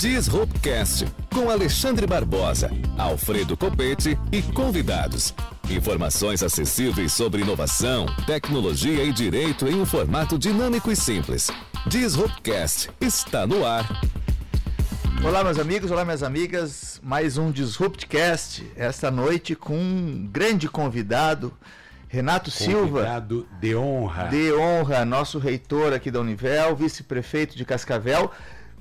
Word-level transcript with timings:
Disruptcast 0.00 1.04
com 1.30 1.50
Alexandre 1.50 2.06
Barbosa, 2.06 2.70
Alfredo 2.96 3.54
Copete 3.54 4.18
e 4.32 4.40
convidados. 4.40 5.34
Informações 5.68 6.42
acessíveis 6.42 7.12
sobre 7.12 7.42
inovação, 7.42 8.06
tecnologia 8.26 9.04
e 9.04 9.12
direito 9.12 9.68
em 9.68 9.74
um 9.74 9.84
formato 9.84 10.38
dinâmico 10.38 10.90
e 10.90 10.96
simples. 10.96 11.50
Disruptcast 11.86 12.88
está 12.98 13.46
no 13.46 13.66
ar. 13.66 14.00
Olá, 15.22 15.44
meus 15.44 15.58
amigos, 15.58 15.90
olá, 15.90 16.02
minhas 16.02 16.22
amigas. 16.22 16.98
Mais 17.04 17.36
um 17.36 17.50
Disruptcast. 17.50 18.72
Esta 18.76 19.10
noite 19.10 19.54
com 19.54 19.76
um 19.76 20.26
grande 20.32 20.66
convidado, 20.66 21.52
Renato 22.08 22.50
Silva. 22.50 23.00
Convidado 23.00 23.46
de 23.60 23.76
honra. 23.76 24.28
De 24.28 24.50
honra, 24.50 25.04
nosso 25.04 25.38
reitor 25.38 25.92
aqui 25.92 26.10
da 26.10 26.20
Univel, 26.20 26.74
vice-prefeito 26.74 27.54
de 27.54 27.66
Cascavel. 27.66 28.30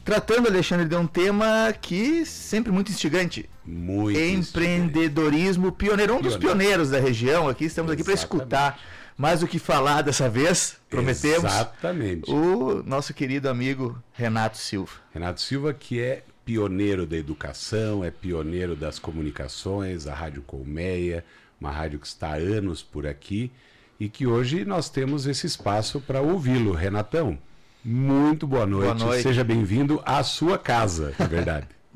Tratando, 0.10 0.48
Alexandre, 0.48 0.88
de 0.88 0.96
um 0.96 1.06
tema 1.06 1.72
que 1.80 2.26
sempre 2.26 2.72
muito 2.72 2.92
instigante. 2.92 3.48
Muito 3.64 4.20
Empreendedorismo 4.20 5.72
pioneiro. 5.72 6.16
Um 6.16 6.22
dos 6.22 6.36
pioneiros 6.36 6.90
da 6.90 7.00
região 7.00 7.48
aqui. 7.48 7.66
Estamos 7.66 7.92
aqui 7.92 8.04
para 8.04 8.16
escutar 8.16 8.80
mais 9.16 9.42
do 9.42 9.48
que 9.48 9.60
falar 9.60 10.02
dessa 10.02 10.28
vez. 10.28 10.78
Prometemos. 10.90 11.44
Exatamente. 11.54 12.32
O 12.32 12.82
nosso 12.82 13.14
querido 13.14 13.48
amigo 13.50 14.02
Renato 14.12 14.58
Silva. 14.58 14.94
Renato 15.14 15.42
Silva, 15.42 15.76
que 15.76 16.02
é 16.02 16.24
pioneiro 16.44 17.06
da 17.06 17.16
educação, 17.16 18.04
é 18.04 18.10
pioneiro 18.10 18.76
das 18.76 18.98
comunicações, 18.98 20.08
a 20.08 20.16
Rádio 20.16 20.42
Colmeia, 20.42 21.24
uma 21.62 21.70
rádio 21.70 22.00
que 22.00 22.08
está 22.08 22.30
há 22.30 22.38
anos 22.38 22.82
por 22.82 23.06
aqui 23.06 23.52
e 24.00 24.10
que 24.10 24.26
hoje 24.26 24.66
nós 24.66 24.90
temos 24.90 25.28
esse 25.28 25.46
espaço 25.46 26.02
para 26.02 26.20
ouvi-lo. 26.20 26.72
Renatão, 26.72 27.38
muito 27.84 28.46
boa 28.46 28.66
noite. 28.66 28.86
Boa 28.86 29.08
noite. 29.08 29.24
Seja 29.24 29.44
bem-vindo 29.44 30.02
à 30.06 30.24
sua 30.24 30.58
casa, 30.58 31.14
é 31.18 31.26
verdade. 31.26 31.68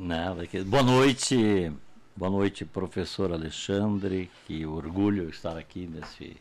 Boa 0.65 0.81
noite, 0.83 1.71
boa 2.17 2.31
noite, 2.31 2.65
professor 2.65 3.31
Alexandre. 3.31 4.29
Que 4.47 4.65
orgulho 4.65 5.29
estar 5.29 5.55
aqui 5.55 5.87
nesse, 5.87 6.35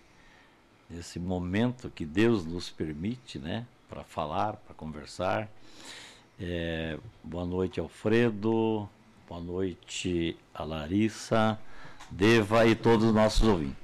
nesse 0.89 1.19
momento 1.19 1.91
que 1.95 2.05
Deus 2.07 2.45
nos 2.45 2.71
permite, 2.71 3.39
né, 3.39 3.67
para 3.89 4.03
falar, 4.05 4.55
para 4.55 4.75
conversar. 4.75 5.49
É, 6.41 6.99
boa 7.23 7.45
noite, 7.45 7.79
Alfredo. 7.79 8.89
Boa 9.29 9.41
noite, 9.41 10.37
a 10.55 10.65
Larissa, 10.65 11.59
Deva 12.11 12.67
e 12.67 12.75
todos 12.75 13.07
os 13.07 13.15
nossos 13.15 13.47
ouvintes. 13.47 13.77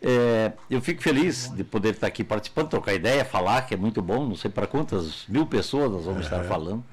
É, 0.00 0.52
eu 0.70 0.80
fico 0.80 1.02
feliz 1.02 1.50
de 1.54 1.64
poder 1.64 1.94
estar 1.94 2.06
aqui 2.06 2.22
participando, 2.22 2.68
trocar 2.68 2.94
ideia, 2.94 3.24
falar, 3.24 3.62
que 3.62 3.74
é 3.74 3.76
muito 3.76 4.00
bom. 4.00 4.26
Não 4.26 4.36
sei 4.36 4.50
para 4.50 4.66
quantas 4.66 5.24
mil 5.28 5.46
pessoas 5.46 5.90
nós 5.90 6.04
vamos 6.04 6.24
estar 6.24 6.44
falando. 6.44 6.84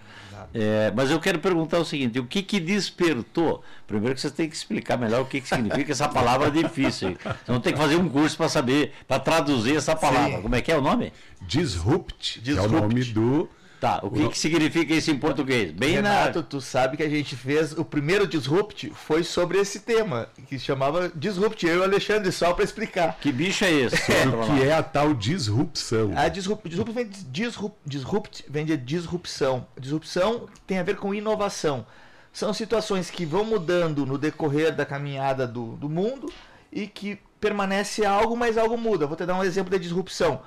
É, 0.54 0.92
mas 0.96 1.12
eu 1.12 1.20
quero 1.20 1.40
perguntar 1.40 1.80
o 1.80 1.86
seguinte: 1.86 2.20
o 2.20 2.26
que, 2.26 2.42
que 2.42 2.60
despertou? 2.60 3.64
Primeiro 3.86 4.16
que 4.16 4.22
você 4.22 4.30
tem 4.30 4.50
que 4.50 4.56
explicar 4.56 4.98
melhor 4.98 5.22
o 5.22 5.26
que, 5.26 5.42
que 5.42 5.48
significa 5.48 5.92
essa 5.92 6.08
palavra 6.08 6.50
difícil. 6.50 7.18
Você 7.46 7.52
não 7.52 7.60
tem 7.60 7.74
que 7.74 7.80
fazer 7.80 7.96
um 7.98 8.08
curso 8.08 8.38
para 8.38 8.50
saber, 8.50 8.94
para 9.08 9.20
traduzir 9.20 9.76
essa 9.76 9.96
palavra. 9.96 10.38
Sim. 10.38 10.42
Como 10.42 10.56
é 10.56 10.62
que 10.62 10.72
é 10.72 10.78
o 10.78 10.82
nome? 10.82 11.12
Disrupt, 11.42 12.40
que 12.40 12.50
é 12.52 12.54
o 12.54 12.56
Disrupt. 12.56 12.82
nome 12.82 13.04
do. 13.06 13.50
Tá, 13.80 14.00
o 14.04 14.10
que, 14.10 14.30
que 14.30 14.38
significa 14.38 14.94
isso 14.94 15.12
em 15.12 15.18
português? 15.18 15.72
Bem 15.72 15.96
Renato, 15.96 16.40
na. 16.40 16.44
tu 16.44 16.62
sabe 16.62 16.96
que 16.98 17.04
a 17.04 17.10
gente 17.10 17.36
fez 17.36 17.74
o 17.74 17.84
primeiro 17.84 18.26
Disrupt 18.26 18.90
foi 18.92 19.24
sobre 19.24 19.58
esse 19.58 19.82
tema, 19.82 20.28
que 20.48 20.58
chamava 20.58 21.12
Disrupt. 21.14 21.66
Eu 21.66 21.76
e 21.76 21.80
o 21.80 21.84
Alexandre, 21.84 22.32
só 22.32 22.54
para 22.54 22.64
explicar. 22.64 23.18
Que 23.20 23.32
bicho 23.32 23.66
é 23.66 23.72
esse? 23.72 23.96
O 24.26 24.58
que 24.58 24.64
é 24.64 24.74
a 24.74 24.82
tal 24.82 25.14
disrupção. 25.14 26.12
A 26.16 26.28
disrupt, 26.28 26.68
disrupt 26.68 26.94
vem 26.94 27.08
de 27.08 27.24
disrupt, 27.26 27.78
disrupt 27.86 28.46
vem 28.50 28.66
de 28.66 28.78
disrupção. 28.78 29.68
Disrupção 29.80 30.48
tem 30.66 30.80
a 30.80 30.84
ver 30.84 30.96
com 30.96 31.14
inovação. 31.14 31.86
São 32.32 32.54
situações 32.54 33.10
que 33.10 33.26
vão 33.26 33.46
mudando 33.46 34.06
no 34.06 34.18
decorrer 34.18 34.76
da 34.76 34.86
caminhada 34.86 35.48
do, 35.48 35.76
do 35.78 35.90
mundo 35.90 36.32
e 36.72 36.88
que 36.88 37.20
permanece 37.40 38.06
algo, 38.06 38.36
mas 38.36 38.58
algo 38.58 38.78
muda. 38.78 39.06
Vou 39.06 39.16
te 39.16 39.26
dar 39.26 39.36
um 39.36 39.44
exemplo 39.44 39.72
de 39.72 39.80
disrupção. 39.80 40.42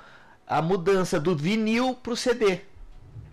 A 0.45 0.61
mudança 0.61 1.19
do 1.19 1.35
vinil 1.35 1.95
para 1.95 2.13
o 2.13 2.17
CD 2.17 2.61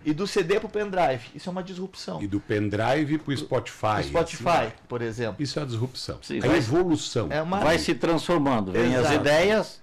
e 0.05 0.13
do 0.13 0.25
CD 0.25 0.59
para 0.59 0.67
o 0.67 0.69
pendrive. 0.69 1.25
Isso 1.35 1.49
é 1.49 1.51
uma 1.51 1.63
disrupção. 1.63 2.21
E 2.21 2.27
do 2.27 2.39
pendrive 2.39 3.17
para 3.17 3.33
o 3.33 3.37
Spotify. 3.37 3.99
O 3.99 4.03
Spotify, 4.03 4.47
assim. 4.49 4.71
por 4.87 5.01
exemplo. 5.01 5.35
Isso 5.43 5.59
é 5.59 5.63
a 5.63 5.65
disrupção. 5.65 6.17
Sim, 6.21 6.39
a 6.39 6.47
vai- 6.47 6.57
evolução. 6.57 7.27
É 7.31 7.41
uma 7.41 7.59
Vai 7.59 7.77
se 7.79 7.93
transformando, 7.95 8.71
vem 8.71 8.95
as 8.95 9.01
Exato. 9.01 9.15
ideias 9.15 9.81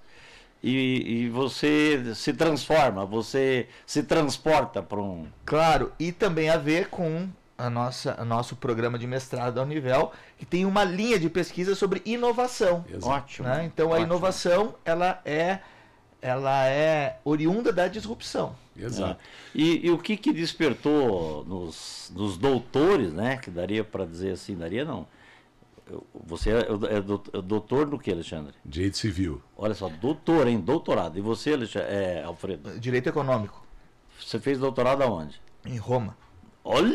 e, 0.63 1.25
e 1.25 1.29
você 1.29 2.15
se 2.15 2.33
transforma, 2.33 3.05
você 3.05 3.69
se 3.87 4.03
transporta 4.03 4.83
para 4.83 5.01
um. 5.01 5.27
Claro, 5.45 5.93
e 5.99 6.11
também 6.11 6.49
a 6.49 6.57
ver 6.57 6.89
com 6.89 7.29
a 7.57 7.69
nossa, 7.69 8.21
o 8.21 8.25
nosso 8.25 8.57
programa 8.57 8.99
de 8.99 9.07
mestrado 9.07 9.55
da 9.55 9.63
Univel, 9.63 10.11
que 10.39 10.47
tem 10.47 10.65
uma 10.65 10.83
linha 10.85 11.19
de 11.19 11.29
pesquisa 11.29 11.75
sobre 11.75 12.03
inovação. 12.05 12.85
Exato. 12.89 13.07
Ótimo. 13.09 13.49
né? 13.49 13.65
Então 13.67 13.89
a 13.89 13.97
ótimo. 13.97 14.07
inovação 14.07 14.75
ela 14.85 15.21
é, 15.25 15.59
ela 16.23 16.67
é 16.67 17.19
oriunda 17.25 17.73
da 17.73 17.87
disrupção. 17.87 18.57
Exato. 18.77 19.21
E, 19.55 19.87
e 19.87 19.91
o 19.91 19.99
que, 19.99 20.17
que 20.17 20.33
despertou 20.33 21.45
nos, 21.45 22.11
nos 22.15 22.37
doutores, 22.37 23.13
né? 23.13 23.37
Que 23.37 23.51
daria 23.51 23.85
para 23.85 24.05
dizer 24.05 24.33
assim, 24.33 24.57
daria 24.57 24.85
não. 24.85 25.07
Eu- 25.89 26.05
Você 26.27 26.51
é, 26.51 26.59
é 26.61 26.97
é 27.39 27.43
doutor 27.43 27.87
no 27.87 27.99
que, 27.99 28.11
Alexandre? 28.11 28.55
Direito 28.65 28.97
civil. 28.99 29.41
Olha 29.57 29.75
só, 29.75 29.89
doutor, 29.89 30.47
hein? 30.49 30.59
Doutorado. 30.61 31.19
E 31.19 31.21
você, 31.21 31.53
Alexandre, 31.53 31.89
é, 31.89 32.23
Alfredo? 32.25 32.79
Direito 32.81 33.09
econômico 33.09 33.65
Você 34.19 34.39
fez 34.41 34.59
doutorado 34.59 35.03
aonde? 35.03 35.41
em 35.67 35.77
Roma. 35.79 36.17
Olha! 36.67 36.95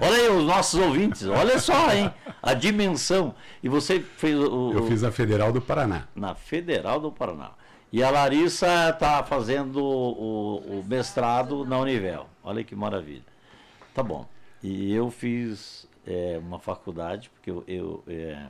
Olha 0.00 0.16
aí 0.16 0.28
os 0.28 0.44
nossos 0.44 0.78
ouvintes, 0.80 1.24
olha 1.26 1.58
só, 1.58 1.92
hein? 1.92 2.12
A 2.42 2.54
dimensão. 2.54 3.34
E 3.62 3.68
você 3.68 4.00
fez 4.00 4.36
o, 4.36 4.72
Eu 4.72 4.82
o- 4.82 4.86
fiz 4.88 5.04
a 5.04 5.12
Federal 5.12 5.52
do 5.52 5.60
Paraná. 5.60 6.08
na 6.14 6.34
Federal 6.34 7.00
do 7.00 7.10
Paraná. 7.12 7.52
E 7.92 8.02
a 8.02 8.10
Larissa 8.10 8.88
está 8.88 9.22
fazendo 9.22 9.76
o, 9.84 10.80
o 10.80 10.84
mestrado 10.84 11.64
na 11.66 11.78
Univel. 11.78 12.26
Olha 12.42 12.64
que 12.64 12.74
maravilha. 12.74 13.24
Tá 13.92 14.02
bom. 14.02 14.26
E 14.62 14.92
eu 14.94 15.10
fiz 15.10 15.86
é, 16.06 16.38
uma 16.42 16.58
faculdade, 16.58 17.28
porque 17.28 17.50
eu, 17.50 17.62
eu, 17.68 18.02
é, 18.06 18.46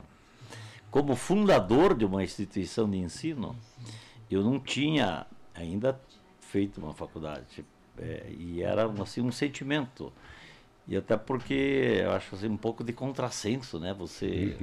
como 0.89 1.13
fundador 1.15 1.93
de 1.93 2.05
uma 2.05 2.23
instituição 2.23 2.89
de 2.89 2.97
ensino, 2.97 3.53
eu 4.31 4.41
não 4.41 4.59
tinha 4.59 5.27
ainda 5.53 5.99
feito 6.39 6.79
uma 6.79 6.93
faculdade. 6.93 7.65
É, 7.97 8.27
e 8.29 8.63
era 8.63 8.85
assim, 9.01 9.19
um 9.19 9.31
sentimento. 9.31 10.13
E 10.87 10.95
até 10.95 11.17
porque 11.17 11.99
eu 12.01 12.11
acho 12.11 12.33
assim, 12.35 12.47
um 12.47 12.57
pouco 12.57 12.83
de 12.83 12.93
contrassenso, 12.93 13.77
né? 13.77 13.93
Você 13.93 14.57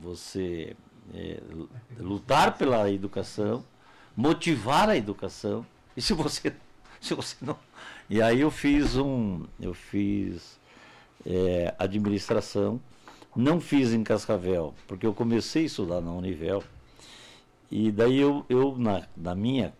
você 0.00 0.76
é, 1.14 1.40
lu- 1.50 1.68
lutar 1.98 2.56
pela 2.56 2.90
educação, 2.90 3.64
motivar 4.16 4.88
a 4.88 4.96
educação. 4.96 5.64
E 5.96 6.02
se 6.02 6.12
você, 6.12 6.52
se 7.00 7.14
você 7.14 7.36
não, 7.40 7.56
e 8.08 8.20
aí 8.22 8.40
eu 8.40 8.50
fiz 8.50 8.96
um, 8.96 9.44
eu 9.60 9.74
fiz 9.74 10.58
é, 11.26 11.74
administração, 11.78 12.80
não 13.36 13.60
fiz 13.60 13.92
em 13.92 14.02
Cascavel, 14.02 14.74
porque 14.86 15.06
eu 15.06 15.14
comecei 15.14 15.62
a 15.62 15.66
estudar 15.66 16.00
na 16.00 16.10
Univel. 16.12 16.62
E 17.70 17.92
daí 17.92 18.18
eu, 18.18 18.44
eu 18.48 18.76
na, 18.78 19.06
na 19.16 19.34
minha 19.34 19.74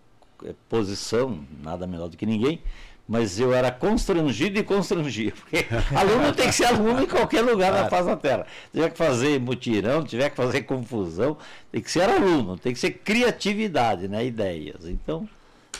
eh, 0.44 0.54
posição, 0.68 1.42
nada 1.62 1.86
melhor 1.86 2.08
do 2.08 2.16
que 2.16 2.26
ninguém, 2.26 2.60
mas 3.08 3.40
eu 3.40 3.54
era 3.54 3.70
constrangido 3.70 4.58
e 4.58 4.62
constrangia. 4.62 5.32
Porque 5.32 5.66
aluno 5.96 6.34
tem 6.34 6.48
que 6.48 6.54
ser 6.54 6.66
aluno 6.66 7.02
em 7.02 7.06
qualquer 7.06 7.40
lugar 7.40 7.72
da 7.72 7.88
face 7.88 8.06
da 8.06 8.16
terra. 8.16 8.46
Tiver 8.70 8.90
que 8.90 8.98
fazer 8.98 9.40
mutirão, 9.40 10.04
tiver 10.04 10.28
que 10.28 10.36
fazer 10.36 10.62
confusão, 10.62 11.38
tem 11.72 11.80
que 11.80 11.90
ser 11.90 12.02
aluno, 12.02 12.58
tem 12.58 12.74
que 12.74 12.78
ser 12.78 12.90
criatividade, 12.90 14.06
né? 14.08 14.26
ideias. 14.26 14.84
Então, 14.84 15.26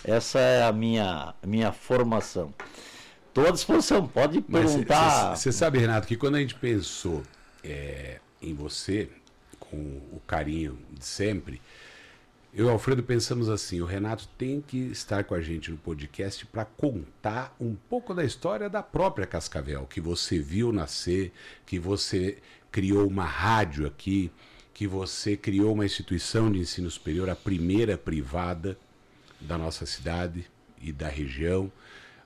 essa 0.03 0.39
é 0.39 0.63
a 0.65 0.73
minha, 0.73 1.35
minha 1.47 1.71
formação. 1.71 2.55
Estou 3.29 3.47
à 3.47 3.51
disposição, 3.51 4.07
pode 4.07 4.41
perguntar. 4.41 5.37
você 5.37 5.53
sabe, 5.53 5.79
Renato, 5.79 6.09
que 6.09 6.17
quando 6.17 6.37
a 6.37 6.41
gente 6.41 6.55
pensou 6.55 7.23
é, 7.63 8.21
em 8.41 8.55
você, 8.55 9.11
com 9.61 9.77
o 9.77 10.21
carinho 10.27 10.79
de 10.91 11.05
sempre, 11.05 11.61
eu 12.59 12.65
e 12.65 12.69
o 12.69 12.73
Alfredo 12.73 13.05
pensamos 13.05 13.49
assim: 13.49 13.81
o 13.81 13.87
Renato 13.87 14.29
tem 14.37 14.61
que 14.61 14.77
estar 14.77 15.23
com 15.23 15.33
a 15.33 15.41
gente 15.41 15.71
no 15.71 15.77
podcast 15.77 16.45
para 16.45 16.65
contar 16.65 17.55
um 17.61 17.77
pouco 17.89 18.13
da 18.13 18.25
história 18.25 18.69
da 18.69 18.83
própria 18.83 19.29
Cascavel, 19.29 19.87
que 19.87 20.01
você 20.01 20.41
viu 20.41 20.73
nascer, 20.73 21.33
que 21.65 21.79
você 21.79 22.39
criou 22.73 23.07
uma 23.07 23.25
rádio 23.25 23.87
aqui, 23.87 24.29
que 24.75 24.89
você 24.89 25.37
criou 25.37 25.73
uma 25.73 25.87
instituição 25.87 26.51
de 26.51 26.59
ensino 26.59 26.91
superior, 26.91 27.31
a 27.31 27.37
primeira 27.37 27.97
privada 27.97 28.77
da 29.41 29.57
nossa 29.57 29.87
cidade 29.87 30.45
e 30.83 30.91
da 30.91 31.07
região. 31.07 31.71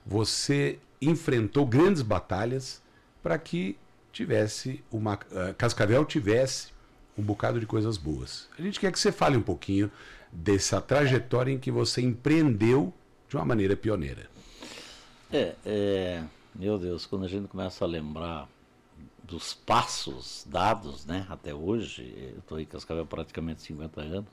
Você 0.03 0.79
enfrentou 0.99 1.63
grandes 1.63 2.01
batalhas 2.01 2.81
para 3.21 3.37
que 3.37 3.77
tivesse 4.11 4.83
uma 4.91 5.13
uh, 5.13 5.53
Cascavel 5.55 6.03
tivesse 6.05 6.73
um 7.15 7.21
bocado 7.21 7.59
de 7.59 7.67
coisas 7.67 7.97
boas. 7.97 8.49
A 8.57 8.61
gente 8.63 8.79
quer 8.79 8.91
que 8.91 8.99
você 8.99 9.11
fale 9.11 9.37
um 9.37 9.41
pouquinho 9.41 9.91
dessa 10.33 10.81
trajetória 10.81 11.51
em 11.51 11.59
que 11.59 11.71
você 11.71 12.01
empreendeu 12.01 12.91
de 13.29 13.35
uma 13.35 13.45
maneira 13.45 13.77
pioneira. 13.77 14.29
É, 15.31 15.55
é, 15.65 16.23
Meu 16.55 16.77
Deus, 16.77 17.05
quando 17.05 17.25
a 17.25 17.27
gente 17.27 17.47
começa 17.47 17.85
a 17.85 17.87
lembrar 17.87 18.49
dos 19.23 19.53
passos 19.53 20.45
dados, 20.49 21.05
né, 21.05 21.25
até 21.29 21.53
hoje, 21.53 22.13
eu 22.17 22.39
estou 22.39 22.59
em 22.59 22.65
Cascavel 22.65 23.05
praticamente 23.05 23.61
50 23.61 24.01
anos, 24.01 24.29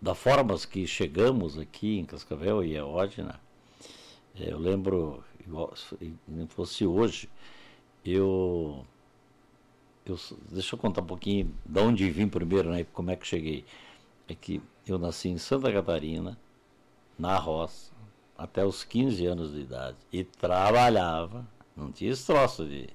da 0.00 0.14
formas 0.14 0.64
que 0.64 0.86
chegamos 0.86 1.58
aqui 1.58 1.98
em 1.98 2.04
Cascavel 2.04 2.64
e 2.64 2.76
Eódina, 2.76 3.40
é, 4.38 4.52
eu 4.52 4.58
lembro, 4.58 5.22
igual, 5.46 5.74
se 5.76 5.96
fosse 6.48 6.86
hoje, 6.86 7.28
eu, 8.04 8.84
eu, 10.04 10.18
deixa 10.50 10.74
eu 10.74 10.78
contar 10.78 11.02
um 11.02 11.06
pouquinho 11.06 11.54
de 11.64 11.80
onde 11.80 12.08
vim 12.10 12.28
primeiro, 12.28 12.70
né, 12.70 12.86
como 12.92 13.10
é 13.10 13.16
que 13.16 13.26
cheguei. 13.26 13.64
É 14.28 14.34
que 14.34 14.60
eu 14.86 14.98
nasci 14.98 15.28
em 15.28 15.38
Santa 15.38 15.72
Catarina, 15.72 16.38
na 17.18 17.36
roça, 17.36 17.92
até 18.36 18.64
os 18.64 18.84
15 18.84 19.26
anos 19.26 19.52
de 19.52 19.60
idade, 19.60 19.96
e 20.12 20.22
trabalhava, 20.22 21.46
não 21.76 21.90
tinha 21.90 22.12
esse 22.12 22.26
troço 22.26 22.64
de 22.64 22.88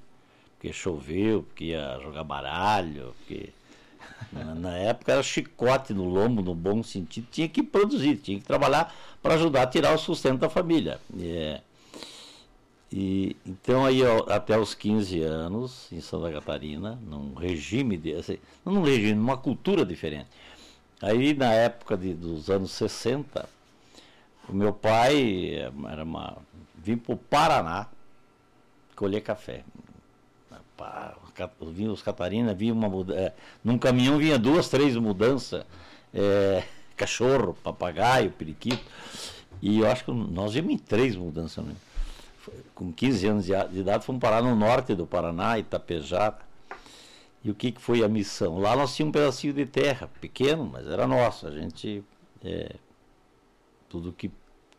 porque 0.62 0.72
choveu, 0.72 1.42
porque 1.42 1.66
ia 1.66 2.00
jogar 2.04 2.24
baralho, 2.24 3.16
porque 3.18 3.50
na, 4.32 4.78
época 4.78 5.12
era 5.12 5.24
chicote 5.24 5.92
no 5.92 6.06
lombo, 6.06 6.44
no 6.44 6.54
bom 6.54 6.84
sentido, 6.84 7.28
tinha 7.32 7.50
que 7.50 7.64
produzir, 7.64 8.18
tinha 8.18 8.40
que 8.40 8.46
trabalhar 8.46 8.94
para 9.24 9.34
ajudar 9.34 9.64
a 9.64 9.68
tirar 9.68 9.96
o 9.96 9.98
sustento 9.98 10.38
da 10.38 10.50
família. 10.52 11.02
É, 11.20 11.62
e, 12.94 13.36
então 13.44 13.84
aí 13.84 14.02
até 14.28 14.56
os 14.56 14.76
15 14.76 15.22
anos, 15.24 15.92
em 15.92 16.00
Santa 16.00 16.32
Catarina, 16.32 17.00
num 17.08 17.34
regime, 17.34 17.98
de, 17.98 18.14
assim, 18.14 18.38
não 18.64 18.74
num 18.74 18.84
regime, 18.84 19.16
numa 19.16 19.38
cultura 19.38 19.84
diferente. 19.84 20.28
Aí 21.02 21.34
na 21.34 21.52
época 21.54 21.98
de, 21.98 22.14
dos 22.14 22.50
anos 22.50 22.72
60, 22.72 23.48
o 24.48 24.54
meu 24.54 24.74
pai 24.74 25.72
era 25.90 26.04
uma, 26.04 26.38
vim 26.76 26.98
para 26.98 27.14
o 27.14 27.18
Paraná 27.18 27.88
colher 28.96 29.22
café 29.22 29.64
vinha 31.74 31.92
os 31.92 32.02
Catarina, 32.02 32.54
vinha 32.54 32.74
uma 32.74 32.88
é, 33.14 33.34
num 33.64 33.78
caminhão 33.78 34.18
vinha 34.18 34.38
duas, 34.38 34.70
três 34.70 34.96
mudanças, 34.96 35.66
é, 36.14 36.64
cachorro, 36.96 37.56
papagaio, 37.64 38.32
periquito. 38.32 38.84
E 39.62 39.80
eu 39.80 39.88
acho 39.88 40.06
que 40.06 40.12
nós 40.12 40.54
vimos 40.54 40.74
em 40.74 40.78
três 40.78 41.16
mudanças. 41.16 41.64
Né? 41.64 41.74
Com 42.74 42.92
15 42.92 43.28
anos 43.28 43.46
de, 43.46 43.54
idade, 43.54 44.04
fomos 44.04 44.20
parar 44.20 44.42
no 44.42 44.56
norte 44.56 44.96
do 44.96 45.06
Paraná, 45.06 45.60
Itapejara. 45.60 46.51
E 47.44 47.50
o 47.50 47.56
que, 47.56 47.72
que 47.72 47.82
foi 47.82 48.04
a 48.04 48.08
missão? 48.08 48.60
Lá 48.60 48.76
nós 48.76 48.96
tínhamos 48.96 49.16
um 49.16 49.20
pedacinho 49.20 49.54
de 49.54 49.66
terra, 49.66 50.10
pequeno, 50.20 50.66
mas 50.66 50.88
era 50.88 51.08
nosso. 51.08 51.48
A 51.48 51.52
gente. 51.52 52.04
É, 52.44 52.76
tudo 53.90 54.14
que 54.14 54.32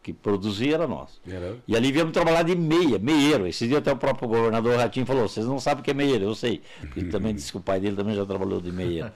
que 0.03 0.13
produzia 0.13 0.75
era 0.75 0.89
nosso. 0.89 1.21
Era. 1.27 1.57
E 1.67 1.77
ali 1.77 1.93
viemos 1.93 2.13
trabalhar 2.13 2.43
de 2.43 2.57
meia, 2.57 2.99
meieiro. 2.99 3.47
Esse 3.47 3.69
dia 3.69 3.79
até 3.79 3.93
o 3.93 3.97
próprio 3.97 4.29
governador 4.29 4.77
Ratinho 4.77 5.07
falou, 5.07 5.29
vocês 5.29 5.47
não 5.47 5.61
sabem 5.61 5.81
o 5.81 5.85
que 5.85 5.93
é 5.93 5.95
meieiro, 5.95 6.25
eu 6.25 6.35
sei. 6.35 6.61
Ele 6.97 7.09
também 7.13 7.33
disse 7.35 7.53
que 7.53 7.59
o 7.59 7.61
pai 7.61 7.79
dele 7.79 7.95
também 7.95 8.17
já 8.17 8.27
trabalhou 8.27 8.61
de 8.61 8.73
meieiro. 8.73 9.13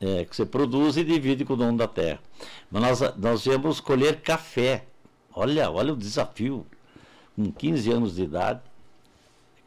É, 0.00 0.24
que 0.24 0.34
você 0.34 0.44
produz 0.44 0.96
e 0.96 1.04
divide 1.04 1.44
com 1.44 1.54
o 1.54 1.56
dono 1.56 1.78
da 1.78 1.86
terra. 1.86 2.18
Mas 2.70 2.82
nós, 2.82 3.16
nós 3.16 3.44
viemos 3.44 3.80
colher 3.80 4.20
café. 4.20 4.84
Olha, 5.32 5.70
olha 5.70 5.92
o 5.92 5.96
desafio. 5.96 6.66
Com 7.36 7.52
15 7.52 7.92
anos 7.92 8.16
de 8.16 8.24
idade, 8.24 8.60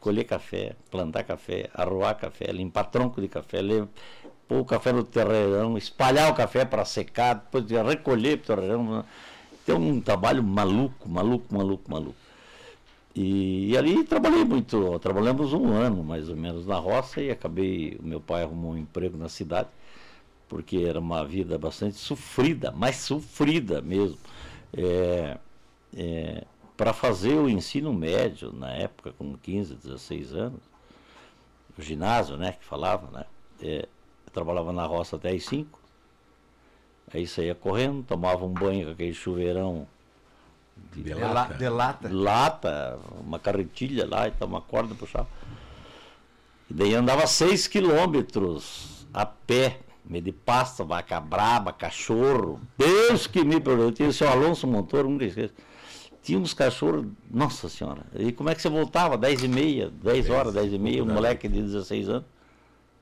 colher 0.00 0.24
café, 0.24 0.74
plantar 0.90 1.24
café, 1.24 1.70
arroar 1.74 2.16
café, 2.16 2.52
limpar 2.52 2.90
tronco 2.90 3.20
de 3.20 3.28
café, 3.28 3.60
pôr 4.48 4.60
o 4.60 4.64
café 4.64 4.92
no 4.92 5.04
terreirão, 5.04 5.78
espalhar 5.78 6.30
o 6.30 6.34
café 6.34 6.64
para 6.64 6.84
secar, 6.84 7.34
depois 7.34 7.64
recolher 7.70 8.38
para 8.38 8.54
o 8.54 8.56
terreirão 8.56 9.04
é 9.70 9.74
um 9.74 10.00
trabalho 10.00 10.42
maluco, 10.42 11.08
maluco, 11.08 11.54
maluco, 11.54 11.90
maluco. 11.90 12.16
E, 13.14 13.70
e, 13.70 13.76
ali 13.76 14.04
trabalhei 14.04 14.44
muito, 14.44 14.98
trabalhamos 15.00 15.52
um 15.52 15.72
ano 15.72 16.02
mais 16.04 16.28
ou 16.28 16.36
menos 16.36 16.66
na 16.66 16.76
roça 16.76 17.20
e 17.20 17.30
acabei, 17.30 17.96
o 18.00 18.06
meu 18.06 18.20
pai 18.20 18.42
arrumou 18.42 18.72
um 18.72 18.78
emprego 18.78 19.16
na 19.16 19.28
cidade, 19.28 19.68
porque 20.48 20.78
era 20.78 20.98
uma 20.98 21.24
vida 21.24 21.58
bastante 21.58 21.96
sofrida, 21.96 22.70
mais 22.70 22.96
sofrida 22.96 23.80
mesmo. 23.80 24.18
É, 24.76 25.38
é, 25.96 26.44
para 26.80 26.94
fazer 26.94 27.34
o 27.34 27.46
ensino 27.46 27.92
médio, 27.92 28.54
na 28.54 28.72
época, 28.72 29.12
com 29.12 29.36
15, 29.36 29.74
16 29.74 30.32
anos, 30.32 30.60
o 31.78 31.82
ginásio, 31.82 32.38
né, 32.38 32.52
que 32.52 32.64
falava, 32.64 33.10
né, 33.10 33.26
é, 33.60 33.80
eu 34.26 34.32
trabalhava 34.32 34.72
na 34.72 34.86
roça 34.86 35.16
até 35.16 35.30
às 35.30 35.44
5, 35.44 35.78
Aí 37.12 37.26
saía 37.26 37.54
correndo, 37.54 38.04
tomava 38.04 38.46
um 38.46 38.52
banho 38.52 38.86
com 38.86 38.92
aquele 38.92 39.12
chuveirão 39.12 39.86
de, 40.94 41.02
de, 41.02 41.12
lata. 41.12 41.54
de 41.54 41.68
lata. 41.68 42.08
lata. 42.10 42.98
uma 43.20 43.38
carretilha 43.38 44.06
lá 44.08 44.28
e 44.28 44.44
uma 44.44 44.60
corda 44.60 44.94
puxava. 44.94 45.28
E 46.70 46.72
daí 46.72 46.94
andava 46.94 47.26
seis 47.26 47.66
quilômetros 47.66 49.06
a 49.12 49.26
pé, 49.26 49.80
meio 50.04 50.22
de 50.22 50.30
pasta, 50.30 50.84
vaca 50.84 51.20
braba, 51.20 51.72
cachorro. 51.72 52.60
Deus 52.78 53.26
que 53.26 53.44
me 53.44 53.60
perdoe. 53.60 53.90
Tinha 53.90 54.08
o 54.08 54.12
seu 54.12 54.28
Alonso 54.28 54.68
Montoro, 54.68 55.08
um 55.08 55.16
desses. 55.16 55.50
Tinha 56.22 56.38
uns 56.38 56.52
cachorros, 56.52 57.06
nossa 57.30 57.68
senhora. 57.68 58.02
E 58.14 58.30
como 58.32 58.50
é 58.50 58.54
que 58.54 58.60
você 58.60 58.68
voltava? 58.68 59.16
Dez 59.16 59.42
e 59.42 59.48
meia, 59.48 59.90
dez 60.02 60.28
horas, 60.28 60.52
dez 60.52 60.72
e 60.72 60.78
meia, 60.78 61.02
um 61.02 61.06
moleque 61.06 61.48
de 61.48 61.62
16 61.62 62.08
anos. 62.08 62.24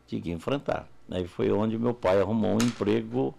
Tinha 0.06 0.20
que 0.20 0.30
enfrentar. 0.30 0.88
Aí 1.10 1.26
foi 1.26 1.50
onde 1.50 1.78
meu 1.78 1.94
pai 1.94 2.20
arrumou 2.20 2.52
um 2.52 2.64
emprego 2.64 3.34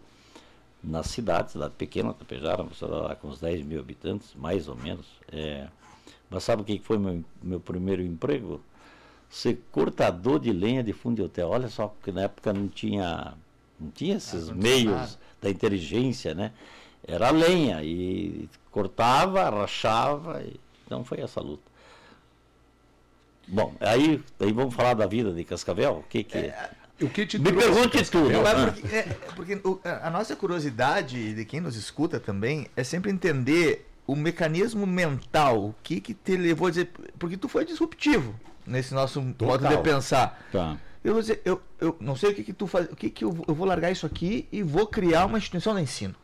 na 0.84 1.04
cidade, 1.04 1.52
cidade 1.52 1.74
pequena, 1.78 2.14
Tapejara, 2.14 2.66
lá 2.82 3.16
com 3.16 3.28
uns 3.30 3.40
10 3.40 3.66
mil 3.66 3.80
habitantes, 3.80 4.34
mais 4.36 4.68
ou 4.68 4.76
menos. 4.76 5.06
É, 5.32 5.68
mas 6.30 6.44
sabe 6.44 6.62
o 6.62 6.66
que 6.66 6.80
foi 6.80 6.98
meu, 6.98 7.24
meu 7.42 7.60
primeiro 7.60 8.02
emprego? 8.02 8.62
Ser 9.30 9.62
cortador 9.72 10.40
de 10.40 10.52
lenha 10.52 10.84
de 10.84 10.94
fundo 10.94 11.18
de 11.18 11.22
hotel. 11.22 11.50
Olha 11.50 11.70
só, 11.70 11.88
porque 11.88 12.12
na 12.12 12.24
época 12.24 12.52
não 12.52 12.68
tinha, 12.68 13.34
não 13.80 13.92
tinha 13.92 14.16
esses 14.16 14.50
ah, 14.50 14.54
não 14.54 14.62
meios 14.62 14.84
tinha 14.84 15.20
da 15.42 15.50
inteligência, 15.50 16.34
né? 16.34 16.52
Era 17.10 17.32
lenha 17.32 17.84
e 17.84 18.50
cortava, 18.72 19.50
rachava, 19.50 20.42
e, 20.44 20.60
então 20.86 21.04
foi 21.04 21.22
essa 21.22 21.42
luta. 21.42 21.64
Bom, 23.48 23.74
aí, 23.80 24.22
aí 24.40 24.52
vamos 24.52 24.76
falar 24.76 24.94
da 24.94 25.08
vida 25.08 25.34
de 25.34 25.44
Cascavel. 25.44 25.94
O 25.94 26.04
que 26.04 26.24
que 26.24 26.38
é, 26.38 26.70
o 27.02 27.10
que 27.10 27.26
te 27.26 27.40
Me 27.40 27.52
pergunte 27.52 28.04
tudo. 28.10 28.30
Não, 28.30 28.46
é 28.46 28.72
porque, 28.72 28.96
é, 28.96 29.02
porque 29.36 29.56
o, 29.64 29.80
a 29.84 30.10
nossa 30.10 30.36
curiosidade 30.36 31.34
de 31.34 31.46
quem 31.46 31.60
nos 31.60 31.76
escuta 31.76 32.20
também 32.20 32.68
é 32.76 32.84
sempre 32.84 33.10
entender 33.10 33.88
o 34.06 34.16
mecanismo 34.16 34.86
mental, 34.86 35.70
o 35.70 35.76
que 35.82 36.02
que 36.02 36.14
te 36.14 36.36
levou 36.36 36.68
a 36.68 36.70
dizer, 36.72 36.92
porque 37.18 37.38
tu 37.38 37.48
foi 37.48 37.64
disruptivo 37.64 38.36
nesse 38.66 38.94
nosso 38.94 39.22
Total. 39.38 39.48
modo 39.48 39.68
de 39.68 39.84
pensar. 39.84 40.46
Tá. 40.52 40.78
Eu 41.04 41.14
vou 41.14 41.22
dizer, 41.22 41.42
eu, 41.46 41.62
eu 41.80 41.96
não 42.00 42.16
sei 42.16 42.32
o 42.32 42.36
que 42.36 42.44
que 42.44 42.54
tu 42.54 42.68
faz, 42.68 42.88
o 42.92 42.96
que 42.96 43.10
que 43.10 43.24
eu, 43.24 43.46
eu 43.48 43.56
vou 43.56 43.66
largar 43.66 43.92
isso 43.92 44.06
aqui 44.06 44.48
e 44.52 44.62
vou 44.62 44.86
criar 44.86 45.26
uma 45.26 45.38
instituição 45.38 45.74
de 45.76 45.82
ensino. 45.82 46.16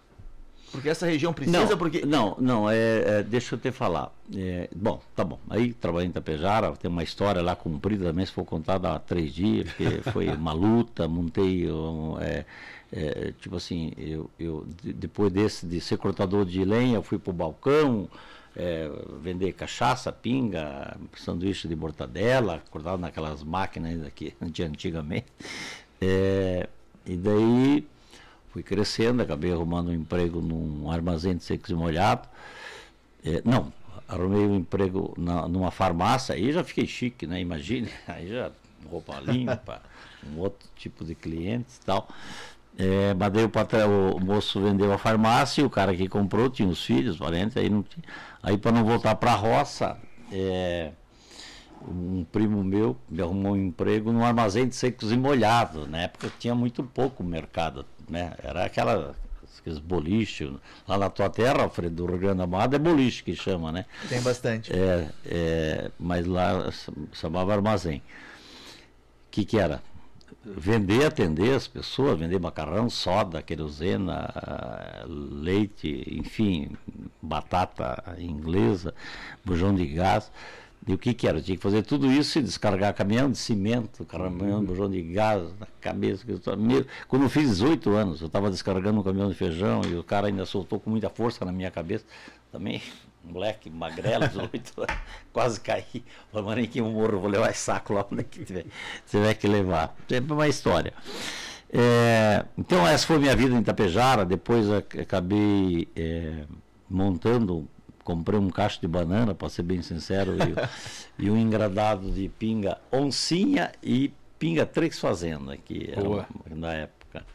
Porque 0.71 0.89
essa 0.89 1.05
região 1.05 1.33
precisa, 1.33 1.65
não, 1.65 1.77
porque... 1.77 2.05
Não, 2.05 2.35
não, 2.39 2.69
é, 2.69 3.19
é, 3.19 3.23
deixa 3.23 3.55
eu 3.55 3.59
te 3.59 3.71
falar. 3.71 4.11
É, 4.35 4.69
bom, 4.75 5.01
tá 5.15 5.23
bom. 5.23 5.39
Aí 5.49 5.73
trabalhei 5.73 6.09
em 6.09 6.11
Tapejara, 6.11 6.71
tem 6.73 6.89
uma 6.91 7.03
história 7.03 7.41
lá 7.41 7.55
comprida 7.55 8.05
também, 8.05 8.25
se 8.25 8.31
for 8.31 8.43
contada 8.43 8.91
há 8.91 8.99
três 8.99 9.33
dias, 9.33 9.69
porque 9.71 10.01
foi 10.11 10.27
uma 10.29 10.53
luta, 10.53 11.07
montei... 11.07 11.71
Um, 11.71 12.19
é, 12.19 12.45
é, 12.91 13.33
tipo 13.41 13.57
assim, 13.57 13.91
eu, 13.97 14.29
eu 14.39 14.65
depois 14.81 15.31
desse, 15.31 15.65
de 15.65 15.81
ser 15.81 15.97
cortador 15.97 16.45
de 16.45 16.63
lenha, 16.63 16.95
eu 16.95 17.03
fui 17.03 17.17
pro 17.17 17.33
balcão, 17.33 18.07
é, 18.55 18.89
vender 19.21 19.51
cachaça, 19.53 20.11
pinga, 20.11 20.95
sanduíche 21.17 21.67
de 21.67 21.75
mortadela, 21.75 22.63
cortado 22.71 22.97
naquelas 22.97 23.43
máquinas 23.43 23.99
que 24.13 24.33
antigamente. 24.41 25.27
É, 25.99 26.69
e 27.05 27.17
daí 27.17 27.87
fui 28.55 28.63
crescendo, 28.63 29.21
acabei 29.21 29.51
arrumando 29.51 29.89
um 29.89 29.93
emprego 29.93 30.39
num 30.39 30.89
armazém 30.89 31.35
de 31.35 31.43
secos 31.43 31.69
e 31.71 31.73
molhado. 31.73 32.25
É, 33.25 33.41
não, 33.43 33.73
arrumei 34.07 34.47
um 34.47 34.55
emprego 34.55 35.13
na, 35.17 35.45
numa 35.45 35.71
farmácia, 35.71 36.33
aí 36.35 36.53
já 36.53 36.63
fiquei 36.63 36.87
chique, 36.87 37.27
né? 37.27 37.41
Imagine, 37.41 37.89
aí 38.07 38.29
já 38.29 38.49
roupa 38.89 39.19
limpa, 39.19 39.81
um 40.25 40.39
outro 40.39 40.69
tipo 40.73 41.03
de 41.03 41.13
clientes 41.13 41.75
e 41.75 41.81
tal. 41.81 42.07
É, 42.77 43.13
mas 43.13 43.29
o, 43.85 44.15
o, 44.15 44.21
moço 44.21 44.61
vendeu 44.61 44.93
a 44.93 44.97
farmácia 44.97 45.61
e 45.61 45.65
o 45.65 45.69
cara 45.69 45.93
que 45.93 46.07
comprou 46.07 46.49
tinha 46.49 46.69
os 46.69 46.81
filhos, 46.81 47.17
parentes, 47.17 47.57
aí 47.57 47.69
não. 47.69 47.83
Aí 48.41 48.57
para 48.57 48.71
não 48.71 48.85
voltar 48.85 49.15
para 49.15 49.33
a 49.33 49.35
roça, 49.35 49.97
é, 50.31 50.91
um 51.85 52.23
primo 52.31 52.63
meu 52.63 52.95
me 53.09 53.21
arrumou 53.21 53.51
um 53.51 53.57
emprego 53.57 54.13
num 54.13 54.23
armazém 54.23 54.65
de 54.65 54.75
secos 54.75 55.11
e 55.11 55.17
molhados. 55.17 55.89
Na 55.89 56.03
época 56.03 56.31
tinha 56.39 56.55
muito 56.55 56.83
pouco 56.83 57.21
mercado 57.21 57.85
né? 58.09 58.33
Era 58.43 58.65
aquela 58.65 59.15
aqueles 59.65 59.79
boliches. 59.79 60.51
Lá 60.87 60.97
na 60.97 61.09
tua 61.09 61.29
terra, 61.29 61.63
Alfredo, 61.63 61.95
do 61.95 62.05
Rio 62.05 62.19
Grande 62.19 62.37
do 62.37 62.47
Norte, 62.47 62.75
é 62.75 62.79
boliche 62.79 63.23
que 63.23 63.35
chama, 63.35 63.71
né? 63.71 63.85
Tem 64.07 64.21
bastante. 64.21 64.71
É, 64.71 65.09
é, 65.25 65.91
mas 65.99 66.25
lá 66.25 66.71
chamava 67.13 67.53
armazém. 67.53 67.97
O 67.97 68.01
que, 69.31 69.43
que 69.43 69.57
era? 69.57 69.81
Vender, 70.43 71.05
atender 71.05 71.55
as 71.55 71.67
pessoas, 71.67 72.19
vender 72.19 72.39
macarrão, 72.39 72.89
soda, 72.89 73.41
querosena, 73.41 74.31
leite, 75.07 76.03
enfim, 76.07 76.69
batata 77.21 78.15
inglesa, 78.19 78.93
bujão 79.43 79.73
de 79.73 79.87
gás. 79.87 80.31
E 80.87 80.93
o 80.93 80.97
que 80.97 81.15
que 81.15 81.27
era? 81.27 81.41
Tinha 81.41 81.57
que 81.57 81.63
fazer 81.63 81.81
tudo 81.81 82.11
isso 82.11 82.37
e 82.37 82.43
descarregar 82.43 82.93
caminhão 82.93 83.31
de 83.31 83.37
cimento, 83.39 84.05
caminhão 84.05 84.59
de 84.59 84.67
bujão 84.67 84.89
de 84.89 85.01
gás 85.01 85.41
na 85.59 85.65
cabeça. 85.81 86.23
Quando 87.07 87.23
eu 87.23 87.29
fiz 87.29 87.49
18 87.49 87.89
anos, 87.91 88.21
eu 88.21 88.27
estava 88.27 88.51
descarregando 88.51 88.99
um 88.99 89.03
caminhão 89.03 89.29
de 89.29 89.35
feijão 89.35 89.81
e 89.83 89.95
o 89.95 90.03
cara 90.03 90.27
ainda 90.27 90.45
soltou 90.45 90.79
com 90.79 90.91
muita 90.91 91.09
força 91.09 91.43
na 91.43 91.51
minha 91.51 91.71
cabeça. 91.71 92.05
Também, 92.51 92.83
um 93.27 93.33
moleque 93.33 93.67
magrelo, 93.67 94.27
18 94.27 94.73
anos, 94.81 95.01
quase 95.33 95.59
caí. 95.59 96.03
Falei, 96.31 96.45
mano, 96.45 96.67
que 96.67 96.79
eu 96.79 96.85
morro, 96.85 97.19
vou 97.19 97.29
levar 97.31 97.49
esse 97.49 97.61
saco 97.61 97.93
lá 97.93 98.05
onde 98.11 98.23
que 98.23 98.45
tiver, 98.45 99.33
que 99.33 99.47
levar. 99.47 99.95
É 100.11 100.19
uma 100.19 100.47
história. 100.47 100.93
É, 101.73 102.45
então, 102.55 102.87
essa 102.87 103.07
foi 103.07 103.17
minha 103.17 103.35
vida 103.35 103.55
em 103.55 103.59
Itapejara. 103.59 104.23
Depois 104.23 104.69
acabei 104.69 105.87
é, 105.95 106.43
montando 106.87 107.67
comprei 108.05 108.39
um 108.39 108.51
cacho 108.51 108.79
de 108.79 108.87
banana, 108.87 109.33
para 109.33 109.49
ser 109.49 109.63
bem 109.63 109.81
sincero, 109.81 110.35
e, 110.37 111.25
e, 111.25 111.29
um 111.29 111.35
engradado 111.35 112.11
de 112.11 112.29
pinga 112.29 112.77
oncinha 112.93 113.71
e 113.83 114.13
pinga 114.37 114.65
três 114.65 114.99
fazenda, 114.99 115.57
que 115.57 115.89
era 115.91 116.55
na 116.55 116.73
época. 116.73 117.25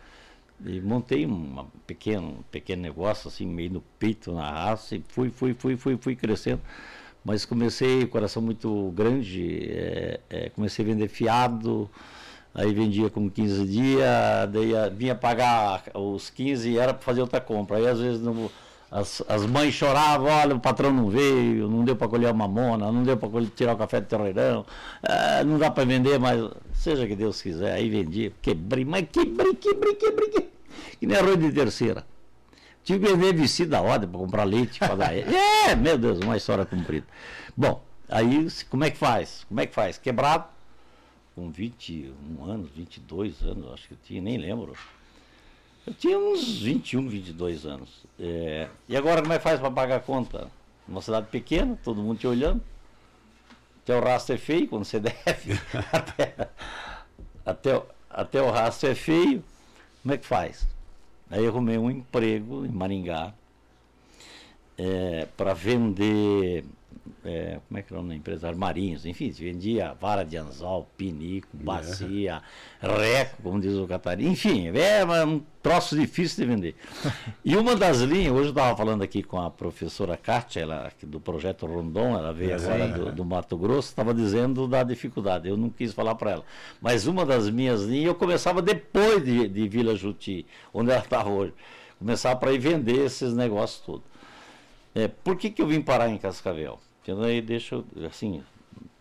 E 0.65 0.81
montei 0.81 1.27
um 1.27 1.67
pequeno, 1.87 2.45
pequeno 2.53 2.83
negócio, 2.83 3.29
assim, 3.29 3.47
meio 3.47 3.71
no 3.71 3.81
peito, 3.99 4.33
na 4.33 4.49
raça, 4.49 4.95
e 4.95 5.03
fui, 5.09 5.29
fui, 5.29 5.55
fui, 5.55 5.77
fui, 5.77 5.97
fui 5.97 6.15
crescendo. 6.15 6.61
Mas 7.25 7.45
comecei, 7.45 8.07
coração 8.07 8.41
muito 8.41 8.93
grande, 8.93 9.69
é, 9.73 10.21
é, 10.31 10.49
comecei 10.51 10.85
a 10.85 10.89
vender 10.89 11.09
fiado, 11.09 11.91
aí 12.55 12.73
vendia 12.73 13.11
com 13.11 13.29
15 13.29 13.67
dias, 13.67 14.07
daí 14.53 14.73
vinha 14.95 15.15
pagar 15.15 15.83
os 15.95 16.31
15 16.31 16.71
e 16.71 16.79
era 16.79 16.95
para 16.95 17.03
fazer 17.03 17.23
outra 17.23 17.41
compra. 17.41 17.79
Aí 17.79 17.89
às 17.89 17.99
vezes 17.99 18.23
não 18.23 18.49
as, 18.91 19.23
as 19.29 19.47
mães 19.47 19.73
choravam, 19.73 20.27
olha, 20.27 20.57
o 20.57 20.61
patrão 20.61 20.93
não 20.93 21.09
veio, 21.09 21.69
não 21.69 21.85
deu 21.85 21.95
para 21.95 22.09
colher 22.09 22.29
a 22.29 22.33
mamona, 22.33 22.91
não 22.91 23.05
deu 23.05 23.17
para 23.17 23.29
tirar 23.55 23.75
o 23.75 23.79
café 23.79 24.01
do 24.01 24.07
terreirão, 24.07 24.67
ah, 25.03 25.45
não 25.45 25.59
dá 25.59 25.71
para 25.71 25.85
vender, 25.85 26.19
mas 26.19 26.51
seja 26.75 27.07
que 27.07 27.15
Deus 27.15 27.41
quiser, 27.41 27.73
aí 27.73 27.89
vendi, 27.89 28.33
quebrei, 28.43 28.85
mas 28.85 29.07
quebrei, 29.13 29.55
quebrei, 29.55 29.95
quebrei, 29.95 30.29
quebrei, 30.29 30.51
que 30.99 31.07
nem 31.07 31.17
arroz 31.17 31.39
de 31.39 31.53
terceira. 31.53 32.05
Tive 32.83 33.07
que 33.07 33.15
vender 33.15 33.35
vestido 33.35 33.71
da 33.71 33.83
ordem 33.83 34.09
para 34.09 34.19
comprar 34.19 34.45
leite, 34.45 34.79
para 34.79 34.97
dar. 34.97 35.13
É, 35.69 35.77
meu 35.77 35.97
Deus, 35.99 36.19
uma 36.19 36.37
história 36.37 36.65
comprida. 36.65 37.07
Bom, 37.57 37.81
aí 38.09 38.49
como 38.69 38.85
é 38.85 38.91
que 38.91 38.97
faz? 38.97 39.45
Como 39.49 39.61
é 39.61 39.67
que 39.67 39.75
faz? 39.75 39.99
Quebrado, 39.99 40.47
com 41.35 41.51
21 41.51 42.45
anos, 42.45 42.71
22 42.75 43.43
anos, 43.43 43.73
acho 43.73 43.87
que 43.87 43.95
eu 43.95 43.99
tinha, 44.03 44.21
nem 44.21 44.39
lembro. 44.39 44.75
Eu 45.87 45.95
tinha 45.95 46.19
uns 46.19 46.61
21, 46.61 47.09
22 47.09 47.67
anos. 47.67 48.05
É, 48.19 48.69
e 48.89 48.97
agora 48.97 49.23
como 49.23 49.33
é 49.33 49.39
que 49.39 49.45
faz 49.45 49.59
para 49.59 49.71
pagar 49.71 49.97
a 49.97 50.01
conta? 50.01 50.51
Uma 50.87 51.01
cidade 51.01 51.29
pequena, 51.29 51.79
todo 51.83 52.03
mundo 52.03 52.19
te 52.19 52.27
olhando. 52.27 52.63
Até 53.83 53.97
o 53.97 54.01
rastro 54.03 54.35
é 54.35 54.39
feio 54.39 54.69
quando 54.69 54.85
você 54.85 55.01
deve. 55.01 55.59
até, 55.93 56.49
até, 57.45 57.83
até 58.11 58.43
o 58.43 58.51
rastro 58.51 58.91
é 58.91 58.95
feio. 58.95 59.43
Como 60.03 60.15
é 60.15 60.19
que 60.19 60.27
faz? 60.27 60.67
Aí 61.31 61.45
eu 61.45 61.51
arrumei 61.51 61.79
um 61.79 61.91
emprego 61.91 62.67
em 62.67 62.71
Maringá 62.71 63.33
é, 64.77 65.29
para 65.37 65.55
vender 65.55 66.65
é, 67.25 67.61
como 67.69 67.79
é 67.79 67.83
que 67.83 67.93
era 67.93 68.01
o 68.01 68.03
nome 68.03 68.15
da 68.15 68.19
empresa? 68.19 68.49
Armarinhos, 68.49 69.05
enfim, 69.05 69.31
vendia 69.31 69.95
vara 70.01 70.25
de 70.25 70.37
anzol, 70.37 70.89
pinico, 70.97 71.49
bacia, 71.53 72.43
reco, 72.81 73.43
como 73.43 73.61
diz 73.61 73.75
o 73.75 73.87
Catarina, 73.87 74.31
enfim, 74.31 74.69
é 74.69 75.25
um 75.25 75.43
troço 75.63 75.97
difícil 75.97 76.45
de 76.45 76.55
vender. 76.55 76.75
E 77.45 77.57
uma 77.57 77.75
das 77.75 78.01
linhas, 78.01 78.33
hoje 78.33 78.47
eu 78.47 78.51
estava 78.51 78.77
falando 78.77 79.03
aqui 79.03 79.23
com 79.23 79.41
a 79.41 79.51
professora 79.51 80.17
Kátia, 80.17 80.61
ela, 80.61 80.93
do 81.03 81.21
projeto 81.21 81.67
Rondon, 81.67 82.17
ela 82.17 82.33
veio 82.33 82.55
agora 82.55 82.89
do, 82.89 83.13
do, 83.13 83.25
Mato 83.25 83.57
Grosso, 83.57 83.89
estava 83.89 84.15
dizendo 84.15 84.69
da 84.69 84.83
dificuldade, 84.83 85.49
eu 85.49 85.57
não 85.57 85.71
quis 85.71 85.93
falar 85.93 86.15
para 86.15 86.33
ela. 86.33 86.45
Mas 86.81 87.07
uma 87.07 87.25
das 87.25 87.49
minhas 87.51 87.83
linhas, 87.83 88.07
eu 88.07 88.15
começava 88.15 88.63
depois 88.63 89.25
de, 89.25 89.49
de 89.49 89.69
Vila 89.69 89.97
Juti, 89.97 90.47
onde 90.73 90.91
ela 90.91 91.01
está 91.01 91.27
hoje. 91.27 91.53
Começava 91.99 92.39
para 92.39 92.53
ir 92.53 92.59
vender 92.59 93.05
esses 93.05 93.35
negócios 93.35 93.81
todos. 93.81 94.11
É, 94.95 95.07
por 95.09 95.37
que, 95.37 95.51
que 95.51 95.63
eu 95.63 95.67
vim 95.67 95.81
parar 95.81 96.09
em 96.09 96.19
Cascavel? 96.19 96.79
Então 97.03 97.23
aí 97.23 97.41
deixa 97.41 97.83
assim, 98.07 98.43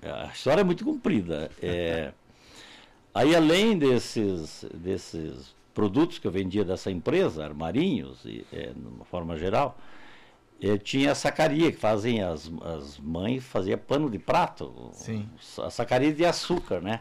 a 0.01 0.31
história 0.33 0.61
é 0.61 0.63
muito 0.63 0.83
comprida. 0.83 1.51
É, 1.61 2.11
aí 3.13 3.35
além 3.35 3.77
desses, 3.77 4.65
desses 4.73 5.53
produtos 5.73 6.19
que 6.19 6.27
eu 6.27 6.31
vendia 6.31 6.63
dessa 6.63 6.91
empresa, 6.91 7.43
armarinhos, 7.43 8.23
e, 8.25 8.45
é, 8.51 8.71
de 8.71 8.87
uma 8.87 9.05
forma 9.05 9.37
geral, 9.37 9.77
eu 10.61 10.77
tinha 10.77 11.11
a 11.11 11.15
sacaria, 11.15 11.71
que 11.71 11.77
fazem 11.77 12.21
as, 12.21 12.51
as 12.63 12.97
mães, 12.97 13.43
fazia 13.45 13.77
pano 13.77 14.09
de 14.09 14.19
prato, 14.19 14.89
Sim. 14.91 15.27
a 15.59 15.69
sacaria 15.69 16.11
de 16.11 16.25
açúcar, 16.25 16.81
né? 16.81 16.99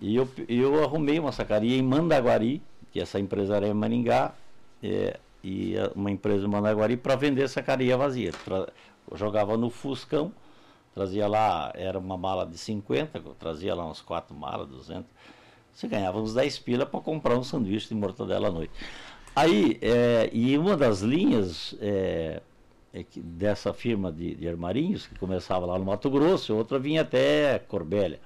E 0.00 0.16
eu, 0.16 0.28
eu 0.48 0.82
arrumei 0.82 1.18
uma 1.18 1.30
sacaria 1.30 1.76
em 1.78 1.82
Mandaguari, 1.82 2.60
que 2.90 3.00
essa 3.00 3.20
empresa 3.20 3.56
era 3.56 3.68
em 3.68 3.74
Maringá, 3.74 4.34
é, 4.82 5.20
e 5.44 5.74
uma 5.94 6.10
empresa 6.10 6.44
em 6.44 6.48
Mandaguari 6.48 6.96
para 6.96 7.14
vender 7.14 7.48
sacaria 7.48 7.96
vazia. 7.96 8.32
Pra, 8.44 8.68
eu 9.10 9.16
jogava 9.16 9.56
no 9.56 9.70
Fuscão, 9.70 10.32
trazia 10.94 11.26
lá, 11.26 11.72
era 11.74 11.98
uma 11.98 12.16
mala 12.16 12.46
de 12.46 12.58
50, 12.58 13.18
eu 13.18 13.34
trazia 13.34 13.74
lá 13.74 13.88
uns 13.88 14.00
4 14.00 14.34
malas, 14.34 14.68
200. 14.68 15.10
Você 15.72 15.88
ganhava 15.88 16.20
uns 16.20 16.34
10 16.34 16.58
pila 16.58 16.86
para 16.86 17.00
comprar 17.00 17.36
um 17.36 17.42
sanduíche 17.42 17.88
de 17.88 17.94
mortadela 17.94 18.48
à 18.48 18.50
noite. 18.50 18.72
Aí, 19.34 19.78
é, 19.80 20.28
e 20.32 20.58
uma 20.58 20.76
das 20.76 21.00
linhas 21.00 21.74
é, 21.80 22.42
é 22.92 23.02
que, 23.02 23.20
dessa 23.20 23.72
firma 23.72 24.12
de, 24.12 24.34
de 24.34 24.46
armarinhos, 24.46 25.06
que 25.06 25.18
começava 25.18 25.64
lá 25.64 25.78
no 25.78 25.84
Mato 25.86 26.10
Grosso, 26.10 26.54
outra 26.54 26.78
vinha 26.78 27.00
até 27.00 27.58
Corbélia. 27.58 28.20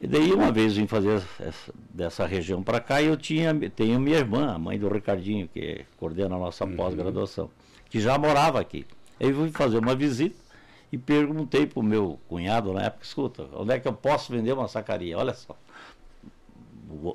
E 0.00 0.06
daí 0.06 0.32
uma 0.32 0.50
vez 0.50 0.76
vim 0.76 0.86
fazer 0.86 1.22
essa, 1.38 1.72
dessa 1.88 2.26
região 2.26 2.62
para 2.62 2.80
cá 2.80 3.00
e 3.00 3.06
eu 3.06 3.16
tinha, 3.16 3.54
tenho 3.70 3.98
minha 4.00 4.18
irmã, 4.18 4.52
a 4.52 4.58
mãe 4.58 4.78
do 4.78 4.88
Ricardinho, 4.88 5.48
que 5.48 5.84
coordena 5.96 6.34
a 6.34 6.38
nossa 6.38 6.64
uhum. 6.64 6.76
pós-graduação, 6.76 7.48
que 7.88 8.00
já 8.00 8.18
morava 8.18 8.60
aqui. 8.60 8.84
Aí 9.20 9.32
fui 9.32 9.50
fazer 9.50 9.78
uma 9.78 9.94
visita 9.94 10.36
e 10.92 10.98
perguntei 10.98 11.66
para 11.66 11.80
o 11.80 11.82
meu 11.82 12.20
cunhado 12.28 12.72
na 12.72 12.82
época, 12.82 13.04
escuta, 13.04 13.48
onde 13.54 13.72
é 13.72 13.80
que 13.80 13.88
eu 13.88 13.92
posso 13.92 14.32
vender 14.32 14.52
uma 14.52 14.68
sacaria? 14.68 15.18
Olha 15.18 15.34
só. 15.34 15.56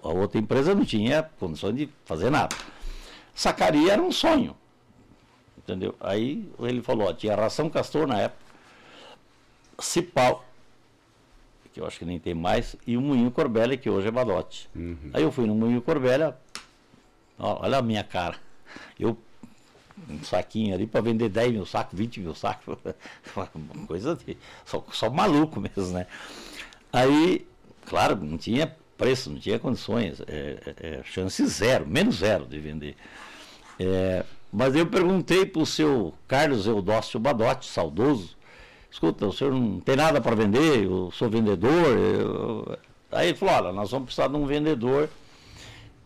A 0.03 0.09
outra 0.09 0.39
empresa 0.39 0.75
não 0.75 0.83
tinha 0.83 1.23
condições 1.39 1.75
de 1.75 1.89
fazer 2.05 2.29
nada. 2.29 2.55
Sacaria 3.33 3.93
era 3.93 4.01
um 4.01 4.11
sonho. 4.11 4.55
Entendeu? 5.57 5.95
Aí 5.99 6.51
ele 6.59 6.81
falou, 6.81 7.07
ó, 7.07 7.13
tinha 7.13 7.35
ração 7.35 7.69
castor 7.69 8.07
na 8.07 8.19
época, 8.19 8.43
cipal, 9.79 10.43
que 11.71 11.79
eu 11.79 11.85
acho 11.85 11.99
que 11.99 12.05
nem 12.05 12.19
tem 12.19 12.33
mais, 12.33 12.75
e 12.85 12.97
o 12.97 13.01
Moinho 13.01 13.29
Corbélia, 13.31 13.77
que 13.77 13.89
hoje 13.89 14.07
é 14.07 14.11
Badote. 14.11 14.69
Uhum. 14.75 15.11
Aí 15.13 15.21
eu 15.21 15.31
fui 15.31 15.45
no 15.45 15.53
Moinho 15.53 15.81
Corbélia, 15.81 16.35
ó, 17.37 17.63
olha 17.63 17.77
a 17.77 17.81
minha 17.81 18.03
cara. 18.03 18.37
Eu 18.99 19.17
um 20.09 20.23
saquinho 20.23 20.73
ali 20.73 20.85
para 20.85 21.01
vender 21.01 21.29
10 21.29 21.53
mil 21.53 21.65
sacos, 21.65 21.97
20 21.97 22.19
mil 22.19 22.35
sacos. 22.35 22.77
Uma 23.35 23.87
coisa 23.87 24.15
de. 24.15 24.37
Só, 24.65 24.83
só 24.91 25.09
maluco 25.09 25.59
mesmo, 25.59 25.93
né? 25.93 26.07
Aí, 26.91 27.47
claro, 27.85 28.15
não 28.15 28.37
tinha 28.37 28.75
preço, 28.97 29.29
não 29.29 29.39
tinha 29.39 29.57
condições. 29.57 30.21
É, 30.21 30.75
é, 30.81 30.87
é 30.99 31.03
chance 31.03 31.45
zero, 31.47 31.87
menos 31.87 32.17
zero 32.17 32.45
de 32.45 32.59
vender. 32.59 32.95
É, 33.79 34.25
mas 34.51 34.75
eu 34.75 34.85
perguntei 34.85 35.45
para 35.45 35.61
o 35.61 35.65
seu 35.65 36.13
Carlos 36.27 36.65
Eudócio 36.65 37.19
Badotti, 37.19 37.65
saudoso, 37.67 38.35
escuta, 38.91 39.25
o 39.25 39.31
senhor 39.33 39.53
não 39.53 39.79
tem 39.79 39.95
nada 39.95 40.19
para 40.19 40.35
vender, 40.35 40.83
eu 40.83 41.11
sou 41.11 41.29
vendedor. 41.29 41.97
Eu... 41.97 42.77
Aí 43.11 43.29
ele 43.29 43.37
falou, 43.37 43.55
olha, 43.55 43.71
nós 43.71 43.91
vamos 43.91 44.07
precisar 44.07 44.27
de 44.27 44.35
um 44.35 44.45
vendedor 44.45 45.09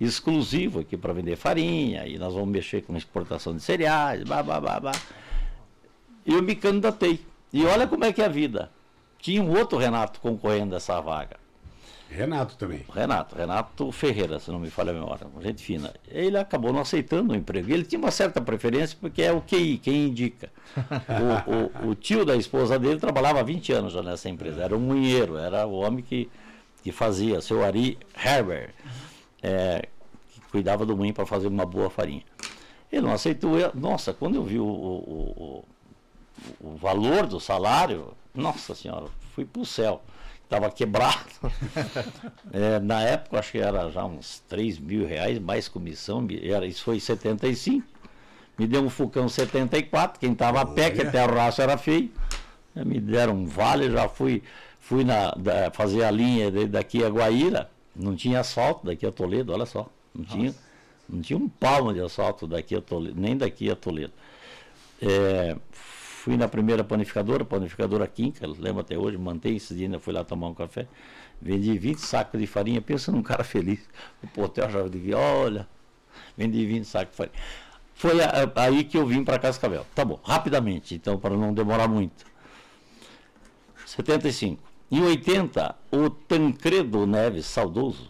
exclusivo 0.03 0.79
aqui 0.79 0.97
para 0.97 1.13
vender 1.13 1.35
farinha, 1.35 2.05
e 2.05 2.17
nós 2.17 2.33
vamos 2.33 2.49
mexer 2.49 2.81
com 2.81 2.95
exportação 2.95 3.55
de 3.55 3.61
cereais, 3.61 4.23
blá, 4.23 4.43
blá, 4.43 4.59
blá, 4.59 4.79
blá. 4.79 4.91
Eu 6.25 6.41
me 6.41 6.55
candidatei. 6.55 7.19
E 7.51 7.65
olha 7.65 7.87
como 7.87 8.05
é 8.05 8.11
que 8.11 8.21
é 8.21 8.25
a 8.25 8.29
vida. 8.29 8.71
Tinha 9.19 9.41
um 9.41 9.55
outro 9.57 9.77
Renato 9.77 10.19
concorrendo 10.19 10.75
essa 10.75 10.99
vaga. 10.99 11.37
Renato 12.09 12.55
também. 12.57 12.85
Renato, 12.93 13.35
Renato 13.35 13.91
Ferreira, 13.91 14.39
se 14.39 14.51
não 14.51 14.59
me 14.59 14.69
falha 14.69 14.91
a 14.91 14.93
memória, 14.93 15.27
gente 15.41 15.63
fina. 15.63 15.91
Ele 16.07 16.37
acabou 16.37 16.71
não 16.71 16.81
aceitando 16.81 17.33
o 17.33 17.35
emprego. 17.35 17.71
Ele 17.71 17.83
tinha 17.83 17.99
uma 17.99 18.11
certa 18.11 18.39
preferência 18.39 18.95
porque 19.01 19.23
é 19.23 19.31
o 19.31 19.41
QI, 19.41 19.79
quem 19.79 20.07
indica. 20.07 20.51
O, 21.47 21.87
o, 21.87 21.89
o 21.91 21.95
tio 21.95 22.23
da 22.23 22.35
esposa 22.35 22.77
dele 22.77 22.99
trabalhava 22.99 23.39
há 23.39 23.43
20 23.43 23.73
anos 23.73 23.93
já 23.93 24.03
nessa 24.03 24.29
empresa, 24.29 24.61
era 24.63 24.75
um 24.75 24.79
munheiro, 24.79 25.37
era 25.37 25.65
o 25.65 25.73
homem 25.73 26.03
que, 26.03 26.29
que 26.83 26.91
fazia, 26.91 27.41
seu 27.41 27.63
Ari 27.63 27.97
Herbert 28.23 28.73
é, 29.43 29.89
cuidava 30.53 30.85
do 30.85 30.95
moinho 30.95 31.15
para 31.15 31.25
fazer 31.25 31.47
uma 31.47 31.65
boa 31.65 31.89
farinha. 31.89 32.21
Ele 32.91 33.01
não 33.01 33.11
aceitou. 33.11 33.57
Eu, 33.57 33.71
nossa, 33.73 34.13
quando 34.13 34.35
eu 34.35 34.43
vi 34.43 34.59
o, 34.59 34.63
o, 34.63 35.65
o, 36.61 36.67
o 36.73 36.75
valor 36.75 37.25
do 37.25 37.39
salário, 37.39 38.13
nossa 38.35 38.75
senhora, 38.75 39.07
fui 39.33 39.45
para 39.45 39.63
o 39.63 39.65
céu. 39.65 40.03
Estava 40.43 40.69
quebrado. 40.69 41.25
é, 42.53 42.79
na 42.79 43.01
época, 43.01 43.39
acho 43.39 43.53
que 43.53 43.57
era 43.57 43.89
já 43.89 44.05
uns 44.05 44.43
3 44.47 44.77
mil 44.77 45.07
reais, 45.07 45.39
mais 45.39 45.67
comissão, 45.67 46.27
era, 46.43 46.67
isso 46.67 46.83
foi 46.83 46.97
em 46.97 46.99
75. 46.99 47.83
Me 48.55 48.67
deu 48.67 48.83
um 48.83 48.91
Fucão 48.91 49.27
74, 49.27 50.19
quem 50.19 50.33
estava 50.33 50.61
a 50.61 50.65
pé, 50.67 50.91
que 50.91 51.01
até 51.01 51.25
o 51.25 51.33
raço 51.33 51.63
era 51.63 51.75
feio. 51.79 52.11
Já 52.75 52.85
me 52.85 52.99
deram 52.99 53.33
um 53.33 53.45
vale, 53.47 53.89
já 53.89 54.07
fui, 54.07 54.43
fui 54.79 55.03
na, 55.03 55.31
da, 55.31 55.71
fazer 55.71 56.03
a 56.03 56.11
linha 56.11 56.51
de, 56.51 56.67
daqui 56.67 57.03
a 57.03 57.09
Guaíra, 57.09 57.71
não 57.95 58.15
tinha 58.15 58.39
asfalto 58.39 58.85
daqui 58.85 59.07
a 59.07 59.11
Toledo, 59.11 59.51
olha 59.51 59.65
só. 59.65 59.89
Não 60.13 60.23
tinha, 60.23 60.53
não 61.09 61.21
tinha 61.21 61.37
um 61.37 61.49
palmo 61.49 61.93
de 61.93 61.99
asfalto 61.99 62.47
daqui 62.47 62.75
a 62.75 62.81
Toledo, 62.81 63.19
nem 63.19 63.35
daqui 63.35 63.69
a 63.69 63.75
Toledo. 63.75 64.13
É, 65.01 65.57
fui 65.71 66.37
na 66.37 66.47
primeira 66.47 66.83
panificadora, 66.83 67.43
panificadora 67.43 68.07
Quinca, 68.07 68.47
lembro 68.47 68.81
até 68.81 68.97
hoje, 68.97 69.17
mantém 69.17 69.57
esse 69.57 69.73
dia, 69.75 69.87
ainda 69.87 69.99
fui 69.99 70.13
lá 70.13 70.23
tomar 70.23 70.47
um 70.47 70.53
café. 70.53 70.87
Vendi 71.41 71.77
20 71.77 71.97
sacos 71.97 72.39
de 72.39 72.47
farinha, 72.47 72.81
pensa 72.81 73.11
num 73.11 73.21
cara 73.21 73.43
feliz. 73.45 73.79
O 74.21 74.27
portel 74.27 74.69
já 74.69 74.87
disse, 74.87 75.13
olha, 75.13 75.67
vendi 76.37 76.65
20 76.65 76.85
sacos 76.85 77.11
de 77.11 77.17
farinha. 77.17 77.35
Foi 77.95 78.21
a, 78.21 78.29
a, 78.55 78.63
aí 78.63 78.83
que 78.83 78.97
eu 78.97 79.05
vim 79.05 79.23
para 79.23 79.39
Cascavel. 79.39 79.85
Tá 79.93 80.05
bom, 80.05 80.19
rapidamente, 80.23 80.95
então, 80.95 81.17
para 81.17 81.35
não 81.35 81.53
demorar 81.53 81.87
muito. 81.87 82.25
75. 83.85 84.63
Em 84.89 85.01
80, 85.01 85.75
o 85.91 86.09
Tancredo 86.09 87.05
Neves, 87.05 87.45
saudoso, 87.45 88.09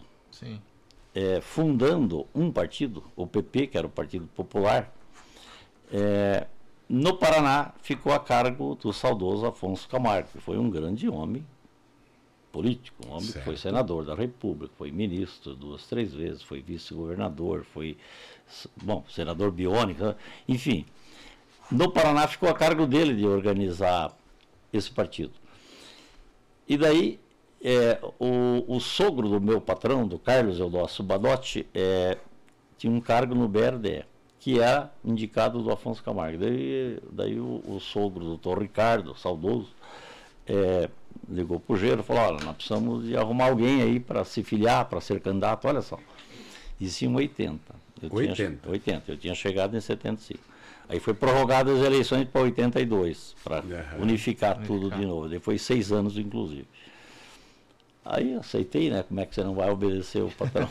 é, 1.14 1.40
fundando 1.40 2.26
um 2.34 2.50
partido, 2.50 3.04
o 3.14 3.26
PP, 3.26 3.68
que 3.68 3.78
era 3.78 3.86
o 3.86 3.90
Partido 3.90 4.26
Popular, 4.34 4.92
é, 5.92 6.46
no 6.88 7.16
Paraná 7.16 7.72
ficou 7.80 8.12
a 8.12 8.18
cargo 8.18 8.74
do 8.74 8.92
saudoso 8.92 9.46
Afonso 9.46 9.88
Camargo, 9.88 10.28
que 10.32 10.40
foi 10.40 10.58
um 10.58 10.68
grande 10.68 11.08
homem 11.08 11.46
político, 12.50 13.06
um 13.06 13.10
homem 13.10 13.24
certo. 13.24 13.38
que 13.38 13.44
foi 13.44 13.56
senador 13.56 14.04
da 14.04 14.14
República, 14.14 14.72
foi 14.76 14.90
ministro 14.90 15.54
duas, 15.54 15.86
três 15.86 16.12
vezes, 16.12 16.42
foi 16.42 16.60
vice-governador, 16.60 17.64
foi, 17.64 17.96
bom, 18.82 19.04
senador 19.08 19.50
biônico, 19.50 20.14
enfim. 20.46 20.84
No 21.70 21.90
Paraná 21.90 22.28
ficou 22.28 22.48
a 22.48 22.54
cargo 22.54 22.86
dele 22.86 23.14
de 23.14 23.26
organizar 23.26 24.16
esse 24.72 24.90
partido. 24.90 25.32
E 26.68 26.76
daí, 26.76 27.18
é, 27.64 27.98
o, 28.18 28.76
o, 28.76 28.78
sogro 28.78 29.26
do 29.26 29.40
meu 29.40 29.58
patrão, 29.58 30.06
do 30.06 30.18
Carlos 30.18 30.60
Eudócio 30.60 31.02
Badotti, 31.02 31.66
é, 31.74 32.18
tinha 32.76 32.92
um 32.92 33.00
cargo 33.00 33.34
no 33.34 33.48
BRDE, 33.48 34.04
que 34.38 34.60
era 34.60 34.92
indicado 35.02 35.62
do 35.62 35.72
Afonso 35.72 36.02
Camargo. 36.04 36.36
Daí, 36.36 36.98
daí 37.10 37.40
o, 37.40 37.62
o 37.66 37.80
sogro, 37.80 38.22
doutor 38.22 38.60
Ricardo, 38.60 39.16
saudoso, 39.16 39.70
é, 40.46 40.90
ligou 41.26 41.58
para 41.58 41.72
o 41.72 41.76
Gero 41.78 42.00
e 42.00 42.04
falou, 42.04 42.22
olha, 42.22 42.44
nós 42.44 42.54
precisamos 42.54 43.06
de 43.06 43.16
arrumar 43.16 43.46
alguém 43.46 43.80
aí 43.80 43.98
para 43.98 44.22
se 44.24 44.42
filiar, 44.42 44.84
para 44.84 45.00
ser 45.00 45.18
candidato, 45.20 45.66
olha 45.66 45.80
só. 45.80 45.98
Isso 46.78 47.06
em 47.06 47.14
80. 47.14 47.58
Eu 48.02 48.10
80. 48.12 48.34
Tinha, 48.34 48.58
80. 48.66 49.12
Eu 49.12 49.16
tinha 49.16 49.34
chegado 49.34 49.74
em 49.74 49.80
75. 49.80 50.38
Aí 50.86 51.00
foi 51.00 51.14
prorrogado 51.14 51.70
as 51.70 51.80
eleições 51.80 52.28
para 52.28 52.42
82, 52.42 53.34
para 53.42 53.62
uhum. 53.62 54.02
unificar 54.02 54.62
tudo 54.66 54.90
de 54.90 55.06
novo. 55.06 55.30
Depois 55.30 55.62
seis 55.62 55.90
anos, 55.90 56.18
inclusive. 56.18 56.66
Aí 58.04 58.34
aceitei, 58.34 58.90
né? 58.90 59.02
Como 59.02 59.20
é 59.20 59.26
que 59.26 59.34
você 59.34 59.42
não 59.42 59.54
vai 59.54 59.70
obedecer 59.70 60.22
o 60.22 60.30
patrão? 60.30 60.68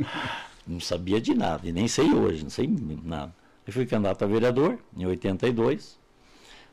não 0.66 0.80
sabia 0.80 1.20
de 1.20 1.34
nada, 1.34 1.68
e 1.68 1.72
nem 1.72 1.86
sei 1.86 2.12
hoje, 2.12 2.42
não 2.42 2.50
sei 2.50 2.66
nada. 3.04 3.32
Eu 3.66 3.72
fui 3.72 3.86
candidato 3.86 4.24
a 4.24 4.26
vereador 4.26 4.78
em 4.96 5.06
82. 5.06 6.00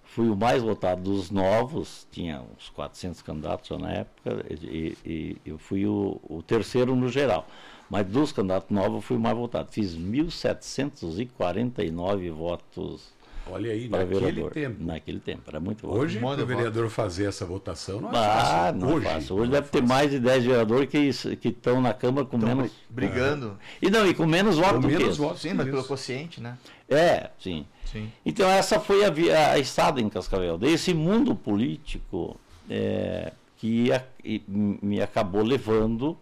Fui 0.04 0.28
o 0.28 0.36
mais 0.36 0.64
votado 0.64 1.04
dos 1.04 1.30
novos, 1.30 2.08
tinha 2.12 2.42
uns 2.42 2.70
400 2.70 3.22
candidatos 3.22 3.78
na 3.78 3.92
época, 3.92 4.44
e, 4.50 4.98
e 5.06 5.38
eu 5.46 5.60
fui 5.60 5.86
o, 5.86 6.20
o 6.28 6.42
terceiro 6.42 6.96
no 6.96 7.10
geral. 7.10 7.48
Mas 7.90 8.08
dos 8.08 8.32
candidatos 8.32 8.72
novos 8.72 8.96
eu 8.96 9.02
fui 9.02 9.18
o 9.18 9.20
mais 9.20 9.38
votado. 9.38 9.72
Fiz 9.72 9.96
1.749 9.96 12.32
votos 12.32 13.14
Olha 13.52 13.72
aí, 13.72 13.90
naquele 13.90 14.20
vereador. 14.20 14.52
tempo. 14.52 14.84
Naquele 14.84 15.20
tempo, 15.20 15.42
era 15.48 15.60
muito 15.60 15.88
bom. 15.88 15.94
Hoje, 15.94 16.20
para 16.20 16.44
o 16.44 16.46
vereador 16.46 16.90
fazer 16.90 17.26
essa 17.26 17.46
votação, 17.46 18.02
não 18.02 18.10
é 18.10 18.18
ah, 18.18 18.72
fácil. 18.72 18.80
Não 18.80 18.90
é 18.90 18.94
hoje, 18.94 19.06
é 19.06 19.14
fácil. 19.14 19.36
Hoje 19.36 19.52
deve 19.52 19.70
ter 19.70 19.82
mais 19.82 20.12
de 20.12 20.20
10 20.20 20.46
vereadores 20.46 20.90
que, 20.90 21.36
que 21.36 21.48
estão 21.50 21.82
na 21.82 21.94
Câmara 21.94 22.26
com 22.26 22.38
menos. 22.38 22.72
Brigando. 22.90 23.58
E 23.82 23.90
não, 23.90 24.08
e 24.08 24.14
com 24.14 24.26
menos 24.26 24.58
votos. 24.58 24.86
Com 24.86 24.92
menos 24.92 25.18
votos, 25.18 25.42
sim, 25.42 25.56
pelo 25.56 25.84
quociente, 25.84 26.42
né? 26.42 26.58
É, 26.88 27.30
sim. 27.40 27.66
sim. 27.86 28.12
Então, 28.26 28.50
essa 28.50 28.80
foi 28.80 29.04
a, 29.06 29.52
a 29.52 29.60
estada 29.60 30.02
em 30.02 30.10
Cascavel. 30.10 30.58
Desse 30.58 30.94
mundo 30.94 31.36
político 31.36 32.40
é, 32.70 33.34
que 33.58 33.92
a, 33.92 34.04
e, 34.24 34.42
me 34.48 35.02
acabou 35.02 35.44
levando 35.44 36.18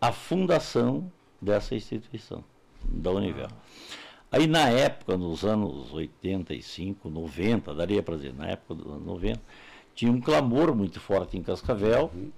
à 0.00 0.12
fundação 0.12 1.10
dessa 1.40 1.74
instituição, 1.74 2.44
da 2.84 3.10
Univel. 3.10 3.48
Ah. 3.50 4.09
Aí 4.32 4.46
na 4.46 4.68
época, 4.68 5.16
nos 5.16 5.44
anos 5.44 5.92
85, 5.92 7.10
90, 7.10 7.74
daria 7.74 8.02
para 8.02 8.16
dizer, 8.16 8.32
na 8.34 8.46
época 8.46 8.74
dos 8.74 8.86
anos 8.92 9.04
90, 9.04 9.40
tinha 9.94 10.12
um 10.12 10.20
clamor 10.20 10.74
muito 10.74 11.00
forte 11.00 11.36
em 11.36 11.42
Cascavel, 11.42 12.12
uhum. 12.14 12.30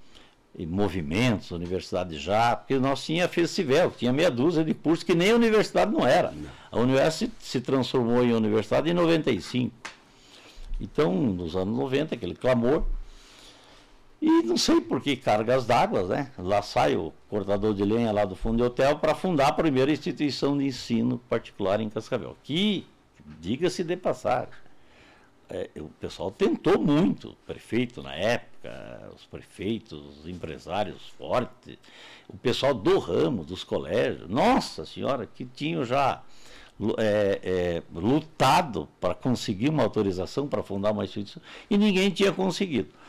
e 0.56 0.64
movimentos, 0.64 1.50
universidade 1.50 2.18
já, 2.18 2.56
porque 2.56 2.78
nós 2.78 3.04
tinha 3.04 3.28
festival, 3.28 3.90
tinha 3.90 4.10
meia 4.10 4.30
dúzia 4.30 4.64
de 4.64 4.72
cursos 4.72 5.04
que 5.04 5.14
nem 5.14 5.32
a 5.32 5.34
universidade 5.34 5.92
não 5.92 6.06
era. 6.06 6.32
A 6.70 6.78
universidade 6.78 7.14
se, 7.14 7.32
se 7.38 7.60
transformou 7.60 8.24
em 8.24 8.32
universidade 8.32 8.88
em 8.88 8.94
95. 8.94 9.74
Então, 10.80 11.12
nos 11.14 11.54
anos 11.54 11.76
90, 11.76 12.14
aquele 12.14 12.34
clamor, 12.34 12.84
e 14.22 14.40
não 14.44 14.56
sei 14.56 14.80
por 14.80 15.00
que 15.00 15.16
cargas 15.16 15.66
d'água, 15.66 16.04
né? 16.04 16.30
Lá 16.38 16.62
sai 16.62 16.94
o 16.94 17.12
cortador 17.28 17.74
de 17.74 17.84
lenha 17.84 18.12
lá 18.12 18.24
do 18.24 18.36
fundo 18.36 18.58
de 18.58 18.62
hotel 18.62 18.96
para 19.00 19.16
fundar 19.16 19.48
a 19.48 19.52
primeira 19.52 19.90
instituição 19.90 20.56
de 20.56 20.64
ensino 20.64 21.18
particular 21.28 21.80
em 21.80 21.90
Cascavel. 21.90 22.36
Que, 22.44 22.86
diga-se 23.40 23.82
de 23.82 23.96
passagem, 23.96 24.54
é, 25.50 25.68
o 25.76 25.88
pessoal 25.98 26.30
tentou 26.30 26.78
muito, 26.78 27.30
o 27.30 27.36
prefeito 27.44 28.00
na 28.00 28.14
época, 28.14 29.10
os 29.12 29.26
prefeitos, 29.26 30.20
os 30.20 30.28
empresários 30.28 31.08
fortes, 31.18 31.76
o 32.28 32.36
pessoal 32.36 32.72
do 32.72 33.00
ramo, 33.00 33.42
dos 33.42 33.64
colégios, 33.64 34.30
nossa 34.30 34.86
senhora, 34.86 35.26
que 35.26 35.44
tinham 35.44 35.84
já 35.84 36.22
é, 36.96 37.40
é, 37.42 37.82
lutado 37.92 38.88
para 39.00 39.16
conseguir 39.16 39.68
uma 39.68 39.82
autorização 39.82 40.46
para 40.46 40.62
fundar 40.62 40.92
uma 40.92 41.02
instituição 41.02 41.42
e 41.68 41.76
ninguém 41.76 42.08
tinha 42.08 42.32
conseguido. 42.32 43.01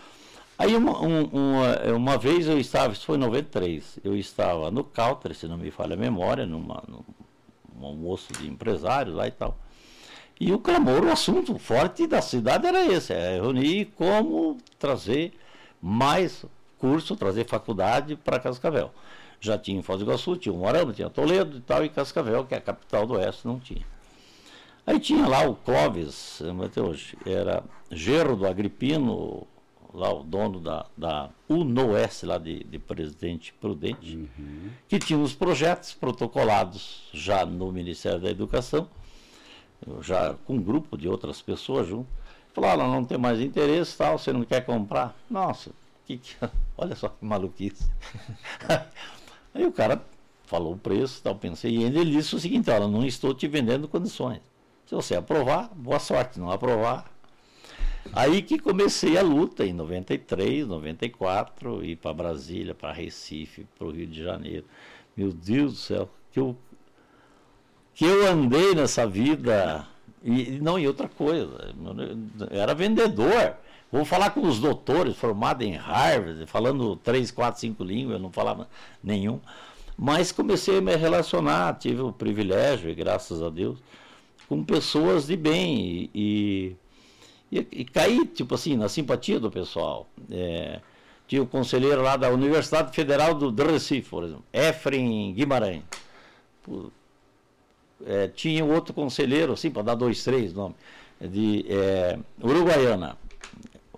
Aí 0.64 0.78
uma, 0.78 0.98
um, 1.02 1.26
uma, 1.26 1.94
uma, 1.94 2.18
vez 2.18 2.48
eu 2.48 2.58
estava, 2.58 2.94
isso 2.94 3.06
foi 3.06 3.18
em 3.18 3.20
93, 3.20 4.00
eu 4.02 4.16
estava 4.16 4.72
no 4.72 4.82
Calter, 4.82 5.36
se 5.36 5.46
não 5.46 5.58
me 5.58 5.70
falha 5.70 5.96
a 5.96 5.98
memória, 5.98 6.46
numa, 6.46 6.82
num 6.88 7.86
almoço 7.86 8.32
de 8.32 8.48
empresários 8.48 9.14
lá 9.14 9.28
e 9.28 9.32
tal. 9.32 9.58
E 10.40 10.54
o 10.54 10.60
clamor, 10.60 11.04
o 11.04 11.12
assunto 11.12 11.60
forte 11.60 12.08
da 12.08 12.22
cidade 12.22 12.66
era 12.66 12.82
esse, 12.86 13.12
é 13.12 13.42
reunir 13.42 13.92
como 13.98 14.58
trazer 14.80 15.34
mais 15.82 16.46
curso, 16.78 17.18
trazer 17.18 17.46
faculdade 17.46 18.16
para 18.16 18.40
Cascavel. 18.40 18.90
Já 19.42 19.58
tinha 19.58 19.78
em 19.78 19.82
Foz 19.82 20.00
do 20.00 20.06
Iguaçu, 20.06 20.38
tinha 20.38 20.56
Morama, 20.56 20.94
tinha 20.94 21.10
Toledo 21.10 21.58
e 21.58 21.62
tal, 21.62 21.84
e 21.84 21.90
Cascavel, 21.90 22.46
que 22.46 22.56
é 22.56 22.60
a 22.60 22.62
capital 22.62 23.06
do 23.06 23.16
Oeste, 23.16 23.46
não 23.46 23.60
tinha. 23.60 23.86
Aí 24.88 24.98
tinha 24.98 25.28
lá 25.28 25.46
o 25.46 25.56
Clóvis, 25.56 26.42
até 26.64 26.82
hoje, 26.82 27.18
era 27.26 27.62
do 28.38 28.48
Agripino, 28.48 29.46
lá 29.94 30.12
o 30.12 30.24
dono 30.24 30.60
da, 30.60 30.86
da 30.98 31.30
UNOS, 31.48 32.24
lá 32.24 32.38
de, 32.38 32.64
de 32.64 32.80
Presidente 32.80 33.54
Prudente, 33.54 34.18
uhum. 34.18 34.72
que 34.88 34.98
tinha 34.98 35.20
os 35.20 35.34
projetos 35.34 35.94
protocolados 35.94 37.08
já 37.14 37.46
no 37.46 37.72
Ministério 37.72 38.20
da 38.20 38.30
Educação, 38.30 38.88
já 40.02 40.34
com 40.46 40.56
um 40.56 40.62
grupo 40.62 40.98
de 40.98 41.08
outras 41.08 41.42
pessoas 41.42 41.88
junto. 41.88 42.08
Falaram, 42.54 42.92
não 42.92 43.04
tem 43.04 43.18
mais 43.18 43.40
interesse, 43.40 43.98
tal, 43.98 44.18
você 44.18 44.34
não 44.34 44.44
quer 44.44 44.66
comprar? 44.66 45.16
Nossa, 45.30 45.72
que, 46.06 46.18
que, 46.18 46.36
olha 46.78 46.96
só 46.96 47.10
que 47.10 47.24
maluquice. 47.24 47.90
Aí 49.54 49.66
o 49.66 49.72
cara 49.72 50.04
falou 50.46 50.74
o 50.74 50.78
preço, 50.78 51.22
tal, 51.22 51.36
pensei, 51.36 51.78
e 51.78 51.84
ele 51.84 52.06
disse 52.06 52.36
o 52.36 52.40
seguinte, 52.40 52.70
olha, 52.70 52.88
não 52.88 53.06
estou 53.06 53.34
te 53.34 53.48
vendendo 53.48 53.88
condições. 53.88 54.42
Se 54.86 54.96
você 54.96 55.16
aprovar, 55.16 55.70
boa 55.76 56.00
sorte, 56.00 56.40
não 56.40 56.52
aprovar, 56.52 57.13
Aí 58.12 58.42
que 58.42 58.60
comecei 58.60 59.18
a 59.18 59.22
luta 59.22 59.66
em 59.66 59.74
93, 59.74 60.68
94, 60.68 61.84
ir 61.84 61.96
para 61.96 62.14
Brasília, 62.14 62.76
para 62.76 62.92
Recife, 62.92 63.66
para 63.78 63.88
o 63.88 63.92
Rio 63.92 64.08
de 64.08 64.24
Janeiro. 64.24 64.66
Meu 65.16 65.32
Deus 65.32 65.74
do 65.74 65.78
céu, 65.78 66.10
que 66.32 66.40
eu, 66.40 66.56
que 67.94 68.06
eu 68.06 68.28
andei 68.28 68.76
nessa 68.76 69.08
vida. 69.08 69.88
E 70.24 70.60
não, 70.62 70.78
e 70.78 70.88
outra 70.88 71.08
coisa, 71.08 71.74
eu 72.52 72.60
era 72.60 72.74
vendedor. 72.74 73.56
Vou 73.92 74.04
falar 74.04 74.32
com 74.32 74.42
os 74.42 74.60
doutores 74.60 75.16
formados 75.16 75.66
em 75.66 75.76
Harvard, 75.76 76.46
falando 76.48 76.96
três, 76.96 77.30
quatro, 77.30 77.62
cinco 77.62 77.84
línguas, 77.84 78.16
eu 78.16 78.22
não 78.22 78.32
falava 78.32 78.68
nenhum. 79.04 79.40
Mas 79.96 80.32
comecei 80.32 80.80
a 80.80 80.82
me 80.82 80.96
relacionar, 80.96 81.78
tive 81.78 82.02
o 82.02 82.12
privilégio, 82.12 82.96
graças 82.96 83.42
a 83.42 83.50
Deus, 83.50 83.78
com 84.48 84.64
pessoas 84.64 85.28
de 85.28 85.38
bem. 85.38 86.10
E, 86.14 86.76
e, 87.54 87.68
e 87.82 87.86
caí, 87.86 88.26
tipo 88.26 88.56
assim, 88.56 88.76
na 88.76 88.90
simpatia 88.90 89.40
do 89.40 89.52
pessoal. 89.52 90.08
É, 90.32 90.80
tinha 91.28 91.42
o 91.42 91.48
conselheiro 91.48 92.02
lá 92.02 92.18
da 92.18 92.30
Universidade 92.30 92.94
Federal 92.96 93.36
do, 93.36 93.52
do 93.52 93.64
Recife, 93.64 94.10
por 94.10 94.24
exemplo, 94.24 94.44
Efren 94.52 95.34
Guimarães. 95.34 95.84
é, 98.06 98.28
tinha 98.30 98.66
outro 98.66 98.94
conselheiro, 98.94 99.54
assim, 99.54 99.70
para 99.70 99.84
dar 99.84 99.96
dois, 99.96 100.24
três 100.24 100.54
nomes, 100.54 100.76
de 101.22 101.66
é, 101.70 102.20
Uruguaiana, 102.44 103.18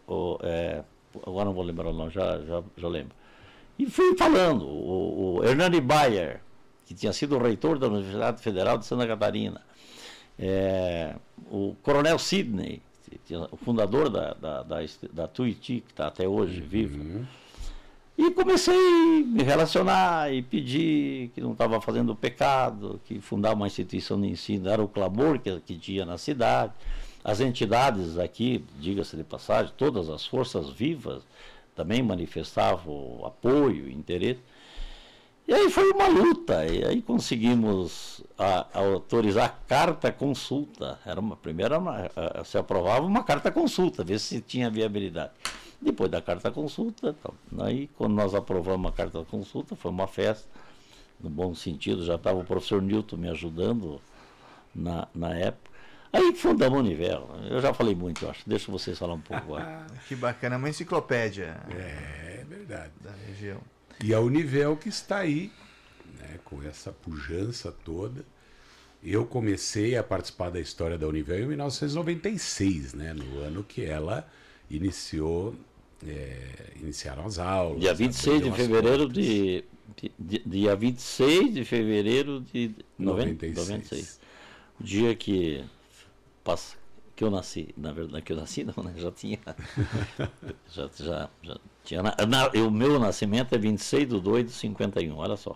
o, 0.07 0.37
é, 0.43 0.83
agora 1.25 1.45
não 1.45 1.53
vou 1.53 1.63
lembrar 1.63 1.89
o 1.89 1.93
nome, 1.93 2.11
já, 2.11 2.39
já, 2.41 2.61
já 2.77 2.87
lembro. 2.87 3.15
E 3.79 3.85
fui 3.87 4.15
falando, 4.17 4.67
o, 4.67 5.37
o 5.37 5.43
Hernani 5.43 5.81
Bayer, 5.81 6.41
que 6.85 6.93
tinha 6.93 7.11
sido 7.11 7.37
reitor 7.37 7.79
da 7.79 7.87
Universidade 7.87 8.41
Federal 8.41 8.77
de 8.77 8.85
Santa 8.85 9.07
Catarina, 9.07 9.61
é, 10.37 11.15
o 11.49 11.75
Coronel 11.81 12.19
Sidney, 12.19 12.81
o 13.51 13.57
fundador 13.57 14.09
da, 14.09 14.33
da, 14.33 14.63
da, 14.63 14.77
da 15.11 15.27
Tuiuti, 15.27 15.81
que 15.81 15.91
está 15.91 16.07
até 16.07 16.27
hoje 16.27 16.61
uhum. 16.61 16.67
vivo. 16.67 17.27
E 18.17 18.31
comecei 18.31 18.73
a 18.73 19.25
me 19.25 19.43
relacionar 19.43 20.33
e 20.33 20.41
pedir 20.41 21.31
que 21.35 21.41
não 21.41 21.51
estava 21.51 21.81
fazendo 21.81 22.15
pecado, 22.15 22.99
que 23.05 23.19
fundar 23.19 23.53
uma 23.53 23.67
instituição 23.67 24.19
de 24.19 24.27
ensino 24.27 24.69
era 24.69 24.81
o 24.81 24.87
clamor 24.87 25.37
que, 25.39 25.59
que 25.59 25.77
tinha 25.77 26.05
na 26.05 26.17
cidade. 26.17 26.71
As 27.23 27.41
entidades 27.41 28.17
aqui, 28.17 28.63
diga-se 28.79 29.17
de 29.17 29.23
passagem, 29.23 29.73
todas 29.75 30.09
as 30.09 30.25
forças 30.25 30.69
vivas 30.69 31.23
também 31.75 32.01
manifestavam 32.01 33.25
apoio, 33.25 33.89
interesse. 33.89 34.39
E 35.47 35.53
aí 35.53 35.69
foi 35.69 35.91
uma 35.91 36.07
luta, 36.07 36.65
e 36.65 36.83
aí 36.83 37.01
conseguimos 37.03 38.23
a, 38.37 38.65
a 38.73 38.79
autorizar 38.79 39.59
carta 39.67 40.11
consulta. 40.11 40.99
Era 41.05 41.19
uma 41.19 41.35
primeira, 41.35 41.77
uma, 41.77 42.09
a, 42.15 42.43
se 42.43 42.57
aprovava 42.57 43.05
uma 43.05 43.23
carta 43.23 43.51
consulta, 43.51 44.03
ver 44.03 44.19
se 44.19 44.41
tinha 44.41 44.71
viabilidade. 44.71 45.33
Depois 45.79 46.09
da 46.09 46.19
carta 46.19 46.49
consulta, 46.49 47.15
aí 47.59 47.87
quando 47.95 48.15
nós 48.15 48.33
aprovamos 48.33 48.91
a 48.91 48.95
carta 48.95 49.23
consulta, 49.29 49.75
foi 49.75 49.91
uma 49.91 50.07
festa, 50.07 50.47
no 51.19 51.29
bom 51.29 51.53
sentido, 51.53 52.03
já 52.03 52.15
estava 52.15 52.39
o 52.39 52.43
professor 52.43 52.81
Newton 52.81 53.17
me 53.17 53.29
ajudando 53.29 54.01
na, 54.73 55.07
na 55.13 55.35
época. 55.35 55.69
Aí 56.11 56.33
fundamos 56.33 56.79
o 56.79 56.81
Univel. 56.81 57.29
Eu 57.49 57.59
já 57.59 57.71
falei 57.71 57.93
muito, 57.93 58.27
acho. 58.27 58.41
Deixa 58.47 58.71
vocês 58.71 58.97
falar 58.97 59.13
um 59.13 59.21
pouco 59.21 59.43
agora. 59.43 59.85
que 60.07 60.15
bacana, 60.15 60.57
uma 60.57 60.69
enciclopédia. 60.69 61.57
É, 61.69 62.39
é 62.41 62.45
verdade. 62.47 62.93
Da 63.03 63.11
região. 63.27 63.59
E 64.03 64.13
a 64.13 64.19
Univel 64.19 64.75
que 64.75 64.89
está 64.89 65.19
aí, 65.19 65.51
né, 66.19 66.39
com 66.43 66.61
essa 66.63 66.91
pujança 66.91 67.71
toda. 67.71 68.25
Eu 69.03 69.25
comecei 69.25 69.95
a 69.95 70.03
participar 70.03 70.49
da 70.49 70.59
história 70.59 70.97
da 70.97 71.07
Univel 71.07 71.43
em 71.43 71.47
1996, 71.47 72.93
né, 72.93 73.13
no 73.13 73.39
ano 73.39 73.63
que 73.63 73.83
ela 73.83 74.27
iniciou, 74.69 75.55
é, 76.05 76.73
iniciaram 76.81 77.25
as 77.25 77.37
aulas. 77.37 77.81
Dia 77.81 77.93
26 77.93 78.43
de 78.43 78.51
fevereiro 78.51 79.07
de, 79.07 79.63
de, 80.17 80.41
dia 80.45 80.75
26 80.75 81.53
de 81.53 81.65
fevereiro 81.65 82.41
de 82.41 82.71
96. 82.97 83.69
96. 83.69 84.19
O 84.79 84.83
dia 84.83 85.15
que 85.15 85.63
passa, 86.43 86.75
que 87.15 87.23
eu 87.23 87.31
nasci, 87.31 87.73
na 87.77 87.91
verdade, 87.93 88.21
que 88.23 88.33
eu 88.33 88.37
nasci 88.37 88.63
não, 88.75 88.83
né? 88.83 88.93
Já 88.97 89.11
tinha. 89.11 89.39
já, 90.69 90.89
já, 90.97 91.29
já 91.41 91.57
tinha. 91.83 92.03
Na, 92.03 92.15
na, 92.27 92.47
o 92.49 92.69
meu 92.69 92.99
nascimento 92.99 93.55
é 93.55 93.57
26 93.57 94.09
de 94.09 94.19
2 94.19 94.45
de 94.45 94.51
51, 94.51 95.15
olha 95.15 95.37
só. 95.37 95.55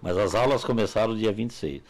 Mas 0.00 0.16
as 0.16 0.34
aulas 0.34 0.64
começaram 0.64 1.16
dia 1.16 1.32
26. 1.32 1.82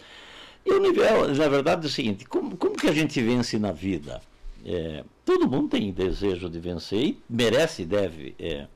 E 0.64 0.72
o 0.72 0.80
nível, 0.80 1.28
na 1.34 1.48
verdade, 1.48 1.86
é 1.86 1.88
o 1.88 1.90
seguinte: 1.90 2.24
como, 2.24 2.56
como 2.56 2.76
que 2.76 2.88
a 2.88 2.92
gente 2.92 3.20
vence 3.20 3.58
na 3.58 3.72
vida? 3.72 4.20
É, 4.64 5.04
todo 5.24 5.48
mundo 5.48 5.70
tem 5.70 5.92
desejo 5.92 6.48
de 6.48 6.60
vencer 6.60 7.00
e 7.00 7.22
merece 7.28 7.82
e 7.82 7.84
deve 7.84 8.34
é, 8.38 8.68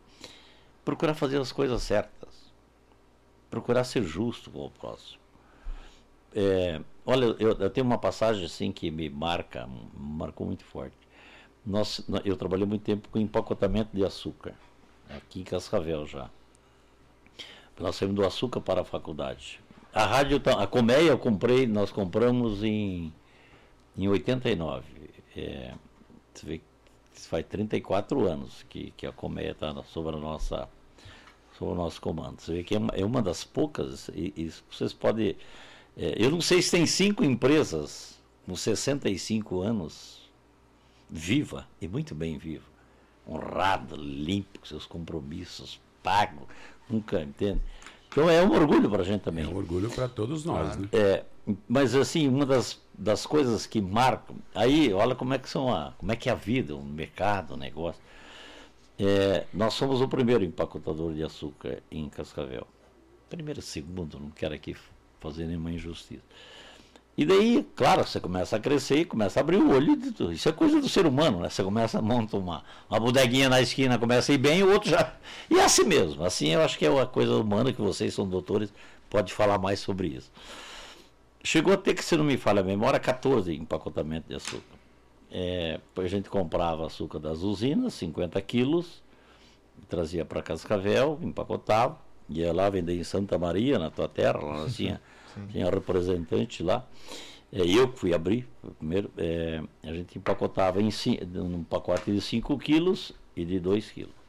procurar 0.84 1.14
fazer 1.14 1.40
as 1.40 1.52
coisas 1.52 1.80
certas, 1.82 2.52
procurar 3.48 3.84
ser 3.84 4.02
justo 4.02 4.50
com 4.50 4.66
o 4.66 4.70
próximo. 4.70 5.20
É, 6.34 6.80
olha, 7.06 7.24
eu, 7.38 7.52
eu, 7.52 7.70
tenho 7.70 7.86
uma 7.86 7.98
passagem 7.98 8.44
assim 8.44 8.72
que 8.72 8.90
me 8.90 9.08
marca, 9.08 9.68
marcou 9.96 10.46
muito 10.46 10.64
forte. 10.64 10.96
Nós, 11.64 12.04
eu 12.24 12.36
trabalhei 12.36 12.66
muito 12.66 12.82
tempo 12.82 13.08
com 13.08 13.18
empacotamento 13.18 13.96
de 13.96 14.04
açúcar, 14.04 14.54
aqui 15.08 15.40
em 15.40 15.44
Cascavel 15.44 16.06
já. 16.06 16.28
Nós 17.78 17.96
saímos 17.96 18.16
do 18.16 18.26
açúcar 18.26 18.60
para 18.60 18.80
a 18.80 18.84
faculdade. 18.84 19.60
A 19.92 20.04
rádio, 20.04 20.40
a 20.58 20.66
colmeia 20.66 21.10
eu 21.10 21.18
comprei, 21.18 21.66
nós 21.66 21.90
compramos 21.90 22.62
em, 22.62 23.12
em 23.96 24.08
89. 24.08 24.84
É, 25.36 25.74
você 26.34 26.46
vê 26.46 26.60
faz 27.12 27.44
34 27.46 28.26
anos 28.26 28.64
que, 28.68 28.92
que 28.96 29.06
a 29.06 29.12
colmeia 29.12 29.52
está 29.52 29.74
sobre 29.84 30.16
a 30.16 30.18
nossa 30.18 30.68
sobre 31.56 31.74
o 31.74 31.76
nosso 31.76 32.00
comando. 32.00 32.40
Você 32.40 32.52
vê 32.52 32.64
que 32.64 32.74
é 32.74 32.78
uma, 32.78 32.92
é 32.94 33.04
uma 33.04 33.22
das 33.22 33.44
poucas, 33.44 34.08
e, 34.08 34.32
e 34.36 34.52
vocês 34.70 34.92
podem 34.92 35.36
eu 35.96 36.30
não 36.30 36.40
sei 36.40 36.60
se 36.60 36.70
tem 36.70 36.86
cinco 36.86 37.24
empresas 37.24 38.18
com 38.44 38.54
65 38.54 39.60
anos 39.60 40.28
viva 41.08 41.66
e 41.80 41.88
muito 41.88 42.14
bem 42.14 42.38
viva, 42.38 42.64
honrado, 43.28 43.96
limpo, 43.96 44.60
com 44.60 44.66
seus 44.66 44.86
compromissos, 44.86 45.80
pago, 46.02 46.46
nunca 46.88 47.22
entende. 47.22 47.60
Então 48.08 48.30
é 48.30 48.42
um 48.42 48.52
orgulho 48.52 48.88
para 48.88 49.02
a 49.02 49.04
gente 49.04 49.22
também. 49.22 49.44
É 49.44 49.48
um 49.48 49.56
orgulho 49.56 49.90
para 49.90 50.08
todos 50.08 50.44
nós, 50.44 50.76
né? 50.76 50.88
É, 50.92 51.24
mas 51.68 51.94
assim, 51.94 52.28
uma 52.28 52.46
das, 52.46 52.80
das 52.94 53.26
coisas 53.26 53.66
que 53.66 53.80
marcam, 53.80 54.36
aí 54.54 54.92
olha 54.92 55.14
como 55.14 55.34
é 55.34 55.38
que 55.38 55.48
são 55.48 55.74
a, 55.74 55.92
como 55.98 56.12
é 56.12 56.16
que 56.16 56.28
é 56.28 56.32
a 56.32 56.36
vida, 56.36 56.74
o 56.74 56.82
mercado, 56.82 57.54
o 57.54 57.56
negócio. 57.56 58.00
É, 58.98 59.44
nós 59.52 59.74
somos 59.74 60.00
o 60.00 60.08
primeiro 60.08 60.42
empacotador 60.42 61.12
de 61.12 61.22
açúcar 61.22 61.82
em 61.90 62.08
Cascavel. 62.08 62.66
Primeiro, 63.28 63.60
segundo, 63.60 64.18
não 64.18 64.30
quero 64.30 64.54
aqui 64.54 64.74
fazer 65.20 65.46
nenhuma 65.46 65.70
injustiça. 65.70 66.22
E 67.16 67.24
daí, 67.24 67.66
claro, 67.74 68.06
você 68.06 68.20
começa 68.20 68.56
a 68.56 68.60
crescer 68.60 68.98
e 68.98 69.04
começa 69.06 69.40
a 69.40 69.42
abrir 69.42 69.56
o 69.56 69.70
olho. 69.70 69.98
Isso 70.30 70.48
é 70.50 70.52
coisa 70.52 70.78
do 70.80 70.88
ser 70.88 71.06
humano, 71.06 71.40
né? 71.40 71.48
Você 71.48 71.62
começa 71.62 71.98
a 71.98 72.02
montar 72.02 72.36
uma, 72.36 72.62
uma 72.90 73.00
bodeguinha 73.00 73.48
na 73.48 73.58
esquina, 73.60 73.98
começa 73.98 74.32
a 74.32 74.34
ir 74.34 74.38
bem, 74.38 74.62
o 74.62 74.70
outro 74.70 74.90
já. 74.90 75.14
E 75.50 75.58
é 75.58 75.64
assim 75.64 75.84
mesmo. 75.84 76.22
Assim 76.24 76.48
eu 76.48 76.60
acho 76.60 76.76
que 76.76 76.84
é 76.84 76.90
uma 76.90 77.06
coisa 77.06 77.34
humana 77.36 77.72
que 77.72 77.80
vocês 77.80 78.12
são 78.12 78.28
doutores, 78.28 78.70
pode 79.08 79.32
falar 79.32 79.58
mais 79.58 79.80
sobre 79.80 80.08
isso. 80.08 80.30
Chegou 81.42 81.72
a 81.72 81.76
ter 81.78 81.94
que, 81.94 82.04
se 82.04 82.16
não 82.16 82.24
me 82.24 82.36
falha 82.36 82.60
a 82.60 82.64
memória, 82.64 83.00
14 83.00 83.54
empacotamentos 83.54 84.28
de 84.28 84.34
açúcar. 84.34 84.76
É, 85.30 85.80
a 85.96 86.06
gente 86.06 86.28
comprava 86.28 86.86
açúcar 86.86 87.18
das 87.18 87.40
usinas, 87.40 87.94
50 87.94 88.40
quilos, 88.42 89.02
trazia 89.88 90.24
para 90.24 90.42
Cascavel, 90.42 91.18
empacotava, 91.22 91.98
ia 92.28 92.52
lá 92.52 92.68
vender 92.70 92.94
em 92.94 93.04
Santa 93.04 93.38
Maria, 93.38 93.78
na 93.78 93.90
tua 93.90 94.08
terra, 94.08 94.38
lá 94.38 94.66
tinha, 94.68 95.00
tinha 95.50 95.70
representante 95.70 96.62
lá. 96.62 96.84
É, 97.52 97.60
eu 97.60 97.88
que 97.88 97.98
fui 97.98 98.12
abrir 98.12 98.46
primeiro, 98.78 99.10
é, 99.16 99.62
a 99.84 99.92
gente 99.92 100.18
empacotava 100.18 100.82
em 100.82 100.90
num 101.32 101.62
pacote 101.62 102.12
de 102.12 102.20
5 102.20 102.58
quilos 102.58 103.12
e 103.36 103.44
de 103.44 103.60
2 103.60 103.90
quilos. 103.90 104.26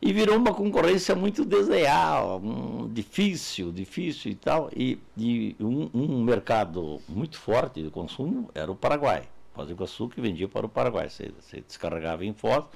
E 0.00 0.12
virou 0.12 0.36
uma 0.36 0.52
concorrência 0.52 1.14
muito 1.14 1.44
desleal, 1.46 2.38
um, 2.38 2.92
difícil, 2.92 3.72
difícil 3.72 4.32
e 4.32 4.34
tal. 4.34 4.68
E, 4.76 4.98
e 5.16 5.56
um, 5.58 5.88
um, 5.94 6.22
mercado 6.22 7.00
muito 7.08 7.38
forte 7.38 7.82
de 7.82 7.90
consumo 7.90 8.50
era 8.54 8.70
o 8.70 8.76
Paraguai. 8.76 9.22
Fazia 9.54 9.74
com 9.74 9.84
açúcar 9.84 10.16
e 10.18 10.22
vendia 10.22 10.46
para 10.46 10.66
o 10.66 10.68
Paraguai. 10.68 11.08
Você, 11.08 11.32
você 11.40 11.62
descarregava 11.62 12.22
em 12.22 12.34
foto, 12.34 12.68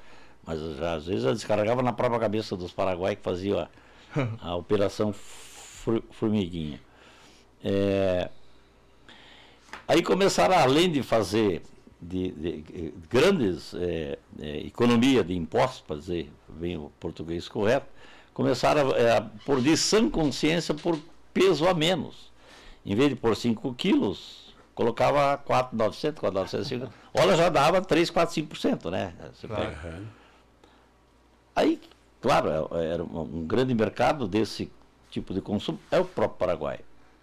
mas 0.43 0.59
já, 0.77 0.95
às 0.95 1.05
vezes 1.05 1.23
eu 1.23 1.33
descarregava 1.33 1.83
na 1.83 1.93
própria 1.93 2.19
cabeça 2.19 2.57
dos 2.57 2.71
paraguaios 2.71 3.19
que 3.19 3.23
faziam 3.23 3.67
a 4.41 4.55
operação 4.55 5.13
formiguinha. 6.11 6.79
É, 7.63 8.29
aí 9.87 10.01
começaram, 10.01 10.57
além 10.57 10.91
de 10.91 11.03
fazer 11.03 11.61
de, 12.01 12.31
de, 12.31 12.61
de 12.61 12.93
grandes 13.09 13.73
é, 13.73 14.17
é, 14.39 14.57
economia 14.59 15.23
de 15.23 15.35
impostos, 15.35 15.81
para 15.81 15.97
dizer 15.97 16.31
bem 16.47 16.77
o 16.77 16.91
português 16.99 17.47
correto, 17.47 17.87
começaram 18.33 18.91
a, 18.91 18.97
é, 18.97 19.17
a 19.17 19.21
pôr 19.21 19.61
de 19.61 19.75
sã 19.75 20.09
consciência 20.09 20.73
por 20.73 20.97
peso 21.33 21.67
a 21.67 21.73
menos. 21.73 22.29
Em 22.85 22.95
vez 22.95 23.09
de 23.09 23.15
pôr 23.15 23.35
5 23.35 23.73
quilos, 23.73 24.55
colocava 24.73 25.37
4,900, 25.37 26.19
4,950. 26.21 26.93
Olha, 27.13 27.35
já 27.35 27.49
dava 27.49 27.81
3, 27.81 28.09
4, 28.09 28.35
5%, 28.43 28.89
né? 28.89 29.13
Claro. 29.45 30.07
Aí 31.55 31.79
Claro, 32.21 32.69
é, 32.73 32.93
era 32.93 33.03
um 33.03 33.45
grande 33.45 33.73
mercado 33.73 34.27
desse 34.27 34.71
tipo 35.09 35.33
de 35.33 35.41
consumo, 35.41 35.79
é 35.91 35.99
o 35.99 36.05
próprio 36.05 36.37
Paraguai. 36.37 36.79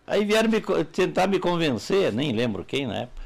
Aí 0.06 0.24
vieram 0.24 0.48
me, 0.48 0.60
tentar 0.84 1.26
me 1.26 1.38
convencer, 1.38 2.12
nem 2.12 2.32
lembro 2.32 2.64
quem 2.64 2.86
na 2.86 2.98
época, 2.98 3.22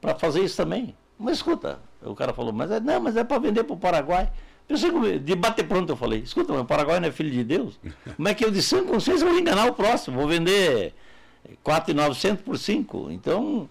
para 0.00 0.14
fazer 0.14 0.42
isso 0.42 0.56
também. 0.56 0.94
Mas 1.18 1.36
escuta, 1.36 1.80
o 2.02 2.14
cara 2.14 2.32
falou, 2.32 2.52
mas 2.52 2.70
é, 2.70 2.80
não, 2.80 3.00
mas 3.00 3.16
é 3.16 3.24
para 3.24 3.38
vender 3.38 3.64
para 3.64 3.74
o 3.74 3.78
Paraguai. 3.78 4.30
Pensei, 4.66 5.18
de 5.18 5.34
bater 5.34 5.66
pronto, 5.66 5.90
eu 5.90 5.96
falei, 5.96 6.20
escuta, 6.20 6.52
mas 6.52 6.62
o 6.62 6.64
Paraguai 6.64 7.00
não 7.00 7.08
é 7.08 7.12
filho 7.12 7.30
de 7.30 7.42
Deus? 7.42 7.78
Como 8.16 8.28
é 8.28 8.34
que 8.34 8.44
eu 8.44 8.50
de 8.50 8.62
sã 8.62 8.84
consciência 8.84 9.26
vou 9.26 9.36
enganar 9.36 9.66
o 9.66 9.74
próximo? 9.74 10.16
Vou 10.16 10.28
vender 10.28 10.94
4,900 11.62 12.42
por 12.42 12.56
5. 12.56 13.10
Então, 13.10 13.68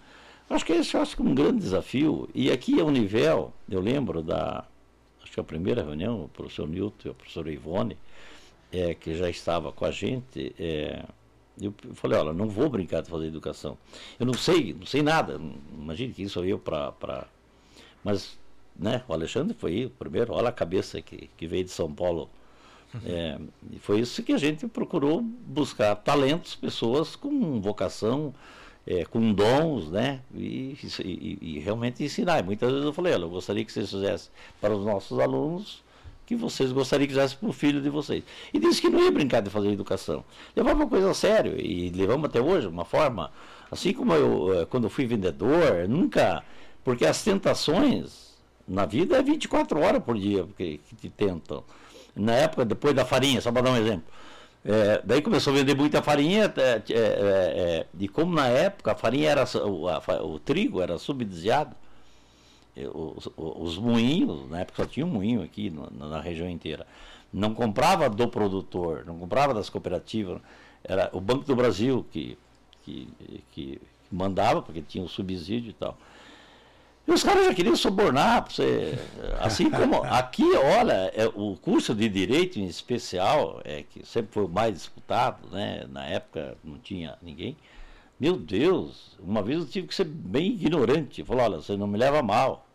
acho 0.49 0.65
que 0.65 0.73
esse 0.73 0.97
acho 0.97 1.15
que 1.15 1.21
é 1.21 1.25
um 1.25 1.33
grande 1.33 1.59
desafio. 1.59 2.29
E 2.35 2.51
aqui 2.51 2.79
é 2.79 2.83
o 2.83 2.91
nível, 2.91 3.53
eu 3.69 3.79
lembro 3.79 4.21
da 4.21 4.65
acho 5.30 5.34
que 5.36 5.39
a 5.39 5.44
primeira 5.44 5.84
reunião, 5.84 6.24
o 6.24 6.28
professor 6.28 6.68
Newton 6.68 7.08
e 7.08 7.12
a 7.12 7.13
professora 7.13 7.52
Ivone, 7.52 7.96
é, 8.72 8.96
que 8.96 9.15
já 9.15 9.30
estava 9.30 9.72
com 9.72 9.86
a 9.86 9.92
gente, 9.92 10.56
é, 10.60 11.04
eu 11.62 11.74
falei, 11.94 12.18
olha, 12.18 12.34
não 12.34 12.50
vou 12.50 12.68
brincar 12.70 13.02
de 13.02 13.10
fazer 13.10 13.28
educação. 13.28 13.78
Eu 14.20 14.26
não 14.26 14.34
sei, 14.34 14.74
não 14.74 14.86
sei 14.86 15.04
nada. 15.04 15.39
Imagine 15.78 16.13
que 16.13 16.24
isso 16.24 16.44
eu 16.44 16.58
para. 16.58 16.92
Pra... 16.94 17.28
Mas 18.04 18.39
né? 18.80 19.04
O 19.08 19.13
Alexandre 19.13 19.54
foi 19.54 19.86
o 19.86 19.89
primeiro, 19.89 20.34
olha 20.34 20.50
a 20.50 20.54
cabeça 20.54 21.02
que, 21.02 21.30
que 21.36 21.46
veio 21.46 21.65
de 21.65 21.72
São 21.72 21.94
Paulo. 21.94 22.30
É, 23.06 23.38
e 23.72 23.78
foi 23.78 24.00
isso 24.00 24.24
que 24.24 24.34
a 24.34 24.38
gente 24.38 24.65
procurou 24.68 25.22
buscar 25.22 25.96
talentos, 25.98 26.56
pessoas 26.56 27.15
com 27.15 27.62
vocação, 27.62 28.34
é, 28.89 29.06
com 29.06 29.32
dons, 29.32 29.91
né? 29.91 30.19
E, 30.34 30.75
e, 31.06 31.38
e, 31.41 31.60
realmente 31.60 32.04
ensinar. 32.04 32.43
Muitas 32.43 32.71
vezes 32.71 32.86
eu 32.86 32.91
falei, 32.91 33.13
olha, 33.13 33.23
eu 33.23 33.30
gostaria 33.30 33.63
que 33.63 33.71
vocês 33.71 33.91
fizessem 33.91 34.32
para 34.60 34.75
os 34.75 34.84
nossos 34.84 35.19
alunos 35.19 35.88
que 36.25 36.36
vocês 36.36 36.71
gostariam 36.71 37.08
que 37.08 37.13
fizessem 37.13 37.38
para 37.39 37.49
o 37.49 37.54
filho 37.54 37.82
de 37.82 37.89
vocês. 37.89 38.23
E 38.54 38.60
disse 38.60 38.82
que 38.82 38.89
não 38.89 39.04
ia 39.04 39.12
brincar 39.12 39.41
de 39.41 39.49
fazer 39.49 39.69
educação. 39.71 40.23
Levava 40.56 40.75
uma 40.75 40.88
coisa 40.88 41.10
a 41.10 41.13
sério 41.13 41.60
e 41.60 41.89
levamos 41.89 42.25
até 42.30 42.39
hoje, 42.39 42.67
uma 42.67 42.86
forma, 42.86 43.32
assim 43.71 43.93
como 43.93 44.13
eu, 44.13 44.67
quando 44.69 44.84
eu 44.84 44.89
fui 44.91 45.08
vendedor, 45.08 45.88
nunca, 45.88 46.43
porque 46.84 47.04
as 47.04 47.23
tentações 47.23 48.38
na 48.67 48.86
vida 48.86 49.17
é 49.17 49.23
24 49.23 49.80
horas 49.80 50.04
por 50.04 50.17
dia 50.19 50.47
que, 50.56 50.80
que 50.88 50.95
te 50.95 51.10
tentam. 51.10 51.63
Na 52.15 52.34
época, 52.34 52.63
depois 52.63 52.93
da 52.93 53.06
farinha, 53.06 53.41
só 53.41 53.52
para 53.52 53.63
dar 53.63 53.71
um 53.71 53.78
exemplo. 53.78 54.06
É, 54.63 55.02
daí 55.06 55.22
começou 55.22 55.54
a 55.54 55.56
vender 55.56 55.76
muita 55.76 56.02
farinha, 56.02 56.54
é, 56.58 56.84
é, 56.89 56.93
é, 56.93 57.86
e 57.98 58.08
como 58.10 58.36
na 58.36 58.48
época 58.48 58.91
a 58.91 58.95
farinha 58.95 59.30
era, 59.30 59.45
o, 59.65 59.88
a, 59.88 60.02
o 60.22 60.38
trigo 60.38 60.82
era 60.82 60.98
subsidiado, 60.98 61.76
os, 62.93 63.30
os, 63.36 63.78
moinhos, 63.78 64.50
na 64.50 64.62
época 64.62 64.84
só 64.84 64.89
tinha 64.89 65.06
um 65.06 65.10
moinho 65.10 65.41
aqui 65.41 65.69
na, 65.69 66.08
na, 66.08 66.22
região 66.22 66.50
inteira, 66.50 66.86
não 67.32 67.54
comprava 67.54 68.10
do 68.10 68.28
produtor, 68.28 69.04
não 69.06 69.17
comprava 69.17 69.54
das 69.54 69.69
cooperativas, 69.69 70.41
era 70.84 71.10
o 71.13 71.19
Banco 71.19 71.45
do 71.45 71.56
Brasil 71.56 72.06
que, 72.12 72.38
que, 72.84 73.08
que 73.52 73.82
mandava, 74.12 74.62
porque 74.62 74.82
tinha 74.82 75.04
o 75.04 75.10
subsídio 75.10 75.72
e 75.72 75.74
tal. 75.74 75.98
E 77.10 77.12
os 77.12 77.24
caras 77.24 77.48
já 77.48 77.56
queriam 77.56 77.76
subornar, 77.76 78.45
você, 78.48 78.93
assim 79.39 79.67
como 79.67 80.04
aqui, 80.04 80.43
olha, 80.56 81.12
é, 81.15 81.26
o 81.34 81.56
curso 81.56 81.95
de 81.95 82.08
direito 82.08 82.60
em 82.60 82.65
especial, 82.65 83.60
é, 83.65 83.82
que 83.82 84.06
sempre 84.06 84.32
foi 84.32 84.45
o 84.45 84.48
mais 84.48 84.76
disputado, 84.76 85.50
né? 85.50 85.88
na 85.89 86.06
época 86.06 86.56
não 86.63 86.78
tinha 86.78 87.17
ninguém. 87.19 87.58
Meu 88.19 88.38
Deus, 88.38 89.17
uma 89.19 89.41
vez 89.41 89.62
eu 89.62 89.67
tive 89.67 89.88
que 89.88 89.95
ser 89.95 90.04
bem 90.04 90.52
ignorante. 90.52 91.24
Falou, 91.24 91.45
olha, 91.45 91.58
você 91.58 91.76
não 91.76 91.88
me 91.88 91.98
leva 91.98 92.22
mal. 92.22 92.67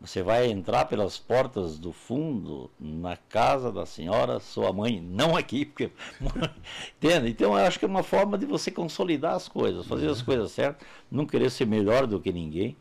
Você 0.00 0.22
vai 0.22 0.48
entrar 0.48 0.84
pelas 0.84 1.18
portas 1.18 1.76
do 1.76 1.90
fundo 1.90 2.70
na 2.78 3.16
casa 3.16 3.72
da 3.72 3.84
senhora, 3.84 4.38
sua 4.38 4.72
mãe, 4.72 5.00
não 5.00 5.36
aqui, 5.36 5.64
porque. 5.64 5.90
Entende? 7.02 7.30
Então 7.30 7.58
eu 7.58 7.66
acho 7.66 7.80
que 7.80 7.84
é 7.84 7.88
uma 7.88 8.04
forma 8.04 8.38
de 8.38 8.46
você 8.46 8.70
consolidar 8.70 9.34
as 9.34 9.48
coisas, 9.48 9.84
fazer 9.86 10.08
as 10.08 10.22
coisas 10.22 10.52
certas, 10.52 10.86
não 11.10 11.26
querer 11.26 11.50
ser 11.50 11.66
melhor 11.66 12.06
do 12.06 12.20
que 12.20 12.30
ninguém. 12.30 12.76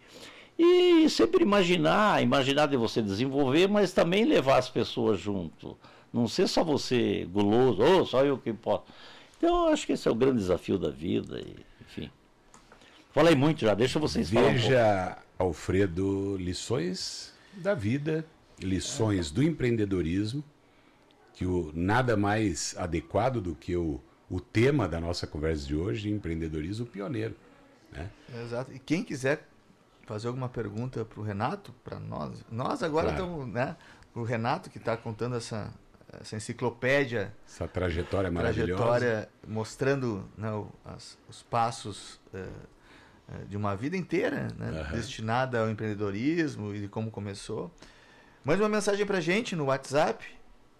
E 0.58 1.10
sempre 1.10 1.44
imaginar, 1.44 2.24
imaginar 2.24 2.68
de 2.68 2.78
você 2.78 3.02
desenvolver, 3.02 3.68
mas 3.68 3.92
também 3.92 4.24
levar 4.24 4.58
as 4.58 4.70
pessoas 4.70 5.20
junto. 5.20 5.78
Não 6.14 6.28
ser 6.28 6.48
só 6.48 6.64
você 6.64 7.28
guloso, 7.30 7.82
ou 7.82 8.02
oh, 8.02 8.06
só 8.06 8.24
eu 8.24 8.38
que 8.38 8.54
posso. 8.54 8.86
Então, 9.38 9.68
eu 9.68 9.74
acho 9.74 9.86
que 9.86 9.94
esse 9.94 10.08
é 10.08 10.12
o 10.12 10.16
grande 10.16 10.38
desafio 10.38 10.80
da 10.80 10.90
vida, 10.90 11.40
e, 11.42 11.56
enfim. 11.82 12.10
Falei 13.12 13.36
muito 13.36 13.62
já, 13.62 13.74
deixa 13.74 14.00
vocês 14.00 14.30
Veja, 14.30 14.42
falar. 14.42 14.54
Veja, 14.54 15.18
um 15.40 15.44
Alfredo, 15.44 16.38
lições 16.38 17.34
da 17.54 17.74
vida, 17.74 18.26
lições 18.60 19.30
do 19.32 19.44
empreendedorismo, 19.44 20.44
que 21.34 21.46
o 21.46 21.72
nada 21.74 22.16
mais 22.16 22.76
adequado 22.78 23.42
do 23.42 23.54
que 23.54 23.76
o, 23.76 24.02
o 24.30 24.40
tema 24.40 24.88
da 24.88 25.02
nossa 25.02 25.28
conversa 25.28 25.68
de 25.68 25.76
hoje, 25.76 26.10
empreendedorismo 26.10 26.86
pioneiro. 26.86 27.36
Né? 27.92 28.10
Exato. 28.42 28.72
E 28.74 28.80
quem 28.80 29.04
quiser 29.04 29.46
fazer 30.06 30.28
alguma 30.28 30.50
pergunta 30.50 31.04
para 31.04 31.20
o 31.20 31.24
Renato, 31.24 31.74
para 31.84 32.00
nós. 32.00 32.44
Nós 32.50 32.84
agora 32.84 33.10
claro. 33.10 33.24
estamos, 33.24 33.48
né? 33.48 33.76
O 34.14 34.24
Renato 34.24 34.70
que 34.70 34.78
está 34.78 34.96
contando 34.96 35.36
essa, 35.36 35.74
essa 36.22 36.36
enciclopédia. 36.36 37.34
Essa 37.46 37.68
trajetória 37.68 38.32
maravilhosa. 38.32 38.82
Trajetória 38.82 39.30
mostrando 39.46 40.24
né, 40.38 40.50
as, 40.86 41.18
os 41.28 41.44
passos 41.44 42.20
uh, 42.34 43.46
de 43.48 43.58
uma 43.58 43.76
vida 43.76 43.98
inteira, 43.98 44.48
né, 44.58 44.72
uhum. 44.72 44.96
destinada 44.96 45.60
ao 45.60 45.70
empreendedorismo 45.70 46.74
e 46.74 46.82
de 46.82 46.88
como 46.88 47.12
começou. 47.12 47.72
Mande 48.44 48.62
uma 48.62 48.70
mensagem 48.70 49.06
para 49.06 49.20
gente 49.20 49.56
no 49.56 49.66
WhatsApp 49.66 50.26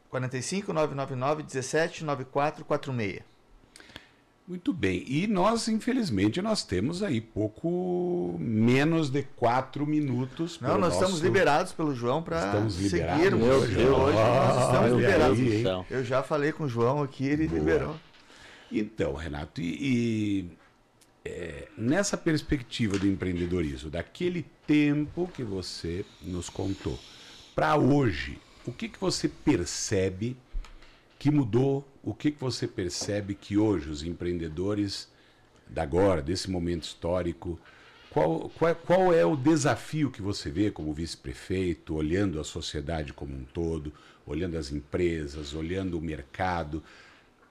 45 0.10 0.72
999 0.72 1.44
17 1.44 2.06
9446. 2.06 3.35
Muito 4.48 4.72
bem. 4.72 5.04
E 5.08 5.26
nós, 5.26 5.68
infelizmente, 5.68 6.40
nós 6.40 6.64
temos 6.64 7.02
aí 7.02 7.20
pouco 7.20 8.36
menos 8.40 9.10
de 9.10 9.24
quatro 9.24 9.88
minutos. 9.88 10.60
Não, 10.62 10.78
nós 10.78 10.94
nosso... 10.94 10.96
estamos 10.98 11.20
liberados 11.20 11.74
pelo 11.74 11.96
João 11.96 12.22
para 12.22 12.70
seguir 12.70 13.36
Meu 13.36 13.56
hoje. 13.56 13.76
Deus. 13.76 13.98
Hoje 13.98 14.18
nós 14.18 14.66
estamos 14.66 14.92
ah, 14.92 14.96
liberados. 14.96 15.40
Aí, 15.40 15.86
eu 15.90 16.04
já 16.06 16.22
falei 16.22 16.52
com 16.52 16.66
o 16.66 16.70
João 16.70 17.02
aqui, 17.02 17.26
ele 17.26 17.48
Boa. 17.48 17.60
liberou. 17.60 17.96
Então, 18.72 19.14
Renato, 19.16 19.62
e, 19.62 19.78
e 19.82 20.58
é, 21.24 21.68
nessa 21.76 22.16
perspectiva 22.16 23.00
do 23.00 23.08
empreendedorismo, 23.08 23.90
daquele 23.90 24.46
tempo 24.68 25.28
que 25.34 25.44
você 25.44 26.06
nos 26.22 26.50
contou, 26.50 27.00
para 27.56 27.76
hoje, 27.78 28.40
o 28.64 28.72
que, 28.72 28.90
que 28.90 29.00
você 29.00 29.28
percebe 29.28 30.38
que 31.18 31.32
mudou? 31.32 31.88
O 32.06 32.14
que, 32.14 32.30
que 32.30 32.40
você 32.40 32.68
percebe 32.68 33.34
que 33.34 33.58
hoje 33.58 33.90
os 33.90 34.04
empreendedores 34.04 35.12
da 35.68 35.82
agora, 35.82 36.22
desse 36.22 36.52
momento 36.52 36.84
histórico, 36.84 37.60
qual, 38.12 38.48
qual, 38.50 38.76
qual 38.76 39.12
é 39.12 39.26
o 39.26 39.36
desafio 39.36 40.12
que 40.12 40.22
você 40.22 40.52
vê 40.52 40.70
como 40.70 40.94
vice-prefeito, 40.94 41.96
olhando 41.96 42.40
a 42.40 42.44
sociedade 42.44 43.12
como 43.12 43.36
um 43.36 43.44
todo, 43.44 43.92
olhando 44.24 44.56
as 44.56 44.72
empresas, 44.72 45.56
olhando 45.56 45.98
o 45.98 46.02
mercado? 46.02 46.84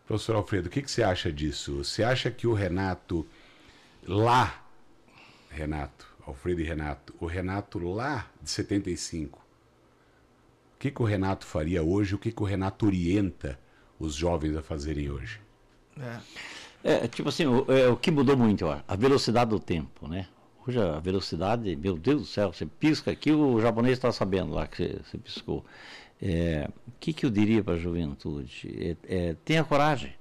Professor 0.07 0.37
Alfredo, 0.37 0.69
o 0.69 0.71
que, 0.71 0.83
que 0.83 0.91
você 0.91 1.03
acha 1.03 1.33
disso? 1.33 1.79
Você 1.79 2.05
acha 2.05 2.31
que 2.31 2.47
o 2.47 2.53
Renato 2.53 3.27
lá, 4.07 4.65
Renato, 5.51 6.07
Alfredo 6.25 6.61
e 6.61 6.65
Renato, 6.65 7.13
o 7.19 7.27
Renato 7.27 7.81
lá 7.81 8.31
de 8.41 8.51
75, 8.51 9.41
o 10.77 10.79
que, 10.79 10.93
que 10.93 11.03
o 11.03 11.05
Renato 11.05 11.45
faria 11.45 11.83
hoje? 11.83 12.15
O 12.15 12.19
que, 12.19 12.31
que 12.31 12.43
o 12.43 12.47
Renato 12.47 12.87
orienta 12.87 13.59
os 14.05 14.15
jovens 14.15 14.57
a 14.57 14.63
fazerem 14.63 15.11
hoje? 15.11 15.41
É, 16.83 17.05
é 17.05 17.09
tipo 17.09 17.29
assim, 17.29 17.47
o, 17.47 17.65
é, 17.71 17.89
o 17.89 17.97
que 17.97 18.11
mudou 18.11 18.37
muito, 18.37 18.67
ó, 18.67 18.81
a 18.87 18.97
velocidade 18.97 19.51
do 19.51 19.61
tempo, 19.61 20.09
né? 20.09 20.29
Hoje 20.67 20.81
a 20.81 20.99
velocidade, 20.99 21.77
meu 21.77 21.97
Deus 21.97 22.23
do 22.23 22.27
céu, 22.27 22.53
você 22.53 22.65
pisca 22.65 23.11
aqui, 23.11 23.31
o 23.33 23.61
japonês 23.61 23.99
está 23.99 24.11
sabendo 24.11 24.53
lá 24.55 24.67
que 24.67 24.77
você, 24.77 25.01
você 25.05 25.19
piscou. 25.19 25.59
O 25.59 25.65
é, 26.23 26.69
que, 27.01 27.13
que 27.13 27.27
eu 27.27 27.31
diria 27.31 27.63
para 27.63 27.75
a 27.75 27.79
juventude? 27.79 28.97
É, 29.09 29.17
é, 29.17 29.37
tenha 29.45 29.63
coragem. 29.63 30.15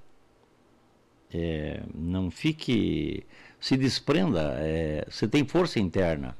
É, 1.32 1.82
não 1.94 2.30
fique. 2.30 3.24
Se 3.58 3.76
desprenda. 3.76 4.54
É, 4.58 5.06
você 5.08 5.26
tem 5.26 5.46
força 5.46 5.80
interna. 5.80 6.36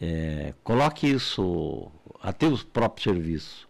É, 0.00 0.54
coloque 0.62 1.08
isso 1.08 1.90
a 2.20 2.32
teu 2.32 2.56
próprio 2.72 3.12
serviço. 3.12 3.68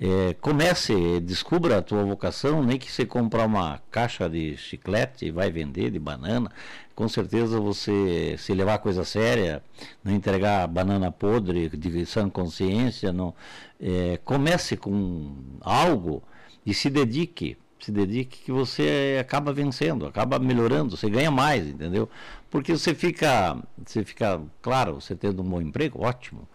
É, 0.00 0.34
comece, 0.40 1.20
descubra 1.20 1.78
a 1.78 1.82
tua 1.82 2.02
vocação, 2.04 2.62
nem 2.64 2.76
que 2.76 2.90
você 2.90 3.06
comprar 3.06 3.46
uma 3.46 3.80
caixa 3.90 4.28
de 4.28 4.56
chiclete 4.56 5.26
e 5.26 5.30
vai 5.30 5.48
vender 5.50 5.90
de 5.90 5.98
banana, 5.98 6.50
com 6.94 7.08
certeza 7.08 7.60
você, 7.60 8.34
se 8.36 8.52
levar 8.52 8.74
a 8.74 8.78
coisa 8.78 9.04
séria, 9.04 9.62
não 10.02 10.12
entregar 10.12 10.66
banana 10.66 11.12
podre 11.12 11.68
de 11.68 12.04
sã 12.06 12.28
consciência, 12.28 13.12
não, 13.12 13.32
é, 13.80 14.18
comece 14.24 14.76
com 14.76 15.36
algo 15.60 16.22
e 16.66 16.74
se 16.74 16.90
dedique, 16.90 17.56
se 17.80 17.90
dedique 17.90 18.38
que 18.44 18.52
você 18.52 19.18
acaba 19.20 19.52
vencendo, 19.52 20.06
acaba 20.06 20.38
melhorando, 20.38 20.96
você 20.96 21.10
ganha 21.10 21.30
mais, 21.30 21.66
entendeu? 21.66 22.08
Porque 22.50 22.72
você 22.72 22.94
fica, 22.94 23.56
você 23.84 24.04
fica, 24.04 24.40
claro, 24.60 25.00
você 25.00 25.16
tendo 25.16 25.42
um 25.42 25.44
bom 25.44 25.60
emprego, 25.60 26.04
ótimo, 26.04 26.48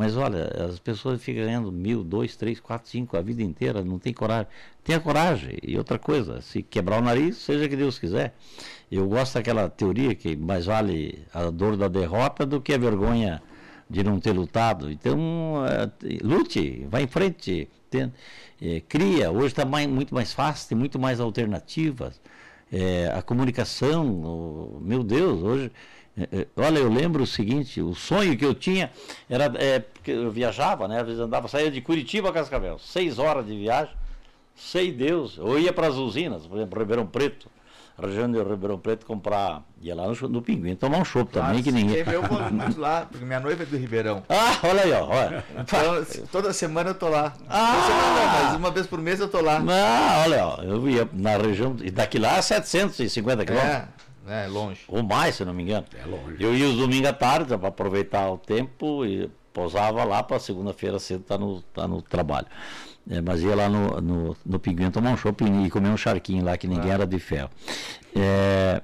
mas 0.00 0.16
olha, 0.16 0.50
as 0.66 0.78
pessoas 0.78 1.22
ficam 1.22 1.44
ganhando 1.44 1.70
mil, 1.70 2.02
dois, 2.02 2.34
três, 2.34 2.58
quatro, 2.58 2.88
cinco 2.88 3.18
a 3.18 3.20
vida 3.20 3.42
inteira, 3.42 3.84
não 3.84 3.98
tem 3.98 4.14
coragem. 4.14 4.46
Tenha 4.82 4.98
coragem. 4.98 5.58
E 5.62 5.76
outra 5.76 5.98
coisa, 5.98 6.40
se 6.40 6.62
quebrar 6.62 7.02
o 7.02 7.04
nariz, 7.04 7.36
seja 7.36 7.68
que 7.68 7.76
Deus 7.76 7.98
quiser. 7.98 8.34
Eu 8.90 9.06
gosto 9.06 9.34
daquela 9.34 9.68
teoria 9.68 10.14
que 10.14 10.34
mais 10.34 10.64
vale 10.64 11.22
a 11.34 11.50
dor 11.50 11.76
da 11.76 11.86
derrota 11.86 12.46
do 12.46 12.62
que 12.62 12.72
a 12.72 12.78
vergonha 12.78 13.42
de 13.90 14.02
não 14.02 14.18
ter 14.18 14.32
lutado. 14.32 14.90
Então, 14.90 15.66
é, 15.66 15.90
lute, 16.24 16.86
vá 16.90 17.02
em 17.02 17.06
frente, 17.06 17.68
é, 18.62 18.80
cria. 18.88 19.30
Hoje 19.30 19.48
está 19.48 19.66
muito 19.66 20.14
mais 20.14 20.32
fácil, 20.32 20.66
tem 20.70 20.78
muito 20.78 20.98
mais 20.98 21.20
alternativas. 21.20 22.18
É, 22.72 23.12
a 23.14 23.20
comunicação, 23.20 24.80
meu 24.80 25.04
Deus, 25.04 25.42
hoje 25.42 25.70
olha, 26.56 26.78
eu 26.78 26.88
lembro 26.92 27.22
o 27.22 27.26
seguinte, 27.26 27.80
o 27.80 27.94
sonho 27.94 28.36
que 28.36 28.44
eu 28.44 28.54
tinha 28.54 28.90
era 29.28 29.52
é, 29.56 29.78
porque 29.80 30.10
eu 30.10 30.30
viajava, 30.30 30.86
né? 30.88 31.00
Às 31.00 31.06
vezes 31.06 31.20
andava, 31.20 31.48
saía 31.48 31.70
de 31.70 31.80
Curitiba 31.80 32.30
a 32.30 32.32
Cascavel, 32.32 32.78
seis 32.78 33.18
horas 33.18 33.46
de 33.46 33.56
viagem, 33.56 33.94
sei 34.56 34.92
Deus, 34.92 35.36
eu 35.38 35.58
ia 35.58 35.72
para 35.72 35.86
as 35.88 35.94
usinas, 35.94 36.46
por 36.46 36.56
exemplo, 36.56 36.78
Ribeirão 36.78 37.06
Preto. 37.06 37.48
região 38.00 38.30
de 38.30 38.38
Ribeirão 38.42 38.78
Preto 38.78 39.04
comprar. 39.06 39.62
Ia 39.82 39.94
lá 39.94 40.06
no, 40.08 40.28
no 40.28 40.42
Pinguim 40.42 40.74
tomar 40.74 40.98
um 40.98 41.04
chopp 41.04 41.32
também, 41.32 41.62
que 41.62 41.72
ninguém. 41.72 41.96
Eu 42.06 42.22
vou 42.22 42.38
muito 42.50 42.78
lá, 42.78 43.06
porque 43.10 43.24
minha 43.24 43.40
noiva 43.40 43.62
é 43.62 43.66
do 43.66 43.76
Ribeirão. 43.76 44.22
Ah, 44.28 44.58
olha 44.62 44.82
aí, 44.82 44.92
ó. 44.92 45.06
Olha. 45.06 45.44
Então, 45.58 46.26
toda 46.30 46.52
semana 46.52 46.90
eu 46.90 46.94
tô 46.94 47.08
lá. 47.08 47.32
Ah! 47.48 47.72
Toda 47.72 47.86
semana 47.86 48.14
não, 48.14 48.44
mas 48.44 48.56
uma 48.56 48.70
vez 48.70 48.86
por 48.86 49.00
mês 49.00 49.20
eu 49.20 49.28
tô 49.28 49.40
lá. 49.40 49.62
Ah, 49.68 50.22
olha, 50.26 50.46
ó. 50.46 50.62
Eu 50.62 50.86
ia 50.88 51.08
na 51.12 51.36
região. 51.38 51.76
E 51.82 51.90
daqui 51.90 52.18
lá 52.18 52.36
é 52.36 52.42
750 52.42 53.44
quilômetros. 53.46 53.74
É, 53.74 53.88
é 54.34 54.46
longe. 54.46 54.82
Ou 54.88 55.02
mais, 55.02 55.34
se 55.34 55.44
não 55.44 55.54
me 55.54 55.62
engano. 55.62 55.86
É 55.92 56.06
longe. 56.06 56.42
Eu 56.42 56.54
ia 56.54 56.68
os 56.68 56.76
domingos 56.76 57.08
à 57.08 57.12
tarde 57.12 57.56
para 57.56 57.68
aproveitar 57.68 58.30
o 58.30 58.38
tempo 58.38 59.04
e 59.04 59.30
pousava 59.52 60.04
lá 60.04 60.22
para 60.22 60.38
segunda-feira 60.38 60.98
cedo 60.98 61.22
estar 61.22 61.38
tá 61.38 61.44
no, 61.44 61.62
tá 61.62 61.88
no 61.88 62.02
trabalho. 62.02 62.46
É, 63.10 63.20
mas 63.20 63.42
ia 63.42 63.54
lá 63.54 63.68
no, 63.68 64.00
no, 64.00 64.36
no 64.44 64.58
Pinguim 64.58 64.90
tomar 64.90 65.10
um 65.10 65.16
shopping 65.16 65.64
e 65.64 65.70
comer 65.70 65.88
um 65.88 65.96
charquinho 65.96 66.44
lá, 66.44 66.56
que 66.56 66.68
ninguém 66.68 66.90
ah. 66.90 66.94
era 66.94 67.06
de 67.06 67.18
ferro. 67.18 67.50
É, 68.14 68.82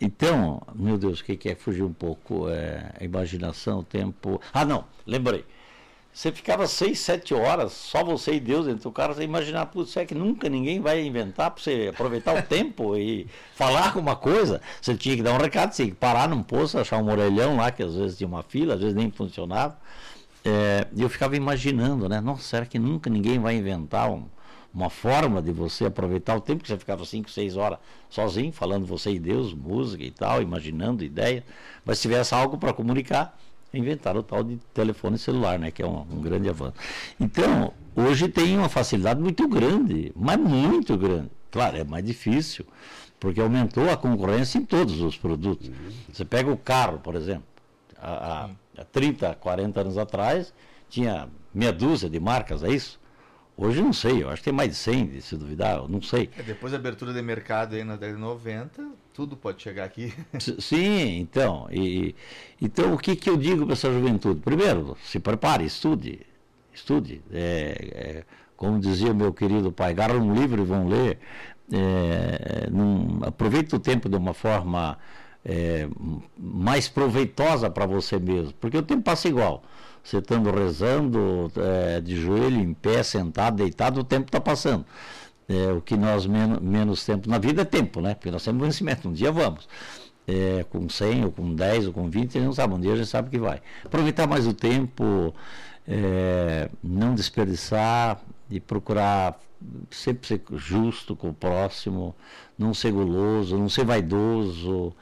então, 0.00 0.60
meu 0.74 0.96
Deus, 0.96 1.20
o 1.20 1.24
que, 1.24 1.36
que 1.36 1.48
é 1.48 1.54
fugir 1.54 1.82
um 1.82 1.92
pouco? 1.92 2.48
É, 2.48 2.92
a 3.00 3.04
imaginação, 3.04 3.80
o 3.80 3.82
tempo. 3.84 4.40
Ah, 4.52 4.64
não, 4.64 4.84
lembrei. 5.06 5.44
Você 6.12 6.30
ficava 6.30 6.66
seis, 6.66 6.98
sete 7.00 7.32
horas, 7.32 7.72
só 7.72 8.04
você 8.04 8.34
e 8.34 8.40
Deus 8.40 8.66
dentro 8.66 8.82
do 8.82 8.92
carro, 8.92 9.14
você 9.14 9.22
imaginar, 9.22 9.64
putz, 9.66 9.96
é 9.96 10.04
que 10.04 10.14
nunca 10.14 10.46
ninguém 10.46 10.78
vai 10.78 11.02
inventar 11.02 11.50
para 11.50 11.62
você 11.62 11.88
aproveitar 11.90 12.36
o 12.38 12.42
tempo 12.46 12.94
e 12.98 13.26
falar 13.54 13.86
alguma 13.86 14.14
coisa. 14.14 14.60
Você 14.80 14.94
tinha 14.94 15.16
que 15.16 15.22
dar 15.22 15.32
um 15.32 15.38
recado, 15.38 15.72
você 15.72 15.84
tinha 15.84 15.94
que 15.94 15.98
parar 15.98 16.28
num 16.28 16.42
posto, 16.42 16.78
achar 16.78 16.98
um 16.98 17.10
orelhão 17.10 17.56
lá, 17.56 17.70
que 17.70 17.82
às 17.82 17.94
vezes 17.94 18.18
tinha 18.18 18.28
uma 18.28 18.42
fila, 18.42 18.74
às 18.74 18.80
vezes 18.80 18.94
nem 18.94 19.10
funcionava. 19.10 19.78
É, 20.44 20.86
e 20.92 21.00
eu 21.00 21.08
ficava 21.08 21.34
imaginando, 21.34 22.08
né? 22.08 22.20
Nossa, 22.20 22.42
será 22.42 22.66
que 22.66 22.78
nunca 22.78 23.08
ninguém 23.08 23.38
vai 23.38 23.56
inventar 23.56 24.10
um, 24.10 24.26
uma 24.74 24.90
forma 24.90 25.40
de 25.40 25.50
você 25.50 25.86
aproveitar 25.86 26.36
o 26.36 26.40
tempo 26.42 26.62
que 26.62 26.68
você 26.68 26.76
ficava 26.76 27.06
5, 27.06 27.30
6 27.30 27.56
horas 27.56 27.78
sozinho, 28.10 28.52
falando 28.52 28.84
você 28.84 29.12
e 29.12 29.18
Deus, 29.18 29.54
música 29.54 30.04
e 30.04 30.10
tal, 30.10 30.42
imaginando 30.42 31.04
ideia, 31.04 31.44
mas 31.84 31.98
se 31.98 32.02
tivesse 32.02 32.34
algo 32.34 32.58
para 32.58 32.72
comunicar, 32.72 33.38
inventaram 33.72 34.20
o 34.20 34.22
tal 34.22 34.42
de 34.42 34.56
telefone 34.74 35.18
celular, 35.18 35.58
né? 35.58 35.70
Que 35.70 35.82
é 35.82 35.86
um, 35.86 36.00
um 36.10 36.20
grande 36.20 36.48
avanço. 36.48 36.74
Então, 37.18 37.72
hoje 37.94 38.28
tem 38.28 38.56
uma 38.56 38.68
facilidade 38.68 39.20
muito 39.20 39.46
grande, 39.48 40.12
mas 40.14 40.38
muito 40.38 40.96
grande. 40.96 41.30
Claro, 41.50 41.76
é 41.76 41.84
mais 41.84 42.04
difícil, 42.04 42.66
porque 43.20 43.40
aumentou 43.40 43.90
a 43.90 43.96
concorrência 43.96 44.58
em 44.58 44.64
todos 44.64 45.00
os 45.00 45.16
produtos. 45.16 45.70
Você 46.12 46.24
pega 46.24 46.50
o 46.50 46.56
carro, 46.56 46.98
por 46.98 47.14
exemplo, 47.14 47.44
a, 47.98 48.44
a 48.44 48.50
há 48.76 48.84
30, 48.84 49.34
40 49.34 49.80
anos 49.80 49.98
atrás, 49.98 50.52
tinha 50.88 51.28
meia 51.52 51.72
dúzia 51.72 52.08
de 52.08 52.18
marcas, 52.18 52.62
é 52.62 52.70
isso? 52.70 53.00
Hoje 53.62 53.80
não 53.80 53.92
sei, 53.92 54.24
eu 54.24 54.28
acho 54.28 54.38
que 54.38 54.46
tem 54.46 54.52
mais 54.52 54.70
de 54.70 54.74
100, 54.74 55.20
se 55.20 55.36
duvidar, 55.36 55.88
não 55.88 56.02
sei. 56.02 56.28
É, 56.36 56.42
depois 56.42 56.72
da 56.72 56.78
abertura 56.78 57.12
de 57.12 57.22
mercado 57.22 57.76
aí 57.76 57.84
na 57.84 57.94
década 57.94 58.14
de 58.14 58.20
90, 58.20 58.90
tudo 59.14 59.36
pode 59.36 59.62
chegar 59.62 59.84
aqui. 59.84 60.12
Sim, 60.58 61.20
então. 61.20 61.68
E, 61.70 62.16
então, 62.60 62.92
o 62.92 62.98
que, 62.98 63.14
que 63.14 63.30
eu 63.30 63.36
digo 63.36 63.64
para 63.64 63.74
essa 63.74 63.92
juventude? 63.92 64.40
Primeiro, 64.40 64.96
se 65.04 65.20
prepare, 65.20 65.64
estude. 65.64 66.26
Estude. 66.74 67.22
É, 67.32 67.90
é, 67.92 68.24
como 68.56 68.80
dizia 68.80 69.14
meu 69.14 69.32
querido 69.32 69.70
pai, 69.70 69.92
agarra 69.92 70.14
um 70.14 70.34
livro 70.34 70.60
e 70.60 70.64
vão 70.64 70.88
ler. 70.88 71.20
É, 71.72 72.68
num, 72.68 73.20
aproveite 73.22 73.76
o 73.76 73.78
tempo 73.78 74.08
de 74.08 74.16
uma 74.16 74.34
forma 74.34 74.98
é, 75.44 75.88
mais 76.36 76.88
proveitosa 76.88 77.70
para 77.70 77.86
você 77.86 78.18
mesmo, 78.18 78.54
porque 78.54 78.76
o 78.76 78.82
tempo 78.82 79.02
passa 79.02 79.28
igual. 79.28 79.62
Você 80.02 80.18
estando 80.18 80.50
rezando, 80.50 81.50
é, 81.56 82.00
de 82.00 82.16
joelho, 82.16 82.60
em 82.60 82.74
pé, 82.74 83.02
sentado, 83.02 83.56
deitado, 83.56 84.00
o 84.00 84.04
tempo 84.04 84.26
está 84.26 84.40
passando. 84.40 84.84
É, 85.48 85.72
o 85.72 85.80
que 85.80 85.96
nós 85.96 86.26
menos, 86.26 86.60
menos 86.60 87.04
tempo 87.04 87.28
na 87.28 87.38
vida 87.38 87.62
é 87.62 87.64
tempo, 87.64 88.00
né? 88.00 88.14
Porque 88.14 88.30
nós 88.30 88.44
temos 88.44 88.62
vencimento, 88.62 89.08
um 89.08 89.12
dia 89.12 89.30
vamos. 89.30 89.68
É, 90.26 90.64
com 90.70 90.88
100 90.88 91.24
ou 91.24 91.32
com 91.32 91.54
10 91.54 91.88
ou 91.88 91.92
com 91.92 92.08
20, 92.08 92.30
a 92.30 92.32
gente 92.40 92.46
não 92.46 92.52
sabe, 92.52 92.74
um 92.74 92.80
dia 92.80 92.92
a 92.92 92.96
gente 92.96 93.08
sabe 93.08 93.30
que 93.30 93.38
vai. 93.38 93.60
Aproveitar 93.84 94.26
mais 94.26 94.46
o 94.46 94.52
tempo, 94.52 95.34
é, 95.86 96.68
não 96.82 97.14
desperdiçar 97.14 98.20
e 98.50 98.60
procurar 98.60 99.40
sempre 99.90 100.26
ser 100.26 100.42
justo 100.52 101.14
com 101.16 101.30
o 101.30 101.34
próximo, 101.34 102.14
não 102.58 102.74
ser 102.74 102.92
guloso, 102.92 103.56
não 103.56 103.68
ser 103.68 103.84
vaidoso, 103.84 104.94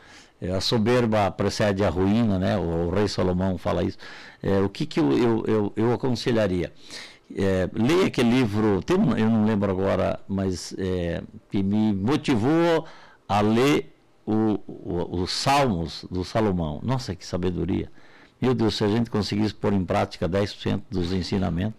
a 0.49 0.61
soberba 0.61 1.31
precede 1.31 1.85
a 1.85 1.91
ruína, 1.91 2.39
né? 2.39 2.57
O, 2.57 2.89
o 2.89 2.91
rei 2.91 3.09
Salomão 3.09 3.59
fala 3.59 3.83
isso. 3.83 3.99
É, 4.43 4.61
o 4.61 4.69
que, 4.69 4.87
que 4.87 5.01
eu, 5.01 5.13
eu, 5.13 5.45
eu, 5.47 5.73
eu 5.77 5.93
aconselharia? 5.93 6.73
É, 7.37 7.69
leia 7.73 8.07
aquele 8.07 8.31
livro, 8.31 8.83
tem 8.83 8.97
eu 8.97 9.31
não 9.31 9.45
lembro 9.45 9.71
agora, 9.71 10.19
mas 10.27 10.75
é, 10.79 11.23
que 11.51 11.63
me 11.63 11.93
motivou 11.93 12.85
a 13.29 13.41
ler 13.41 13.95
os 14.27 15.33
Salmos 15.33 16.05
do 16.11 16.25
Salomão. 16.25 16.81
Nossa, 16.83 17.15
que 17.15 17.27
sabedoria! 17.27 17.91
Meu 18.41 18.55
Deus, 18.55 18.77
se 18.77 18.85
a 18.85 18.89
gente 18.89 19.11
conseguisse 19.11 19.55
pôr 19.55 19.73
em 19.73 19.85
prática 19.85 20.29
10% 20.29 20.83
dos 20.91 21.13
ensinamentos, 21.13 21.79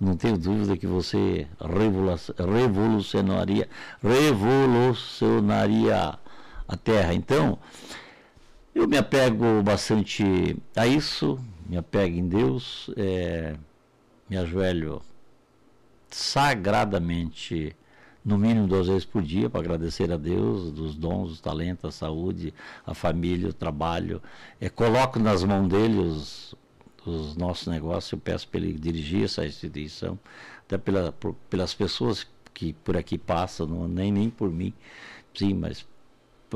não 0.00 0.16
tenho 0.16 0.36
dúvida 0.36 0.76
que 0.76 0.86
você 0.86 1.46
revolucionaria, 1.58 3.68
revolucionaria 4.02 6.18
a 6.68 6.76
terra. 6.76 7.14
Então, 7.14 7.58
eu 8.74 8.86
me 8.86 8.98
apego 8.98 9.62
bastante 9.62 10.56
a 10.74 10.86
isso, 10.86 11.38
me 11.66 11.76
apego 11.76 12.16
em 12.16 12.28
Deus, 12.28 12.90
é, 12.96 13.56
me 14.28 14.36
ajoelho 14.36 15.00
sagradamente, 16.10 17.74
no 18.24 18.36
mínimo 18.36 18.66
duas 18.66 18.88
vezes 18.88 19.04
por 19.04 19.22
dia, 19.22 19.48
para 19.48 19.60
agradecer 19.60 20.10
a 20.10 20.16
Deus 20.16 20.72
dos 20.72 20.94
dons, 20.94 21.30
os 21.32 21.40
talentos, 21.40 21.84
a 21.84 21.90
saúde, 21.90 22.52
a 22.84 22.92
família, 22.92 23.48
o 23.48 23.52
trabalho. 23.52 24.20
É, 24.60 24.68
coloco 24.68 25.18
nas 25.18 25.44
mãos 25.44 25.68
dele 25.68 25.98
os, 25.98 26.54
os 27.06 27.36
nossos 27.36 27.68
negócios, 27.68 28.12
eu 28.12 28.18
peço 28.18 28.48
para 28.48 28.60
ele 28.60 28.72
dirigir 28.72 29.24
essa 29.24 29.46
instituição, 29.46 30.18
até 30.60 30.76
pela, 30.76 31.12
por, 31.12 31.34
pelas 31.48 31.72
pessoas 31.72 32.26
que 32.52 32.72
por 32.72 32.96
aqui 32.96 33.16
passam, 33.16 33.66
não, 33.66 33.86
nem, 33.86 34.10
nem 34.10 34.28
por 34.28 34.50
mim, 34.50 34.72
sim, 35.34 35.54
mas 35.54 35.86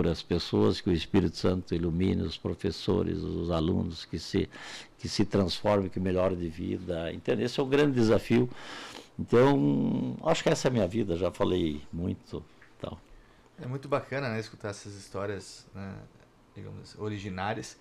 por 0.00 0.08
as 0.08 0.22
pessoas, 0.22 0.80
que 0.80 0.88
o 0.88 0.94
Espírito 0.94 1.36
Santo 1.36 1.74
ilumine 1.74 2.22
os 2.22 2.34
professores, 2.34 3.18
os 3.18 3.50
alunos, 3.50 4.06
que 4.06 4.18
se, 4.18 4.48
que 4.96 5.06
se 5.06 5.26
transformem, 5.26 5.90
que 5.90 6.00
melhorem 6.00 6.38
de 6.38 6.48
vida. 6.48 7.12
Entende? 7.12 7.42
Esse 7.42 7.60
é 7.60 7.62
o 7.62 7.66
grande 7.66 7.96
desafio. 7.96 8.48
Então, 9.18 10.16
acho 10.24 10.42
que 10.42 10.48
essa 10.48 10.68
é 10.68 10.70
a 10.70 10.72
minha 10.72 10.88
vida, 10.88 11.18
já 11.18 11.30
falei 11.30 11.82
muito. 11.92 12.42
Então. 12.78 12.96
É 13.60 13.66
muito 13.66 13.88
bacana 13.88 14.30
né, 14.30 14.40
escutar 14.40 14.70
essas 14.70 14.94
histórias, 14.94 15.66
né, 15.74 15.94
digamos, 16.56 16.98
originárias, 16.98 17.76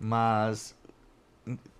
mas 0.00 0.74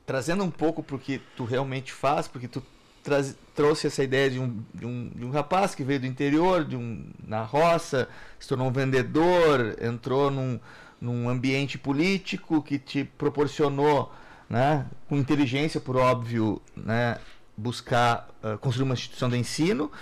trazendo 0.04 0.44
um 0.44 0.50
pouco 0.50 0.82
para 0.82 0.96
o 0.96 0.98
que 0.98 1.22
tu 1.38 1.44
realmente 1.44 1.90
faz, 1.90 2.28
porque 2.28 2.48
tu 2.48 2.62
traz, 3.04 3.36
trouxe 3.54 3.86
essa 3.86 4.02
ideia 4.02 4.30
de 4.30 4.40
um, 4.40 4.64
de, 4.72 4.86
um, 4.86 5.10
de 5.14 5.24
um 5.24 5.30
rapaz 5.30 5.74
que 5.74 5.84
veio 5.84 6.00
do 6.00 6.06
interior, 6.06 6.64
de 6.64 6.74
um, 6.74 7.06
na 7.24 7.42
roça, 7.42 8.08
se 8.40 8.48
tornou 8.48 8.66
um 8.68 8.72
vendedor, 8.72 9.76
entrou 9.80 10.30
num, 10.30 10.58
num 11.00 11.28
ambiente 11.28 11.78
político 11.78 12.62
que 12.62 12.78
te 12.78 13.04
proporcionou, 13.04 14.10
né, 14.48 14.86
com 15.08 15.16
inteligência, 15.16 15.80
por 15.80 15.96
óbvio, 15.96 16.60
né, 16.74 17.18
buscar 17.56 18.28
uh, 18.42 18.58
construir 18.58 18.84
uma 18.84 18.94
instituição 18.94 19.28
de 19.28 19.36
ensino 19.36 19.92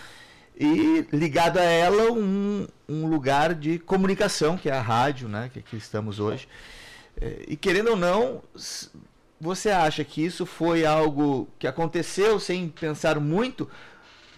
e 0.58 1.06
ligado 1.12 1.58
a 1.58 1.62
ela 1.64 2.12
um, 2.12 2.66
um 2.88 3.06
lugar 3.06 3.54
de 3.54 3.78
comunicação, 3.78 4.56
que 4.56 4.70
é 4.70 4.72
a 4.72 4.80
rádio, 4.80 5.28
né, 5.28 5.50
que 5.52 5.58
aqui 5.58 5.76
estamos 5.76 6.20
hoje. 6.20 6.48
Eh, 7.20 7.46
e 7.48 7.56
querendo 7.56 7.90
ou 7.90 7.96
não, 7.96 8.42
você 9.42 9.70
acha 9.70 10.04
que 10.04 10.24
isso 10.24 10.46
foi 10.46 10.86
algo 10.86 11.48
que 11.58 11.66
aconteceu 11.66 12.38
sem 12.38 12.68
pensar 12.68 13.18
muito? 13.18 13.68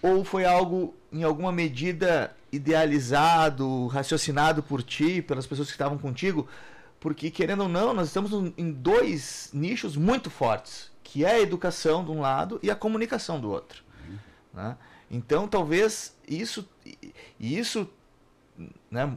Ou 0.01 0.25
foi 0.25 0.45
algo, 0.45 0.95
em 1.11 1.23
alguma 1.23 1.51
medida, 1.51 2.35
idealizado, 2.51 3.85
raciocinado 3.85 4.63
por 4.63 4.81
ti, 4.81 5.21
pelas 5.21 5.45
pessoas 5.45 5.67
que 5.67 5.75
estavam 5.75 5.99
contigo? 5.99 6.47
Porque, 6.99 7.29
querendo 7.29 7.61
ou 7.61 7.69
não, 7.69 7.93
nós 7.93 8.07
estamos 8.07 8.51
em 8.57 8.71
dois 8.71 9.51
nichos 9.53 9.95
muito 9.95 10.31
fortes, 10.31 10.91
que 11.03 11.23
é 11.23 11.33
a 11.33 11.39
educação 11.39 12.03
de 12.03 12.09
um 12.09 12.21
lado 12.21 12.59
e 12.63 12.71
a 12.71 12.75
comunicação 12.75 13.39
do 13.39 13.51
outro. 13.51 13.83
Uhum. 14.09 14.17
Né? 14.55 14.77
Então, 15.11 15.47
talvez 15.47 16.17
isso, 16.27 16.67
isso 17.39 17.87
né, 18.89 19.15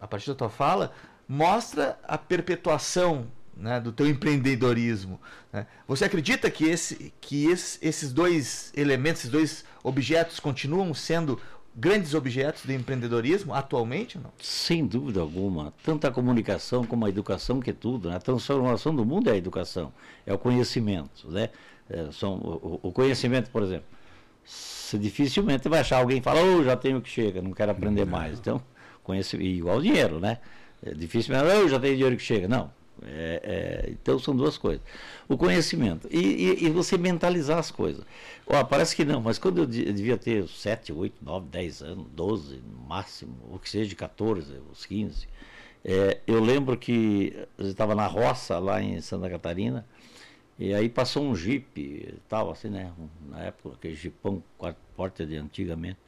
a 0.00 0.08
partir 0.08 0.28
da 0.30 0.34
tua 0.34 0.50
fala, 0.50 0.92
mostra 1.28 1.96
a 2.02 2.18
perpetuação 2.18 3.28
né, 3.56 3.80
do 3.80 3.92
teu 3.92 4.08
empreendedorismo. 4.08 5.20
Né? 5.52 5.66
Você 5.86 6.04
acredita 6.04 6.50
que, 6.50 6.64
esse, 6.64 7.12
que 7.20 7.46
esse, 7.46 7.78
esses 7.80 8.12
dois 8.12 8.72
elementos, 8.76 9.20
esses 9.22 9.30
dois 9.30 9.64
objetos 9.82 10.40
continuam 10.40 10.92
sendo 10.94 11.40
grandes 11.74 12.14
objetos 12.14 12.64
do 12.64 12.72
empreendedorismo 12.72 13.54
atualmente 13.54 14.18
ou 14.18 14.24
não? 14.24 14.32
Sem 14.40 14.86
dúvida 14.86 15.20
alguma. 15.20 15.72
Tanto 15.82 16.06
a 16.06 16.10
comunicação 16.10 16.84
como 16.84 17.06
a 17.06 17.08
educação, 17.08 17.60
que 17.60 17.70
é 17.70 17.74
tudo. 17.74 18.08
Né? 18.10 18.16
A 18.16 18.20
transformação 18.20 18.94
do 18.94 19.04
mundo 19.04 19.28
é 19.30 19.32
a 19.32 19.36
educação, 19.36 19.92
é 20.26 20.32
o 20.32 20.38
conhecimento. 20.38 21.30
Né? 21.30 21.48
É, 21.88 22.08
são, 22.12 22.34
o, 22.34 22.80
o, 22.82 22.92
conhecimento, 22.92 23.50
por 23.50 23.62
exemplo, 23.62 23.86
você 24.44 24.98
dificilmente 24.98 25.68
vai 25.68 25.80
achar 25.80 25.98
alguém 25.98 26.18
que 26.18 26.24
fala, 26.24 26.40
oh, 26.42 26.62
já 26.62 26.76
tenho 26.76 27.00
que 27.00 27.08
chega, 27.08 27.40
não 27.40 27.52
quero 27.52 27.72
aprender 27.72 28.04
mais. 28.04 28.38
Então, 28.38 28.62
Conhece, 29.02 29.36
igual 29.36 29.78
o 29.78 29.82
dinheiro, 29.82 30.20
né? 30.20 30.38
É 30.84 30.94
difícil, 30.94 31.34
mas 31.34 31.52
eu 31.52 31.68
já 31.68 31.78
tenho 31.78 31.94
dinheiro 31.94 32.16
que 32.16 32.22
chega. 32.22 32.48
Não. 32.48 32.70
É, 33.06 33.86
é, 33.86 33.90
então 33.90 34.18
são 34.18 34.34
duas 34.34 34.56
coisas. 34.56 34.82
O 35.28 35.36
conhecimento 35.36 36.08
e, 36.10 36.18
e, 36.18 36.66
e, 36.66 36.70
você 36.70 36.96
mentalizar 36.96 37.58
as 37.58 37.70
coisas. 37.70 38.04
Ó, 38.46 38.62
parece 38.64 38.94
que 38.94 39.04
não, 39.04 39.20
mas 39.20 39.38
quando 39.38 39.58
eu, 39.58 39.66
devia 39.66 40.16
ter 40.16 40.46
7, 40.48 40.92
8, 40.92 41.14
9, 41.22 41.46
10 41.48 41.82
anos, 41.82 42.06
12 42.14 42.56
no 42.56 42.88
máximo, 42.88 43.34
ou 43.50 43.58
que 43.58 43.68
seja 43.68 43.88
de 43.88 43.96
14, 43.96 44.60
os 44.70 44.86
15, 44.86 45.26
é, 45.84 46.20
eu 46.26 46.40
lembro 46.42 46.76
que 46.76 47.34
eu 47.58 47.66
estava 47.66 47.94
na 47.94 48.06
roça 48.06 48.58
lá 48.58 48.82
em 48.82 49.00
Santa 49.00 49.28
Catarina, 49.28 49.86
e 50.58 50.72
aí 50.74 50.88
passou 50.88 51.24
um 51.24 51.34
jipe, 51.34 52.14
tal, 52.28 52.50
assim, 52.50 52.68
né? 52.68 52.92
Na 53.28 53.40
época, 53.40 53.74
aquele 53.74 53.94
jipão, 53.94 54.42
portas 54.94 55.28
de 55.28 55.36
antigamente. 55.36 55.98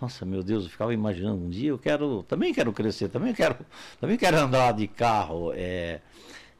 Nossa, 0.00 0.24
meu 0.24 0.42
Deus, 0.42 0.64
eu 0.64 0.70
ficava 0.70 0.92
imaginando 0.92 1.42
um 1.42 1.48
dia 1.48 1.70
eu 1.70 1.78
quero, 1.78 2.22
também 2.24 2.52
quero 2.52 2.72
crescer, 2.72 3.08
também 3.08 3.32
quero, 3.32 3.56
também 4.00 4.16
quero 4.16 4.38
andar 4.38 4.72
de 4.72 4.86
carro, 4.86 5.52
é, 5.54 6.00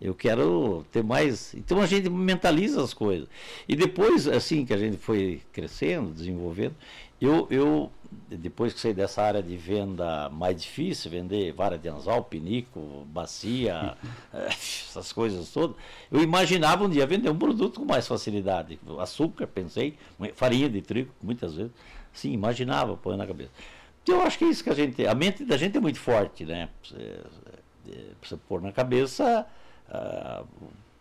eu 0.01 0.15
quero 0.15 0.85
ter 0.93 1.03
mais. 1.03 1.55
Então 1.55 1.81
a 1.81 1.87
gente 1.87 2.09
mentaliza 2.11 2.83
as 2.83 2.93
coisas. 2.93 3.29
E 3.69 3.75
depois, 3.77 4.27
assim 4.29 4.65
que 4.65 4.73
a 4.73 4.79
gente 4.79 4.97
foi 4.97 5.41
crescendo, 5.53 6.13
desenvolvendo, 6.13 6.75
eu, 7.21 7.47
eu 7.51 7.91
depois 8.29 8.73
que 8.73 8.81
saí 8.81 8.93
dessa 8.93 9.23
área 9.23 9.43
de 9.43 9.57
venda 9.57 10.29
mais 10.31 10.61
difícil, 10.61 11.11
vender 11.11 11.53
vara 11.53 11.79
de 11.79 11.89
anzol, 11.89 12.23
pinico, 12.25 13.07
bacia, 13.07 13.97
eh, 14.33 14.47
essas 14.49 15.13
coisas 15.13 15.49
todas, 15.51 15.77
eu 16.11 16.23
imaginava 16.23 16.85
um 16.85 16.89
dia 16.89 17.07
vender 17.07 17.31
um 17.31 17.39
produto 17.39 17.81
com 17.81 17.87
mais 17.87 18.07
facilidade. 18.07 18.79
Açúcar, 18.99 19.47
pensei, 19.47 19.97
farinha 20.35 20.69
de 20.69 20.83
trigo, 20.83 21.11
muitas 21.23 21.55
vezes. 21.55 21.73
Sim, 22.13 22.33
imaginava, 22.33 22.97
põe 22.97 23.17
na 23.17 23.27
cabeça. 23.27 23.51
Então, 24.03 24.17
eu 24.17 24.23
acho 24.23 24.39
que 24.39 24.45
é 24.45 24.49
isso 24.49 24.63
que 24.63 24.71
a 24.71 24.75
gente. 24.75 25.07
A 25.07 25.15
mente 25.15 25.45
da 25.45 25.57
gente 25.57 25.77
é 25.79 25.81
muito 25.81 25.99
forte, 25.99 26.45
né? 26.45 26.69
Você, 26.83 27.21
você 28.23 28.37
pôr 28.37 28.61
na 28.61 28.71
cabeça, 28.71 29.47
uh, 29.95 30.47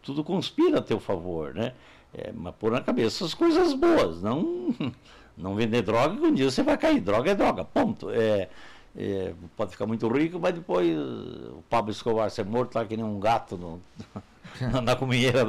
tudo 0.02 0.24
conspira 0.24 0.80
a 0.80 0.82
teu 0.82 1.00
favor, 1.00 1.54
né? 1.54 1.74
É, 2.14 2.32
mas 2.32 2.54
pôr 2.56 2.72
na 2.72 2.82
cabeça 2.82 3.26
as 3.26 3.34
coisas 3.34 3.74
boas, 3.74 4.22
não, 4.22 4.74
não 5.36 5.56
vender 5.56 5.82
droga, 5.82 6.16
que 6.16 6.26
um 6.26 6.34
dia 6.34 6.50
você 6.52 6.62
vai 6.62 6.78
cair. 6.78 7.02
Droga 7.02 7.32
é 7.32 7.36
droga, 7.36 7.66
ponto. 7.66 8.10
É, 8.12 8.50
é, 8.96 9.34
pode 9.58 9.72
ficar 9.72 9.88
muito 9.88 10.08
rico, 10.08 10.40
mas 10.40 10.54
depois 10.54 10.96
o 10.96 11.64
Pablo 11.70 11.92
Escobar 11.92 12.30
ser 12.30 12.46
morto 12.46 12.76
lá 12.76 12.86
que 12.86 12.96
nem 12.96 13.06
um 13.06 13.20
gato 13.20 13.58
no, 13.58 13.82
na 14.82 14.96
cominheira. 14.96 15.44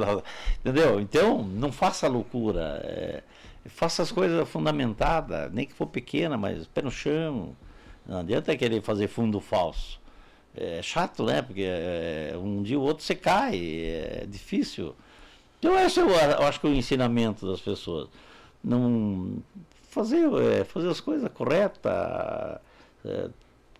entendeu? 0.59 0.99
Então, 0.99 1.43
não 1.43 1.71
faça 1.71 2.07
loucura. 2.07 2.81
É, 2.83 3.23
faça 3.65 4.01
as 4.01 4.11
coisas 4.11 4.47
fundamentadas, 4.49 5.51
nem 5.51 5.67
que 5.67 5.73
for 5.73 5.87
pequena, 5.87 6.37
mas 6.37 6.65
pé 6.67 6.81
no 6.81 6.91
chão. 6.91 7.55
Não 8.07 8.19
adianta 8.19 8.55
querer 8.57 8.81
fazer 8.81 9.07
fundo 9.07 9.39
falso. 9.39 9.99
É 10.57 10.81
chato, 10.81 11.23
né? 11.23 11.41
Porque 11.41 11.63
é, 11.63 12.33
um 12.37 12.61
dia 12.63 12.79
ou 12.79 12.85
outro 12.85 13.03
você 13.03 13.15
cai, 13.15 13.59
é 13.59 14.25
difícil. 14.27 14.95
Então 15.59 15.77
esse 15.79 15.99
é 15.99 16.03
eu, 16.03 16.09
eu 16.09 16.43
acho 16.43 16.59
que 16.59 16.67
é 16.67 16.69
o 16.69 16.73
ensinamento 16.73 17.45
das 17.49 17.61
pessoas. 17.61 18.09
Não 18.63 19.37
fazer, 19.89 20.25
é, 20.33 20.63
fazer 20.63 20.89
as 20.89 20.99
coisas 20.99 21.29
corretas, 21.31 21.91
é, 23.03 23.29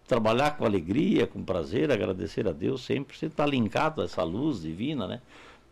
trabalhar 0.07 0.57
com 0.57 0.65
alegria, 0.65 1.27
com 1.27 1.43
prazer, 1.43 1.91
agradecer 1.91 2.47
a 2.47 2.51
Deus 2.51 2.83
sempre, 2.83 3.17
você 3.17 3.25
está 3.25 3.45
linkado 3.45 4.01
a 4.01 4.05
essa 4.05 4.23
luz 4.23 4.61
divina, 4.61 5.07
né? 5.07 5.21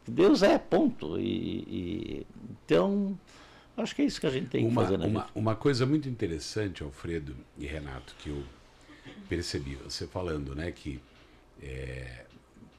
Deus 0.07 0.43
é, 0.43 0.57
ponto. 0.57 1.19
E, 1.19 1.23
e 1.67 2.27
então 2.65 3.17
Acho 3.75 3.95
que 3.95 4.03
é 4.03 4.05
isso 4.05 4.19
que 4.19 4.27
a 4.27 4.29
gente 4.29 4.47
tem 4.47 4.67
uma, 4.67 4.69
que 4.69 4.87
fazer 4.87 4.97
na 4.97 5.05
uma, 5.05 5.21
vida. 5.21 5.31
Uma 5.33 5.55
coisa 5.55 5.85
muito 5.85 6.07
interessante, 6.07 6.83
Alfredo 6.83 7.35
e 7.57 7.65
Renato, 7.65 8.15
que 8.19 8.29
eu 8.29 8.43
percebi, 9.27 9.75
você 9.75 10.07
falando, 10.07 10.55
né, 10.55 10.71
que 10.71 10.99
é, 11.61 12.25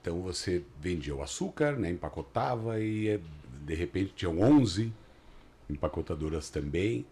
então 0.01 0.21
você 0.21 0.63
vendia 0.81 1.15
o 1.15 1.23
açúcar, 1.23 1.79
né, 1.79 1.91
empacotava 1.91 2.81
e 2.81 3.09
é, 3.09 3.21
de 3.65 3.75
repente 3.75 4.13
tinham 4.15 4.41
11 4.41 4.93
empacotadoras 5.69 6.51
também. 6.51 7.07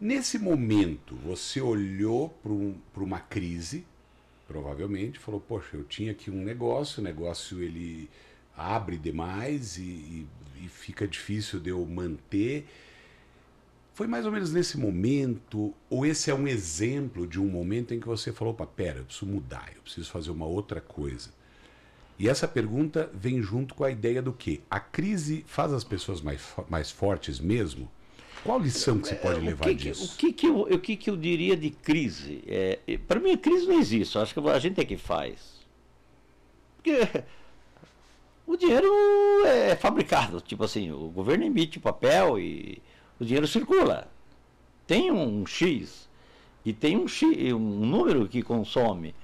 Nesse 0.00 0.38
momento, 0.38 1.14
você 1.14 1.60
olhou 1.60 2.30
para 2.42 2.50
um, 2.50 2.74
uma 2.96 3.20
crise, 3.20 3.86
provavelmente, 4.48 5.18
falou, 5.18 5.40
poxa, 5.40 5.76
eu 5.76 5.84
tinha 5.84 6.10
aqui 6.10 6.28
um 6.30 6.42
negócio, 6.42 7.00
o 7.00 7.04
negócio 7.04 7.62
ele 7.62 8.10
abre 8.56 8.98
demais 8.98 9.78
e, 9.78 9.82
e, 9.82 10.26
e 10.64 10.68
fica 10.68 11.06
difícil 11.06 11.60
de 11.60 11.70
eu 11.70 11.84
manter. 11.86 12.66
Foi 14.02 14.08
mais 14.08 14.26
ou 14.26 14.32
menos 14.32 14.52
nesse 14.52 14.76
momento, 14.76 15.72
ou 15.88 16.04
esse 16.04 16.28
é 16.28 16.34
um 16.34 16.48
exemplo 16.48 17.24
de 17.24 17.40
um 17.40 17.46
momento 17.46 17.94
em 17.94 18.00
que 18.00 18.06
você 18.08 18.32
falou, 18.32 18.52
opa, 18.52 18.66
pera, 18.66 18.98
eu 18.98 19.04
preciso 19.04 19.26
mudar, 19.26 19.70
eu 19.76 19.80
preciso 19.80 20.10
fazer 20.10 20.32
uma 20.32 20.44
outra 20.44 20.80
coisa. 20.80 21.30
E 22.18 22.28
essa 22.28 22.48
pergunta 22.48 23.08
vem 23.14 23.40
junto 23.40 23.76
com 23.76 23.84
a 23.84 23.92
ideia 23.92 24.20
do 24.20 24.32
que? 24.32 24.60
A 24.68 24.80
crise 24.80 25.44
faz 25.46 25.72
as 25.72 25.84
pessoas 25.84 26.20
mais, 26.20 26.42
mais 26.68 26.90
fortes 26.90 27.38
mesmo? 27.38 27.88
Qual 28.42 28.58
lição 28.58 28.98
que 28.98 29.06
você 29.06 29.14
pode 29.14 29.38
levar 29.38 29.66
que, 29.66 29.74
disso? 29.74 30.14
O 30.14 30.16
que, 30.16 30.32
que, 30.32 30.48
eu, 30.48 30.62
o 30.62 30.78
que, 30.80 30.96
que 30.96 31.08
eu 31.08 31.16
diria 31.16 31.56
de 31.56 31.70
crise? 31.70 32.42
É, 32.48 32.80
Para 33.06 33.20
mim, 33.20 33.30
a 33.30 33.38
crise 33.38 33.68
não 33.68 33.78
existe. 33.78 34.16
Eu 34.16 34.22
acho 34.22 34.34
que 34.34 34.40
a 34.40 34.58
gente 34.58 34.80
é 34.80 34.84
que 34.84 34.96
faz. 34.96 35.64
Porque 36.74 37.08
o 38.48 38.56
dinheiro 38.56 38.92
é 39.46 39.76
fabricado. 39.76 40.40
Tipo 40.40 40.64
assim, 40.64 40.90
o 40.90 41.08
governo 41.08 41.44
emite 41.44 41.78
papel 41.78 42.40
e 42.40 42.82
o 43.22 43.24
dinheiro 43.24 43.46
circula. 43.46 44.08
Tem 44.86 45.12
um 45.12 45.46
X 45.46 46.08
e 46.64 46.72
tem 46.72 46.96
um, 46.96 47.06
X, 47.06 47.52
um 47.52 47.58
número 47.58 48.28
que 48.28 48.42
consome. 48.42 49.14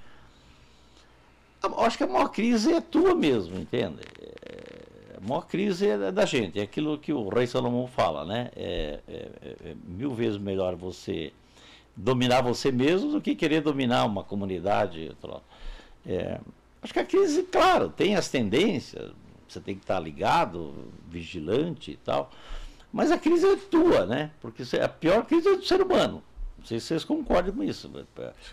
Acho 1.79 1.99
que 1.99 2.05
a 2.05 2.07
maior 2.07 2.29
crise 2.29 2.73
é 2.73 2.81
tua 2.81 3.15
mesmo, 3.15 3.59
entende? 3.59 4.01
É, 4.23 5.17
a 5.17 5.29
maior 5.29 5.43
crise 5.43 5.89
é 5.89 6.13
da 6.13 6.25
gente, 6.25 6.61
é 6.61 6.63
aquilo 6.63 6.97
que 6.97 7.13
o 7.13 7.29
rei 7.29 7.49
Salomão 7.49 7.89
fala, 7.89 8.25
né? 8.25 8.51
É, 8.55 9.01
é, 9.09 9.29
é 9.65 9.75
mil 9.85 10.15
vezes 10.15 10.39
melhor 10.39 10.77
você 10.77 11.33
dominar 11.97 12.41
você 12.41 12.71
mesmo 12.71 13.11
do 13.11 13.21
que 13.21 13.35
querer 13.35 13.61
dominar 13.61 14.05
uma 14.05 14.23
comunidade. 14.23 15.11
É, 16.07 16.41
acho 16.81 16.93
que 16.93 17.01
a 17.01 17.05
crise, 17.05 17.43
claro, 17.43 17.89
tem 17.89 18.15
as 18.15 18.29
tendências, 18.29 19.11
você 19.49 19.59
tem 19.61 19.75
que 19.75 19.83
estar 19.83 19.99
ligado, 19.99 20.93
vigilante 21.09 21.91
e 21.91 21.97
tal. 21.97 22.31
Mas 22.93 23.11
a 23.11 23.19
crise 23.19 23.47
é 23.47 23.57
tua, 23.57 24.07
né? 24.07 24.31
Porque 24.41 24.63
a 24.77 24.89
pior 24.89 25.25
crise 25.27 25.49
é 25.49 25.57
do 25.57 25.65
ser 25.65 25.81
humano. 25.81 26.23
Não 26.59 26.65
sei 26.65 26.81
se 26.81 26.87
vocês 26.87 27.05
concordam 27.05 27.55
com 27.55 27.63
isso. 27.63 27.91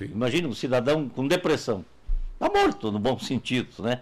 Imagina 0.02 0.48
um 0.48 0.54
cidadão 0.54 1.10
com 1.10 1.28
depressão. 1.28 1.84
Está 2.34 2.50
morto, 2.50 2.92
no 2.92 3.00
bom 3.00 3.18
sentido, 3.18 3.82
né? 3.82 4.02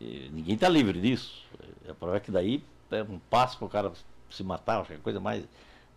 E 0.00 0.30
ninguém 0.32 0.54
está 0.54 0.68
livre 0.68 1.00
disso. 1.00 1.44
A 1.88 1.94
prova 1.94 2.16
é 2.16 2.20
que 2.20 2.30
daí 2.30 2.62
é 2.90 3.02
um 3.02 3.18
passo 3.30 3.58
para 3.58 3.66
o 3.66 3.70
cara 3.70 3.92
se 4.30 4.42
matar, 4.42 4.86
é 4.90 4.96
coisa 4.96 5.20
mais 5.20 5.44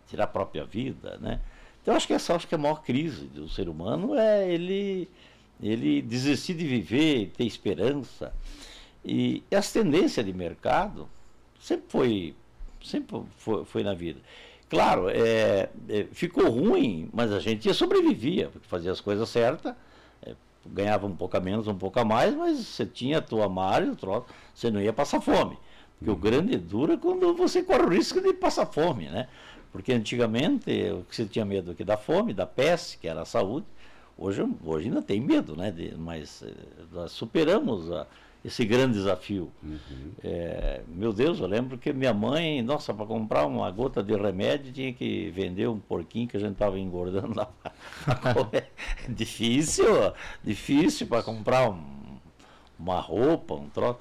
tirar 0.08 0.24
a 0.24 0.26
própria 0.26 0.64
vida, 0.64 1.18
né? 1.20 1.40
Então 1.82 1.94
acho 1.94 2.06
que 2.06 2.12
essa 2.12 2.34
acho 2.34 2.46
que 2.46 2.54
é 2.54 2.58
a 2.58 2.60
maior 2.60 2.82
crise 2.82 3.26
do 3.26 3.48
ser 3.48 3.68
humano 3.68 4.14
é 4.14 4.50
ele 4.52 5.08
ele 5.62 6.00
desistir 6.00 6.54
de 6.54 6.66
viver, 6.66 7.32
ter 7.36 7.44
esperança. 7.44 8.32
E 9.04 9.42
as 9.50 9.72
tendências 9.72 10.24
de 10.24 10.32
mercado 10.32 11.08
sempre 11.58 11.84
foi 11.88 12.34
sempre 12.82 13.22
foi, 13.36 13.64
foi 13.64 13.82
na 13.82 13.94
vida. 13.94 14.20
Claro, 14.68 15.08
é, 15.08 15.68
é, 15.88 16.06
ficou 16.12 16.48
ruim, 16.48 17.08
mas 17.12 17.32
a 17.32 17.40
gente 17.40 17.72
sobrevivia, 17.74 18.48
porque 18.50 18.68
fazia 18.68 18.92
as 18.92 19.00
coisas 19.00 19.28
certas, 19.28 19.74
é, 20.22 20.34
ganhava 20.64 21.06
um 21.06 21.16
pouco 21.16 21.36
a 21.36 21.40
menos, 21.40 21.66
um 21.66 21.74
pouco 21.74 21.98
a 21.98 22.04
mais, 22.04 22.34
mas 22.36 22.58
você 22.58 22.86
tinha 22.86 23.18
a 23.18 23.22
tua 23.22 23.48
margem, 23.48 23.96
você 24.54 24.70
não 24.70 24.80
ia 24.80 24.92
passar 24.92 25.20
fome. 25.20 25.58
Porque 25.98 26.10
o 26.10 26.16
grande 26.16 26.54
é 26.54 26.58
duro 26.58 26.92
é 26.92 26.96
quando 26.96 27.34
você 27.34 27.62
corre 27.62 27.82
o 27.82 27.88
risco 27.88 28.20
de 28.20 28.32
passar 28.32 28.64
fome, 28.64 29.08
né? 29.08 29.28
Porque 29.72 29.92
antigamente 29.92 30.70
o 30.92 31.04
que 31.04 31.16
você 31.16 31.26
tinha 31.26 31.44
medo 31.44 31.72
aqui 31.72 31.84
da 31.84 31.96
fome, 31.96 32.32
da 32.32 32.46
peste, 32.46 32.96
que 32.96 33.08
era 33.08 33.22
a 33.22 33.26
saúde, 33.26 33.66
hoje, 34.16 34.46
hoje 34.64 34.88
ainda 34.88 35.02
tem 35.02 35.20
medo, 35.20 35.56
né? 35.56 35.70
De, 35.70 35.94
mas 35.96 36.42
eh, 36.42 36.52
nós 36.92 37.12
superamos 37.12 37.90
a, 37.90 38.06
esse 38.44 38.64
grande 38.64 38.94
desafio. 38.94 39.50
Uhum. 39.62 40.12
É, 40.24 40.80
meu 40.88 41.12
Deus, 41.12 41.40
eu 41.40 41.46
lembro 41.46 41.76
que 41.76 41.92
minha 41.92 42.14
mãe, 42.14 42.62
nossa, 42.62 42.94
para 42.94 43.04
comprar 43.04 43.46
uma 43.46 43.70
gota 43.70 44.02
de 44.02 44.14
remédio 44.14 44.72
tinha 44.72 44.92
que 44.92 45.30
vender 45.30 45.68
um 45.68 45.78
porquinho 45.78 46.26
que 46.26 46.36
a 46.36 46.40
gente 46.40 46.52
estava 46.52 46.78
engordando 46.78 47.34
lá. 47.36 47.50
difícil, 49.08 49.84
difícil 50.42 51.06
para 51.06 51.22
comprar 51.22 51.68
um, 51.68 52.18
uma 52.78 52.98
roupa, 52.98 53.54
um 53.54 53.68
troço. 53.68 53.98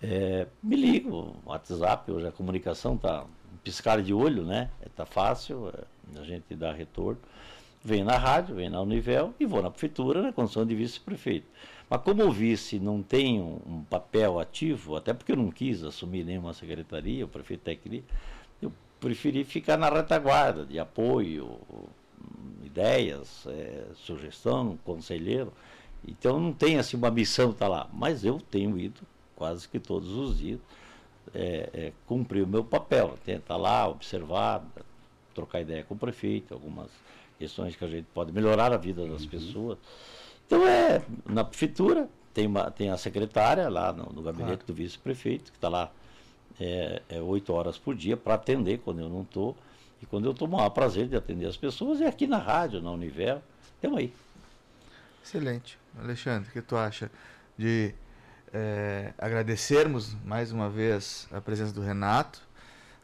É, 0.00 0.46
me 0.62 0.76
ligo, 0.76 1.36
WhatsApp, 1.44 2.08
hoje 2.10 2.28
a 2.28 2.32
comunicação 2.32 2.94
um 2.94 3.26
piscar 3.64 4.00
de 4.00 4.14
olho, 4.14 4.44
né? 4.44 4.70
Está 4.84 5.04
fácil, 5.04 5.70
é, 5.70 6.20
a 6.20 6.24
gente 6.24 6.54
dá 6.54 6.72
retorno. 6.72 7.18
Venho 7.84 8.04
na 8.04 8.16
rádio, 8.16 8.56
venho 8.56 8.70
na 8.70 8.80
Univel 8.80 9.34
e 9.38 9.46
vou 9.46 9.62
na 9.62 9.70
prefeitura 9.70 10.22
na 10.22 10.32
condição 10.32 10.66
de 10.66 10.74
vice-prefeito. 10.74 11.46
Mas 11.88 12.02
como 12.02 12.24
o 12.24 12.30
vice 12.30 12.78
não 12.78 13.02
tem 13.02 13.40
um, 13.40 13.58
um 13.66 13.84
papel 13.84 14.38
ativo, 14.38 14.96
até 14.96 15.14
porque 15.14 15.32
eu 15.32 15.36
não 15.36 15.50
quis 15.50 15.82
assumir 15.82 16.24
nenhuma 16.24 16.52
secretaria, 16.52 17.24
o 17.24 17.28
prefeito 17.28 17.62
até 17.62 17.74
queria, 17.74 18.02
eu 18.60 18.72
preferi 19.00 19.44
ficar 19.44 19.76
na 19.76 19.88
retaguarda 19.88 20.66
de 20.66 20.78
apoio, 20.78 21.58
ideias, 22.64 23.46
é, 23.46 23.84
sugestão, 23.94 24.78
conselheiro. 24.84 25.52
Então 26.06 26.38
não 26.38 26.52
tem 26.52 26.78
assim 26.78 26.96
uma 26.96 27.10
missão 27.10 27.50
estar 27.50 27.68
lá, 27.68 27.88
mas 27.92 28.24
eu 28.24 28.40
tenho 28.50 28.78
ido 28.78 29.00
quase 29.34 29.68
que 29.68 29.78
todos 29.78 30.10
os 30.10 30.38
dias 30.38 30.60
é, 31.34 31.70
é, 31.72 31.92
cumprir 32.06 32.42
o 32.42 32.46
meu 32.46 32.64
papel, 32.64 33.18
tentar 33.24 33.56
lá, 33.56 33.88
observar, 33.88 34.64
trocar 35.34 35.60
ideia 35.60 35.84
com 35.84 35.94
o 35.94 35.98
prefeito, 35.98 36.54
algumas 36.54 36.90
questões 37.38 37.76
que 37.76 37.84
a 37.84 37.88
gente 37.88 38.06
pode 38.12 38.32
melhorar 38.32 38.72
a 38.72 38.76
vida 38.76 39.06
das 39.06 39.24
pessoas. 39.24 39.78
Então 40.46 40.66
é 40.66 41.02
na 41.26 41.44
prefeitura, 41.44 42.08
tem, 42.32 42.46
uma, 42.46 42.70
tem 42.70 42.90
a 42.90 42.96
secretária 42.96 43.68
lá 43.68 43.92
no, 43.92 44.12
no 44.12 44.22
gabinete 44.22 44.64
do 44.66 44.72
vice-prefeito, 44.72 45.50
que 45.52 45.58
está 45.58 45.68
lá 45.68 45.90
é, 46.58 47.02
é, 47.08 47.20
oito 47.20 47.52
horas 47.52 47.78
por 47.78 47.94
dia 47.94 48.16
para 48.16 48.34
atender 48.34 48.78
quando 48.78 49.00
eu 49.00 49.08
não 49.08 49.22
estou. 49.22 49.56
E 50.02 50.06
quando 50.06 50.26
eu 50.26 50.32
estou, 50.32 50.46
maior 50.48 50.70
prazer 50.70 51.08
de 51.08 51.16
atender 51.16 51.46
as 51.46 51.56
pessoas 51.56 52.00
é 52.00 52.06
aqui 52.06 52.26
na 52.26 52.38
rádio, 52.38 52.80
na 52.80 52.90
Univel. 52.90 53.42
Estamos 53.74 53.98
aí. 53.98 54.12
Excelente. 55.24 55.78
Alexandre, 56.00 56.48
o 56.48 56.52
que 56.52 56.62
tu 56.62 56.76
acha 56.76 57.10
de 57.56 57.92
eh, 58.52 59.12
agradecermos 59.18 60.16
mais 60.24 60.52
uma 60.52 60.70
vez 60.70 61.28
a 61.32 61.40
presença 61.40 61.72
do 61.72 61.80
Renato? 61.82 62.40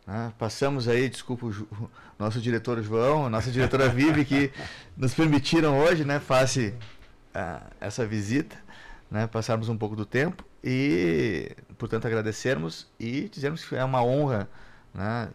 né? 0.06 0.32
Passamos 0.38 0.86
aí, 0.86 1.08
desculpa 1.08 1.46
o 1.46 1.52
Ju- 1.52 1.66
o 1.72 1.88
nosso 2.18 2.40
diretor 2.40 2.80
João, 2.82 3.26
a 3.26 3.30
nossa 3.30 3.50
diretora 3.50 3.88
Vivi, 3.88 4.24
que 4.24 4.52
nos 4.96 5.14
permitiram 5.14 5.78
hoje, 5.78 6.04
né, 6.04 6.20
face 6.20 6.74
ah, 7.34 7.62
essa 7.80 8.06
visita, 8.06 8.56
né, 9.10 9.26
passarmos 9.26 9.68
um 9.68 9.76
pouco 9.76 9.96
do 9.96 10.04
tempo 10.06 10.44
e, 10.62 11.50
portanto, 11.78 12.06
agradecermos 12.06 12.86
e 13.00 13.28
dizermos 13.30 13.64
que 13.64 13.74
é 13.74 13.82
uma 13.84 14.02
honra, 14.04 14.48
né, 14.94 15.28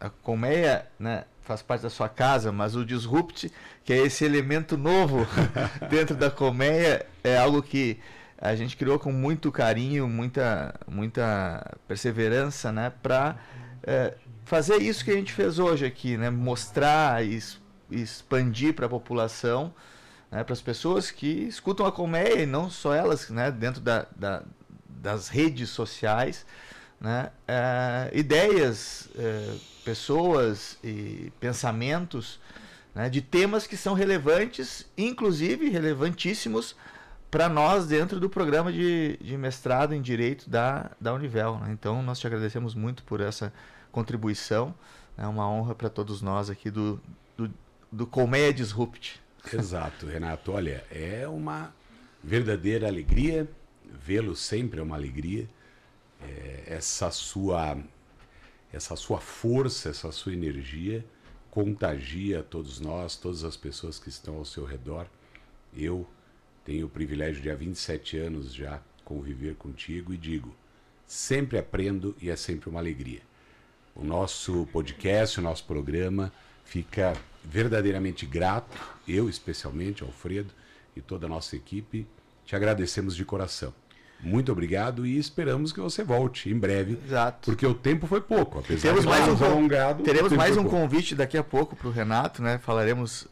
a 0.00 0.10
colmeia, 0.10 0.86
né, 0.98 1.24
faz 1.42 1.62
parte 1.62 1.82
da 1.82 1.90
sua 1.90 2.08
casa, 2.08 2.50
mas 2.52 2.74
o 2.76 2.84
Disrupt, 2.84 3.50
que 3.84 3.92
é 3.92 3.98
esse 3.98 4.24
elemento 4.24 4.76
novo 4.76 5.26
dentro 5.88 6.14
da 6.16 6.30
colmeia, 6.30 7.06
é 7.22 7.36
algo 7.38 7.62
que 7.62 7.98
a 8.38 8.54
gente 8.54 8.76
criou 8.76 8.98
com 8.98 9.10
muito 9.12 9.50
carinho, 9.50 10.06
muita, 10.08 10.74
muita 10.86 11.74
perseverança, 11.88 12.70
né, 12.72 12.92
para 13.02 13.36
fazer 14.44 14.76
isso 14.82 15.04
que 15.04 15.10
a 15.10 15.14
gente 15.14 15.32
fez 15.32 15.58
hoje 15.58 15.84
aqui, 15.86 16.16
né, 16.16 16.30
mostrar 16.30 17.24
e 17.24 17.40
expandir 17.90 18.74
para 18.74 18.86
a 18.86 18.88
população, 18.88 19.72
né, 20.30 20.42
para 20.44 20.52
as 20.52 20.60
pessoas 20.60 21.10
que 21.10 21.26
escutam 21.44 21.86
a 21.86 21.92
colmeia 21.92 22.42
e 22.42 22.46
não 22.46 22.68
só 22.68 22.92
elas, 22.94 23.30
né, 23.30 23.50
dentro 23.50 23.80
da, 23.80 24.06
da- 24.14 24.42
das 24.88 25.28
redes 25.28 25.70
sociais, 25.70 26.44
né, 27.00 27.30
eh, 27.46 28.10
ideias, 28.14 29.08
eh, 29.16 29.54
pessoas 29.84 30.78
e 30.82 31.32
pensamentos 31.38 32.40
né, 32.94 33.08
de 33.08 33.20
temas 33.20 33.66
que 33.66 33.76
são 33.76 33.94
relevantes, 33.94 34.86
inclusive 34.96 35.68
relevantíssimos 35.68 36.74
para 37.30 37.48
nós 37.48 37.86
dentro 37.86 38.18
do 38.18 38.30
programa 38.30 38.72
de, 38.72 39.18
de 39.20 39.36
mestrado 39.36 39.92
em 39.94 40.00
Direito 40.00 40.48
da, 40.48 40.90
da 41.00 41.12
Univel. 41.12 41.58
né? 41.58 41.68
Então, 41.72 42.02
nós 42.02 42.18
te 42.18 42.26
agradecemos 42.26 42.74
muito 42.74 43.02
por 43.04 43.20
essa 43.20 43.52
contribuição. 43.92 44.74
É 45.18 45.26
uma 45.26 45.48
honra 45.48 45.74
para 45.74 45.90
todos 45.90 46.22
nós 46.22 46.48
aqui 46.48 46.70
do, 46.70 47.00
do, 47.36 47.50
do 47.90 48.06
Colmeia 48.06 48.52
Disrupt. 48.52 49.20
Exato, 49.52 50.06
Renato. 50.06 50.52
Olha, 50.52 50.84
é 50.90 51.26
uma 51.28 51.74
verdadeira 52.22 52.86
alegria 52.86 53.48
vê-lo 54.06 54.36
sempre 54.36 54.80
é 54.80 54.82
uma 54.82 54.96
alegria. 54.96 55.48
É, 56.22 56.64
essa 56.66 57.10
sua 57.10 57.78
essa 58.72 58.96
sua 58.96 59.20
força, 59.20 59.88
essa 59.88 60.12
sua 60.12 60.32
energia 60.32 61.04
contagia 61.50 62.42
todos 62.42 62.80
nós, 62.80 63.16
todas 63.16 63.42
as 63.42 63.56
pessoas 63.56 63.98
que 63.98 64.10
estão 64.10 64.36
ao 64.36 64.44
seu 64.44 64.64
redor. 64.64 65.06
Eu 65.74 66.06
tenho 66.64 66.86
o 66.86 66.90
privilégio 66.90 67.40
de 67.40 67.50
há 67.50 67.54
27 67.54 68.18
anos 68.18 68.52
já 68.52 68.82
conviver 69.04 69.54
contigo 69.54 70.12
e 70.12 70.18
digo, 70.18 70.54
sempre 71.06 71.58
aprendo 71.58 72.14
e 72.20 72.28
é 72.28 72.36
sempre 72.36 72.68
uma 72.68 72.80
alegria. 72.80 73.22
O 73.94 74.04
nosso 74.04 74.66
podcast, 74.70 75.40
o 75.40 75.42
nosso 75.42 75.64
programa 75.64 76.30
fica 76.64 77.14
verdadeiramente 77.42 78.26
grato, 78.26 78.76
eu 79.08 79.28
especialmente, 79.28 80.02
Alfredo 80.02 80.52
e 80.94 81.00
toda 81.00 81.24
a 81.24 81.28
nossa 81.28 81.56
equipe, 81.56 82.06
te 82.44 82.54
agradecemos 82.54 83.16
de 83.16 83.24
coração. 83.24 83.72
Muito 84.20 84.50
obrigado 84.50 85.06
e 85.06 85.18
esperamos 85.18 85.72
que 85.72 85.80
você 85.80 86.02
volte 86.02 86.50
em 86.50 86.58
breve, 86.58 86.98
Exato. 87.06 87.50
porque 87.50 87.66
o 87.66 87.74
tempo 87.74 88.06
foi 88.06 88.20
pouco, 88.20 88.58
apesar 88.58 88.88
Temos 88.88 89.02
de 89.02 89.08
mais 89.08 89.28
um, 89.28 89.44
alongado. 89.44 90.02
teremos 90.02 90.32
mais 90.32 90.56
um 90.56 90.62
pouco. 90.62 90.78
convite 90.78 91.14
daqui 91.14 91.36
a 91.36 91.44
pouco 91.44 91.76
para 91.76 91.88
o 91.88 91.90
Renato, 91.90 92.42
né? 92.42 92.58
Falaremos 92.58 93.28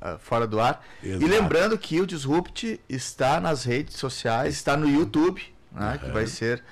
ah, 0.00 0.16
fora 0.18 0.46
do 0.46 0.60
ar. 0.60 0.84
Exato. 1.02 1.24
E 1.24 1.28
lembrando 1.28 1.76
que 1.76 2.00
o 2.00 2.06
Disrupt 2.06 2.80
está 2.88 3.40
nas 3.40 3.64
redes 3.64 3.96
sociais, 3.96 4.54
está 4.54 4.76
no 4.76 4.88
YouTube, 4.88 5.42
né? 5.72 5.98
Que 6.02 6.10
vai 6.10 6.26
ser 6.26 6.62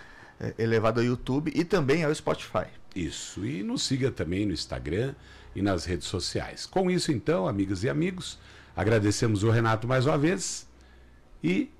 eh, 0.40 0.54
elevado 0.58 1.00
ao 1.00 1.06
YouTube 1.06 1.52
e 1.54 1.64
também 1.64 2.04
ao 2.04 2.14
Spotify. 2.14 2.66
Isso. 2.94 3.44
E 3.44 3.62
nos 3.62 3.82
siga 3.82 4.10
também 4.10 4.46
no 4.46 4.52
Instagram 4.52 5.14
e 5.54 5.60
nas 5.60 5.84
redes 5.84 6.06
sociais. 6.06 6.66
Com 6.66 6.90
isso, 6.90 7.12
então, 7.12 7.46
amigas 7.48 7.82
e 7.82 7.88
amigos, 7.88 8.38
agradecemos 8.74 9.42
o 9.42 9.50
Renato 9.50 9.86
mais 9.86 10.06
uma 10.06 10.16
vez 10.16 10.66
e 11.42 11.70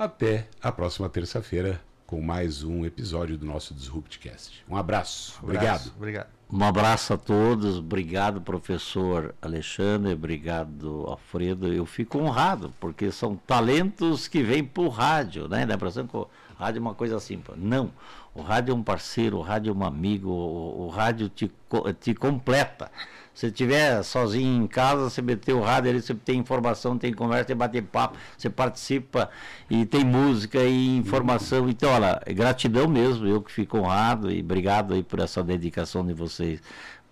até 0.00 0.48
a 0.62 0.72
próxima 0.72 1.10
terça-feira 1.10 1.78
com 2.06 2.22
mais 2.22 2.64
um 2.64 2.86
episódio 2.86 3.36
do 3.36 3.44
nosso 3.44 3.74
Disruptcast. 3.74 4.64
Um 4.66 4.74
abraço. 4.74 5.38
Obrigado. 5.42 5.64
Abraço. 5.66 5.94
Obrigado. 5.94 6.26
Um 6.50 6.64
abraço 6.64 7.12
a 7.12 7.18
todos, 7.18 7.76
obrigado 7.76 8.40
professor 8.40 9.34
Alexandre, 9.42 10.14
obrigado 10.14 11.04
Alfredo. 11.06 11.70
Eu 11.70 11.84
fico 11.84 12.18
honrado, 12.18 12.72
porque 12.80 13.12
são 13.12 13.36
talentos 13.36 14.26
que 14.26 14.42
vêm 14.42 14.64
para 14.64 14.82
o 14.82 14.88
rádio, 14.88 15.46
né? 15.46 15.66
Dá 15.66 15.74
a 15.74 15.76
impressão 15.76 16.06
que 16.06 16.16
o 16.16 16.26
rádio 16.58 16.78
é 16.78 16.80
uma 16.80 16.94
coisa 16.94 17.20
simples. 17.20 17.58
Não, 17.60 17.92
o 18.34 18.40
rádio 18.40 18.72
é 18.72 18.74
um 18.74 18.82
parceiro, 18.82 19.36
o 19.36 19.42
rádio 19.42 19.70
é 19.70 19.76
um 19.76 19.84
amigo, 19.84 20.30
o, 20.30 20.86
o 20.86 20.88
rádio 20.88 21.28
te, 21.28 21.52
te 22.00 22.14
completa. 22.14 22.90
Se 23.34 23.46
estiver 23.46 24.02
sozinho 24.02 24.64
em 24.64 24.66
casa, 24.66 25.08
você 25.08 25.22
meter 25.22 25.54
o 25.54 25.62
rádio 25.62 25.90
ali, 25.90 26.02
você 26.02 26.14
tem 26.14 26.38
informação, 26.38 26.98
tem 26.98 27.12
conversa, 27.12 27.46
tem 27.46 27.56
bater 27.56 27.82
papo, 27.82 28.18
você 28.36 28.50
participa 28.50 29.30
e 29.68 29.86
tem 29.86 30.04
música 30.04 30.62
e 30.62 30.96
informação. 30.96 31.68
Então, 31.68 31.90
olha, 31.90 32.20
é 32.26 32.34
gratidão 32.34 32.88
mesmo, 32.88 33.26
eu 33.26 33.40
que 33.40 33.52
fico 33.52 33.78
honrado 33.78 34.30
e 34.30 34.40
obrigado 34.40 34.94
aí 34.94 35.02
por 35.02 35.20
essa 35.20 35.42
dedicação 35.42 36.04
de 36.04 36.12
vocês. 36.12 36.60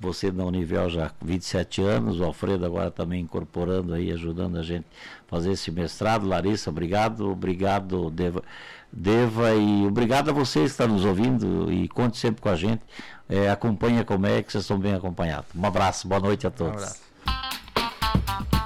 Você 0.01 0.31
na 0.31 0.45
Univel 0.45 0.89
já 0.89 1.07
há 1.07 1.11
27 1.25 1.83
anos, 1.83 2.21
o 2.21 2.25
Alfredo 2.25 2.65
agora 2.65 2.89
também 2.89 3.21
incorporando 3.21 3.95
aí, 3.95 4.13
ajudando 4.13 4.57
a 4.57 4.63
gente 4.63 4.87
a 5.27 5.29
fazer 5.29 5.53
esse 5.53 5.73
mestrado. 5.73 6.25
Larissa, 6.25 6.71
obrigado, 6.71 7.29
obrigado, 7.29 8.09
Deva, 8.09 8.45
Deva 8.93 9.55
e 9.55 9.87
obrigado 9.87 10.31
a 10.31 10.33
vocês 10.33 10.65
que 10.67 10.71
estão 10.71 10.89
nos 10.89 11.05
ouvindo 11.05 11.71
e 11.73 11.89
conte 11.89 12.17
sempre 12.19 12.41
com 12.41 12.49
a 12.49 12.57
gente. 12.57 12.83
É, 13.29 13.51
acompanha 13.51 14.05
como 14.05 14.27
é 14.27 14.43
que 14.43 14.51
vocês 14.51 14.65
estão 14.65 14.79
bem 14.79 14.95
acompanhados. 14.95 15.47
Um 15.55 15.65
abraço, 15.67 16.09
boa 16.09 16.21
noite 16.21 16.47
a 16.47 16.49
Um 16.49 16.53
todos. 16.53 16.83
abraço. 16.83 18.58